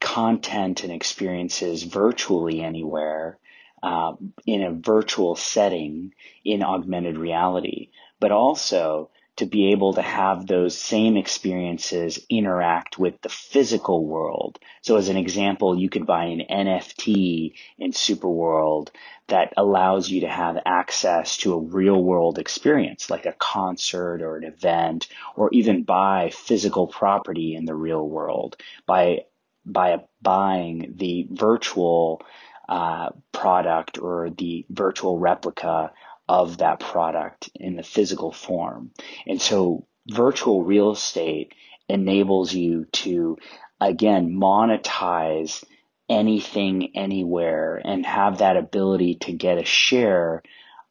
content 0.01 0.83
and 0.83 0.93
experiences 0.93 1.83
virtually 1.83 2.63
anywhere 2.63 3.39
uh, 3.83 4.15
in 4.47 4.63
a 4.63 4.73
virtual 4.73 5.37
setting 5.37 6.13
in 6.45 6.63
augmented 6.63 7.19
reality, 7.19 7.91
but 8.21 8.33
also 8.33 9.11
to 9.39 9.47
be 9.47 9.71
able 9.71 9.93
to 9.93 10.03
have 10.03 10.47
those 10.47 10.77
same 10.77 11.17
experiences 11.17 12.19
interact 12.29 12.99
with 12.99 13.21
the 13.23 13.29
physical 13.29 14.05
world. 14.05 14.59
So 14.83 14.97
as 14.97 15.09
an 15.09 15.17
example, 15.17 15.79
you 15.79 15.89
could 15.89 16.07
buy 16.07 16.25
an 16.25 16.43
NFT 16.51 17.55
in 17.79 17.93
Superworld 17.93 18.89
that 19.29 19.53
allows 19.57 20.11
you 20.11 20.23
to 20.23 20.29
have 20.29 20.59
access 20.67 21.37
to 21.39 21.55
a 21.55 21.61
real 21.61 22.03
world 22.03 22.41
experience, 22.41 23.11
like 23.11 23.27
a 23.27 23.37
concert 23.39 24.23
or 24.23 24.37
an 24.37 24.45
event, 24.45 25.07
or 25.37 25.51
even 25.53 25.85
buy 25.85 26.31
physical 26.35 26.89
property 26.89 27.55
in 27.55 27.65
the 27.65 27.77
real 27.77 28.07
world 28.07 28.57
by, 28.87 29.21
by 29.65 30.01
buying 30.21 30.95
the 30.97 31.29
virtual 31.31 32.23
uh, 32.69 33.11
product 33.33 33.99
or 33.99 34.31
the 34.31 34.67
virtual 34.69 35.19
replica 35.19 35.93
of 36.29 36.59
that 36.59 36.81
product 36.81 37.49
in 37.55 37.77
the 37.77 37.83
physical 37.83 38.33
form. 38.33 38.91
And 39.27 39.41
so 39.41 39.87
virtual 40.07 40.63
real 40.63 40.93
estate 40.93 41.55
enables 41.89 42.53
you 42.53 42.85
to, 42.93 43.39
again, 43.81 44.31
monetize 44.31 45.65
anything 46.09 46.97
anywhere 46.97 47.81
and 47.83 48.05
have 48.05 48.39
that 48.39 48.57
ability 48.57 49.17
to 49.17 49.33
get 49.33 49.59
a 49.59 49.65
share 49.65 50.43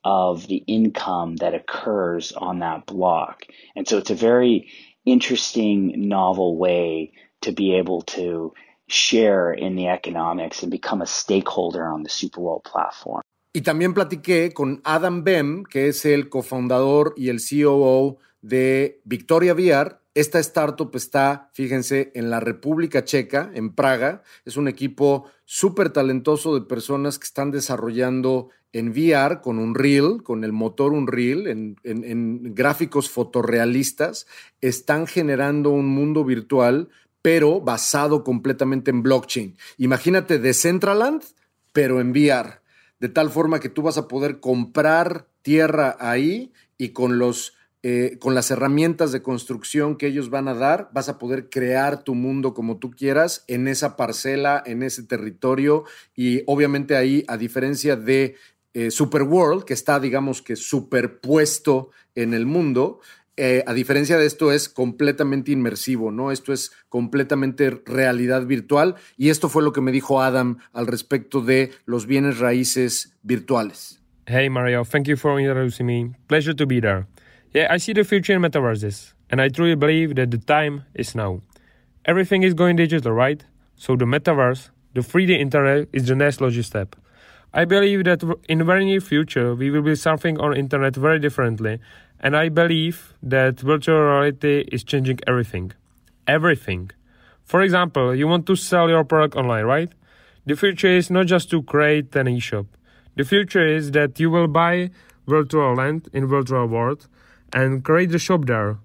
of 0.04 0.48
the 0.48 0.58
income 0.58 1.36
that 1.38 1.54
occurs 1.54 2.32
on 2.32 2.60
that 2.60 2.86
block. 2.86 3.44
And 3.76 3.88
so 3.88 3.98
it's 3.98 4.10
a 4.10 4.16
very 4.16 4.72
interesting, 5.06 6.08
novel 6.08 6.58
way 6.58 7.14
to 7.42 7.52
be 7.52 7.76
able 7.76 8.02
to 8.02 8.54
share 8.88 9.54
in 9.54 9.76
the 9.76 9.88
economics 9.88 10.64
and 10.64 10.72
become 10.72 11.02
a 11.02 11.08
stakeholder 11.08 11.86
on 11.86 12.04
the 12.04 12.10
Superworld 12.10 12.64
platform. 12.64 13.22
Y 13.54 13.62
también 13.62 13.94
platiqué 13.94 14.54
con 14.54 14.82
Adam 14.84 15.24
Bem, 15.24 15.64
que 15.64 15.88
es 15.88 16.06
el 16.06 16.30
cofundador 16.30 17.14
y 17.18 17.30
el 17.30 17.40
COO 17.40 18.18
de 18.42 19.02
Victoria 19.04 19.54
VR. 19.54 19.98
Esta 20.14 20.40
startup 20.40 20.96
está, 20.96 21.50
fíjense, 21.54 22.12
en 22.14 22.30
la 22.30 22.40
República 22.40 23.04
Checa, 23.04 23.50
en 23.54 23.74
Praga. 23.74 24.22
Es 24.46 24.58
un 24.58 24.68
equipo 24.68 25.26
súper 25.46 25.90
talentoso 25.90 26.54
de 26.54 26.66
personas 26.66 27.18
que 27.18 27.26
están 27.26 27.52
desarrollando 27.52 28.50
en 28.74 28.90
VR 28.90 29.42
con 29.42 29.60
Unreal, 29.60 30.22
con 30.24 30.44
el 30.44 30.54
motor 30.54 30.94
Unreal, 30.94 31.48
en, 31.48 31.78
en 31.84 32.54
gráficos 32.54 33.10
fotorrealistas. 33.10 34.28
Están 34.62 35.08
generando 35.08 35.72
un 35.72 35.88
mundo 35.88 36.24
virtual 36.26 36.90
pero 37.28 37.60
basado 37.60 38.24
completamente 38.24 38.90
en 38.90 39.04
blockchain. 39.04 39.58
Imagínate 39.80 40.40
Decentraland, 40.40 41.22
pero 41.74 42.00
en 42.00 42.12
VR, 42.12 42.62
de 43.02 43.10
tal 43.10 43.30
forma 43.32 43.60
que 43.60 43.68
tú 43.68 43.82
vas 43.82 43.98
a 43.98 44.08
poder 44.08 44.40
comprar 44.40 45.28
tierra 45.42 45.98
ahí 46.00 46.54
y 46.78 46.92
con 46.92 47.20
los 47.20 47.54
eh, 47.84 48.16
con 48.22 48.34
las 48.34 48.50
herramientas 48.50 49.12
de 49.12 49.22
construcción 49.22 49.98
que 49.98 50.08
ellos 50.08 50.30
van 50.30 50.48
a 50.48 50.54
dar, 50.54 50.90
vas 50.94 51.10
a 51.10 51.20
poder 51.20 51.50
crear 51.50 52.06
tu 52.06 52.16
mundo 52.16 52.54
como 52.54 52.78
tú 52.78 52.92
quieras 52.92 53.44
en 53.50 53.68
esa 53.68 53.98
parcela, 53.98 54.64
en 54.66 54.82
ese 54.82 55.04
territorio 55.04 55.84
y 56.16 56.44
obviamente 56.46 56.96
ahí, 56.96 57.26
a 57.28 57.36
diferencia 57.36 57.98
de 57.98 58.36
eh, 58.74 58.90
Superworld, 58.90 59.66
que 59.66 59.74
está 59.74 60.00
digamos 60.00 60.42
que 60.42 60.56
superpuesto 60.56 61.90
en 62.16 62.34
el 62.34 62.46
mundo, 62.46 63.02
eh, 63.38 63.64
a 63.68 63.74
diferencia 63.74 64.18
de 64.18 64.26
esto, 64.26 64.52
es 64.52 64.68
completamente 64.68 65.52
inmersivo, 65.52 66.12
¿no? 66.12 66.32
Esto 66.32 66.54
es 66.54 66.72
completamente 66.90 67.70
realidad 67.86 68.46
virtual 68.48 68.96
y 69.16 69.30
esto 69.30 69.48
fue 69.48 69.62
lo 69.62 69.72
que 69.72 69.82
me 69.82 69.92
dijo 69.92 70.22
Adam 70.22 70.58
al 70.74 70.88
respecto 70.88 71.42
de 71.42 71.72
los 71.86 72.08
bienes 72.08 72.40
raíces 72.40 73.16
virtuales. 73.22 74.02
Hey 74.26 74.50
Mario, 74.50 74.84
thank 74.84 75.08
you 75.08 75.16
for 75.16 75.40
introducing 75.40 75.86
me. 75.86 76.16
Pleasure 76.28 76.54
to 76.56 76.66
be 76.66 76.82
there. 76.82 77.06
Yeah, 77.54 77.68
I 77.72 77.78
see 77.78 77.94
the 77.94 78.04
future 78.04 78.34
in 78.34 78.42
metaverses, 78.42 79.14
and 79.30 79.40
I 79.40 79.50
truly 79.50 79.76
believe 79.76 80.16
that 80.16 80.32
the 80.32 80.38
time 80.38 80.84
is 80.96 81.16
now. 81.16 81.42
Everything 82.06 82.44
is 82.44 82.54
going 82.54 82.76
digital, 82.76 83.14
right? 83.14 83.46
So 83.76 83.96
the 83.96 84.06
metaverse, 84.06 84.70
the 84.94 85.02
3D 85.02 85.40
internet, 85.40 85.88
is 85.94 86.08
the 86.08 86.16
next 86.16 86.42
logic 86.42 86.66
step. 86.66 86.96
I 87.54 87.66
believe 87.66 88.04
that 88.04 88.24
in 88.50 88.58
the 88.58 88.66
very 88.66 88.84
near 88.84 89.00
future 89.00 89.56
we 89.56 89.72
will 89.72 89.82
be 89.82 89.94
surfing 89.94 90.40
on 90.42 90.58
internet 90.58 90.96
very 90.96 91.20
differently, 91.20 91.80
and 92.20 92.36
I 92.36 92.50
believe 92.50 93.14
that 93.22 93.60
virtual 93.60 94.00
reality 94.00 94.68
is 94.72 94.84
changing 94.84 95.20
everything. 95.28 95.72
Everything. 96.28 96.92
For 97.44 97.62
example, 97.62 98.14
you 98.16 98.28
want 98.28 98.46
to 98.48 98.56
sell 98.56 98.90
your 98.90 99.04
product 99.04 99.36
online, 99.36 99.66
right? 99.66 99.92
The 100.46 100.56
future 100.56 100.88
is 100.88 101.10
not 101.10 101.28
just 101.28 101.50
to 101.52 101.62
create 101.64 102.16
an 102.16 102.28
e-shop. 102.28 102.66
The 103.16 103.24
future 103.24 103.66
is 103.66 103.92
that 103.92 104.20
you 104.20 104.30
will 104.30 104.48
buy 104.48 104.92
virtual 105.28 105.76
land 105.76 106.10
in 106.14 106.28
virtual 106.28 106.68
world 106.68 107.08
and 107.54 107.84
create 107.84 108.12
the 108.12 108.20
shop 108.20 108.46
there. 108.46 108.78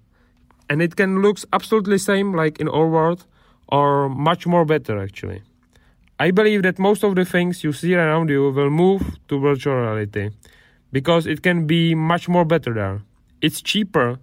And 0.69 0.81
it 0.81 0.95
can 0.95 1.21
look 1.21 1.37
absolutely 1.51 1.97
same 1.97 2.33
like 2.33 2.59
in 2.59 2.67
our 2.69 2.87
world 2.87 3.25
or 3.67 4.09
much 4.09 4.45
more 4.45 4.65
better 4.65 5.01
actually. 5.01 5.41
I 6.19 6.31
believe 6.31 6.63
that 6.63 6.79
most 6.79 7.03
of 7.03 7.15
the 7.15 7.25
things 7.25 7.63
you 7.63 7.73
see 7.73 7.95
around 7.95 8.29
you 8.29 8.51
will 8.51 8.69
move 8.69 9.17
to 9.27 9.39
virtual 9.39 9.75
reality 9.75 10.29
because 10.91 11.25
it 11.27 11.41
can 11.41 11.67
be 11.67 11.95
much 11.95 12.29
more 12.29 12.45
better 12.45 12.73
there. 12.73 13.01
It's 13.43 13.61
cheaper, 13.61 14.19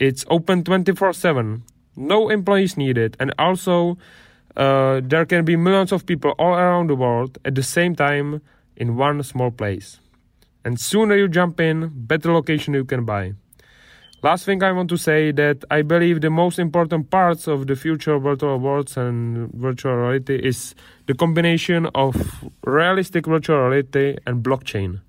it's 0.00 0.24
open 0.28 0.64
24 0.64 1.12
7, 1.12 1.62
no 1.94 2.28
employees 2.28 2.76
needed, 2.76 3.16
and 3.20 3.32
also 3.38 3.98
uh, 4.56 5.00
there 5.04 5.24
can 5.24 5.44
be 5.44 5.54
millions 5.54 5.92
of 5.92 6.04
people 6.04 6.32
all 6.40 6.54
around 6.54 6.90
the 6.90 6.96
world 6.96 7.38
at 7.44 7.54
the 7.54 7.62
same 7.62 7.94
time 7.94 8.42
in 8.76 8.96
one 8.96 9.22
small 9.22 9.52
place. 9.52 10.00
And 10.64 10.80
sooner 10.80 11.16
you 11.16 11.28
jump 11.28 11.60
in, 11.60 11.90
better 11.94 12.32
location 12.32 12.74
you 12.74 12.84
can 12.84 13.04
buy. 13.04 13.34
Last 14.24 14.44
thing 14.44 14.60
I 14.64 14.72
want 14.72 14.88
to 14.90 14.96
say 14.96 15.30
that 15.30 15.64
I 15.70 15.82
believe 15.82 16.20
the 16.20 16.30
most 16.30 16.58
important 16.58 17.10
parts 17.10 17.46
of 17.46 17.68
the 17.68 17.76
future 17.76 18.14
of 18.14 18.24
virtual 18.24 18.58
worlds 18.58 18.96
and 18.96 19.52
virtual 19.52 19.94
reality 19.94 20.34
is 20.36 20.74
the 21.06 21.14
combination 21.14 21.86
of 21.94 22.44
realistic 22.64 23.26
virtual 23.26 23.68
reality 23.68 24.16
and 24.26 24.42
blockchain. 24.42 25.00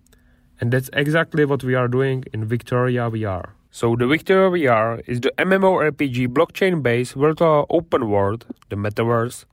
And 0.64 0.72
that's 0.72 0.89
exactly 0.93 1.43
what 1.43 1.61
we 1.61 1.76
are 1.76 1.89
doing 1.89 2.24
in 2.32 2.45
Victoria 2.45 3.11
VR. 3.11 3.49
So 3.70 3.97
the 3.97 4.07
Victoria 4.07 4.49
VR 4.49 5.03
is 5.05 5.20
the 5.20 5.34
MMORPG 5.38 6.30
blockchain-based 6.30 7.16
virtual 7.16 7.66
open 7.70 8.09
world, 8.09 8.45
the 8.70 8.78
metaverse, 8.78 9.43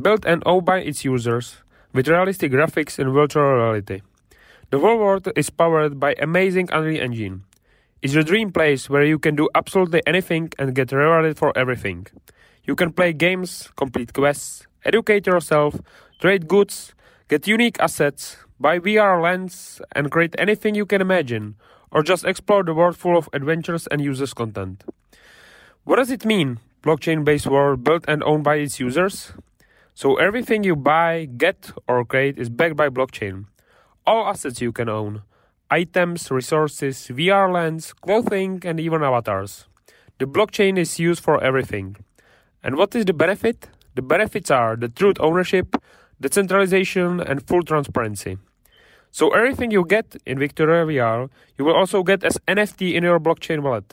built 0.00 0.24
and 0.24 0.42
owned 0.46 0.64
by 0.64 0.78
its 0.78 1.04
users 1.04 1.56
with 1.92 2.08
realistic 2.08 2.50
graphics 2.50 2.98
and 2.98 3.12
virtual 3.12 3.44
reality. 3.44 4.00
The 4.70 4.78
whole 4.78 4.96
world 4.96 5.28
is 5.36 5.50
powered 5.50 6.00
by 6.00 6.14
amazing 6.18 6.70
Unreal 6.72 7.02
Engine 7.02 7.44
it's 8.00 8.14
your 8.14 8.22
dream 8.22 8.50
place 8.50 8.88
where 8.88 9.04
you 9.04 9.18
can 9.18 9.36
do 9.36 9.50
absolutely 9.54 10.00
anything 10.06 10.50
and 10.58 10.74
get 10.74 10.92
rewarded 10.92 11.36
for 11.36 11.52
everything. 11.56 12.06
You 12.64 12.74
can 12.74 12.90
play 12.90 13.12
games, 13.12 13.68
complete 13.76 14.14
quests, 14.14 14.66
educate 14.82 15.26
yourself, 15.26 15.74
trade 16.20 16.48
goods, 16.48 16.94
get 17.28 17.46
unique 17.46 17.76
assets, 17.80 18.38
buy 18.64 18.78
VR 18.78 19.20
lens, 19.20 19.82
and 19.92 20.10
create 20.10 20.34
anything 20.38 20.74
you 20.74 20.86
can 20.86 21.02
imagine, 21.02 21.54
or 21.92 22.02
just 22.02 22.24
explore 22.24 22.64
the 22.64 22.72
world 22.72 22.96
full 22.96 23.18
of 23.18 23.28
adventures 23.34 23.86
and 23.88 24.00
users 24.00 24.32
content. 24.32 24.84
What 25.84 25.96
does 25.96 26.10
it 26.10 26.24
mean, 26.24 26.60
blockchain 26.82 27.26
based 27.26 27.46
world 27.46 27.84
built 27.84 28.06
and 28.08 28.24
owned 28.24 28.42
by 28.42 28.56
its 28.56 28.80
users? 28.80 29.34
So 29.92 30.16
everything 30.16 30.64
you 30.64 30.76
buy, 30.76 31.26
get, 31.26 31.72
or 31.86 32.06
create 32.06 32.38
is 32.38 32.48
backed 32.48 32.74
by 32.74 32.88
blockchain. 32.88 33.44
All 34.06 34.26
assets 34.26 34.62
you 34.62 34.72
can 34.72 34.88
own 34.88 35.20
items, 35.70 36.30
resources, 36.30 36.96
VR 37.08 37.52
lens, 37.52 37.92
clothing, 37.92 38.62
and 38.64 38.80
even 38.80 39.02
avatars. 39.02 39.66
The 40.18 40.24
blockchain 40.24 40.78
is 40.78 40.98
used 40.98 41.22
for 41.22 41.36
everything. 41.44 41.96
And 42.62 42.76
what 42.76 42.94
is 42.94 43.04
the 43.04 43.12
benefit? 43.12 43.68
The 43.94 44.02
benefits 44.14 44.50
are 44.50 44.74
the 44.74 44.88
truth 44.88 45.18
ownership, 45.20 45.76
decentralization, 46.18 47.20
and 47.20 47.46
full 47.46 47.62
transparency. 47.62 48.38
So 49.14 49.28
everything 49.30 49.70
you 49.70 49.84
get 49.86 50.16
in 50.26 50.40
Victoria 50.40 50.84
VR, 50.84 51.30
you 51.56 51.64
will 51.64 51.76
also 51.76 52.02
get 52.02 52.24
as 52.24 52.36
NFT 52.48 52.94
in 52.94 53.04
your 53.04 53.20
blockchain 53.20 53.62
wallet. 53.62 53.84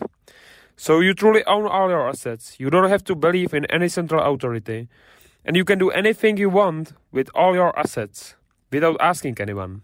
So 0.76 1.00
you 1.00 1.14
truly 1.14 1.46
own 1.46 1.68
all 1.68 1.92
your 1.92 2.10
assets. 2.10 2.56
You 2.60 2.72
don't 2.72 2.90
have 2.90 3.04
to 3.04 3.14
believe 3.14 3.54
in 3.54 3.66
any 3.66 3.88
central 3.88 4.20
authority. 4.24 4.88
And 5.46 5.56
you 5.56 5.64
can 5.64 5.78
do 5.78 5.92
anything 5.92 6.38
you 6.38 6.50
want 6.50 6.94
with 7.12 7.30
all 7.36 7.54
your 7.54 7.78
assets 7.78 8.34
without 8.72 8.98
asking 9.00 9.38
anyone. 9.40 9.84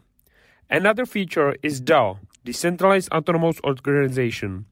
Another 0.72 1.06
feature 1.06 1.56
is 1.62 1.82
DAO, 1.82 2.18
Decentralized 2.44 3.12
Autonomous 3.12 3.62
Organization. 3.64 4.66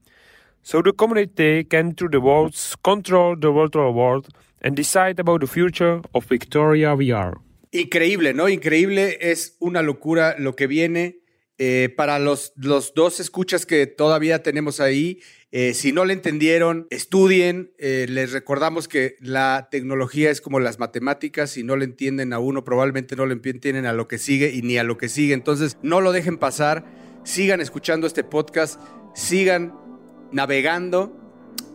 So 0.64 0.82
the 0.82 0.92
community 0.92 1.62
can, 1.62 1.94
through 1.94 2.08
the 2.08 2.18
votes, 2.18 2.74
control 2.82 3.36
the 3.36 3.52
virtual 3.52 3.94
world 3.94 4.30
and 4.60 4.74
decide 4.74 5.20
about 5.20 5.42
the 5.42 5.46
future 5.46 6.02
of 6.12 6.24
Victoria 6.24 6.96
VR. 6.96 7.36
Increíble, 7.80 8.34
¿no? 8.34 8.48
Increíble, 8.48 9.18
es 9.20 9.56
una 9.58 9.82
locura 9.82 10.36
lo 10.38 10.56
que 10.56 10.66
viene. 10.66 11.20
Eh, 11.58 11.92
para 11.96 12.18
los, 12.18 12.52
los 12.56 12.92
dos 12.92 13.18
escuchas 13.18 13.64
que 13.64 13.86
todavía 13.86 14.42
tenemos 14.42 14.78
ahí, 14.78 15.20
eh, 15.52 15.72
si 15.72 15.92
no 15.92 16.04
le 16.04 16.12
entendieron, 16.12 16.86
estudien. 16.90 17.72
Eh, 17.78 18.06
les 18.08 18.32
recordamos 18.32 18.88
que 18.88 19.16
la 19.20 19.68
tecnología 19.70 20.30
es 20.30 20.42
como 20.42 20.60
las 20.60 20.78
matemáticas. 20.78 21.50
Si 21.50 21.62
no 21.62 21.76
le 21.76 21.86
entienden 21.86 22.32
a 22.32 22.38
uno, 22.38 22.64
probablemente 22.64 23.16
no 23.16 23.24
le 23.24 23.34
entienden 23.34 23.86
a 23.86 23.94
lo 23.94 24.06
que 24.06 24.18
sigue 24.18 24.52
y 24.52 24.62
ni 24.62 24.76
a 24.76 24.84
lo 24.84 24.98
que 24.98 25.08
sigue. 25.08 25.32
Entonces, 25.32 25.78
no 25.82 26.00
lo 26.00 26.12
dejen 26.12 26.36
pasar. 26.36 26.84
Sigan 27.24 27.60
escuchando 27.60 28.06
este 28.06 28.22
podcast. 28.22 28.80
Sigan 29.14 29.72
navegando. 30.30 31.16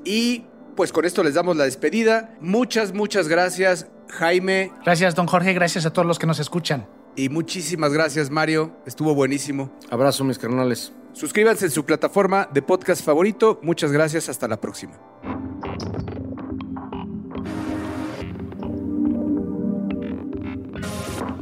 Y 0.05 0.45
pues 0.81 0.91
con 0.91 1.05
esto 1.05 1.21
les 1.21 1.35
damos 1.35 1.57
la 1.57 1.65
despedida. 1.65 2.33
Muchas, 2.41 2.91
muchas 2.91 3.27
gracias, 3.27 3.85
Jaime. 4.09 4.71
Gracias, 4.83 5.13
don 5.13 5.27
Jorge. 5.27 5.53
Gracias 5.53 5.85
a 5.85 5.93
todos 5.93 6.07
los 6.07 6.17
que 6.17 6.25
nos 6.25 6.39
escuchan. 6.39 6.87
Y 7.15 7.29
muchísimas 7.29 7.93
gracias, 7.93 8.31
Mario. 8.31 8.71
Estuvo 8.87 9.13
buenísimo. 9.13 9.69
Abrazo, 9.91 10.23
mis 10.23 10.39
carnales. 10.39 10.91
Suscríbanse 11.13 11.65
en 11.65 11.71
su 11.71 11.85
plataforma 11.85 12.49
de 12.51 12.63
podcast 12.63 13.05
favorito. 13.05 13.59
Muchas 13.61 13.91
gracias. 13.91 14.27
Hasta 14.27 14.47
la 14.47 14.59
próxima. 14.59 14.93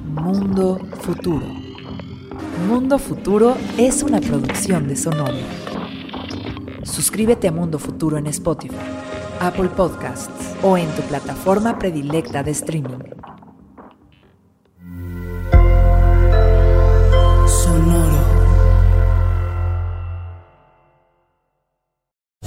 Mundo 0.03 0.81
Futuro. 0.99 1.47
Mundo 2.67 2.99
Futuro 2.99 3.55
es 3.77 4.03
una 4.03 4.19
producción 4.19 4.89
de 4.89 4.97
Sonoro. 4.97 5.37
Suscríbete 6.83 7.47
a 7.47 7.51
Mundo 7.51 7.79
Futuro 7.79 8.17
en 8.17 8.27
Spotify, 8.27 8.75
Apple 9.39 9.69
Podcasts 9.69 10.55
o 10.61 10.77
en 10.77 10.93
tu 10.95 11.01
plataforma 11.03 11.77
predilecta 11.77 12.43
de 12.43 12.53
streaming. 12.53 13.03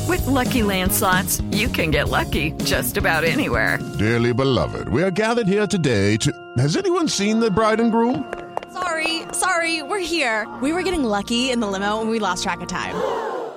With 0.09 0.27
Lucky 0.27 0.63
Land 0.63 0.93
slots, 0.93 1.41
you 1.53 1.69
can 1.69 1.91
get 1.91 2.09
lucky 2.09 2.53
just 2.65 2.97
about 2.97 3.25
anywhere. 3.25 3.79
Dearly 3.99 4.35
beloved, 4.35 4.89
we 4.89 5.03
are 5.03 5.11
gathered 5.11 5.47
here 5.47 5.67
today 5.67 6.17
to. 6.19 6.31
Has 6.59 6.77
anyone 6.77 7.09
seen 7.09 7.41
the 7.41 7.51
bride 7.51 7.81
and 7.81 7.91
groom? 7.91 8.31
Sorry, 8.73 9.23
sorry, 9.33 9.83
we're 9.83 9.99
here. 9.99 10.47
We 10.61 10.73
were 10.73 10.83
getting 10.83 11.05
lucky 11.05 11.51
in 11.51 11.61
the 11.61 11.67
limo 11.67 12.01
and 12.01 12.11
we 12.11 12.19
lost 12.19 12.43
track 12.43 12.61
of 12.61 12.69
time. 12.69 12.95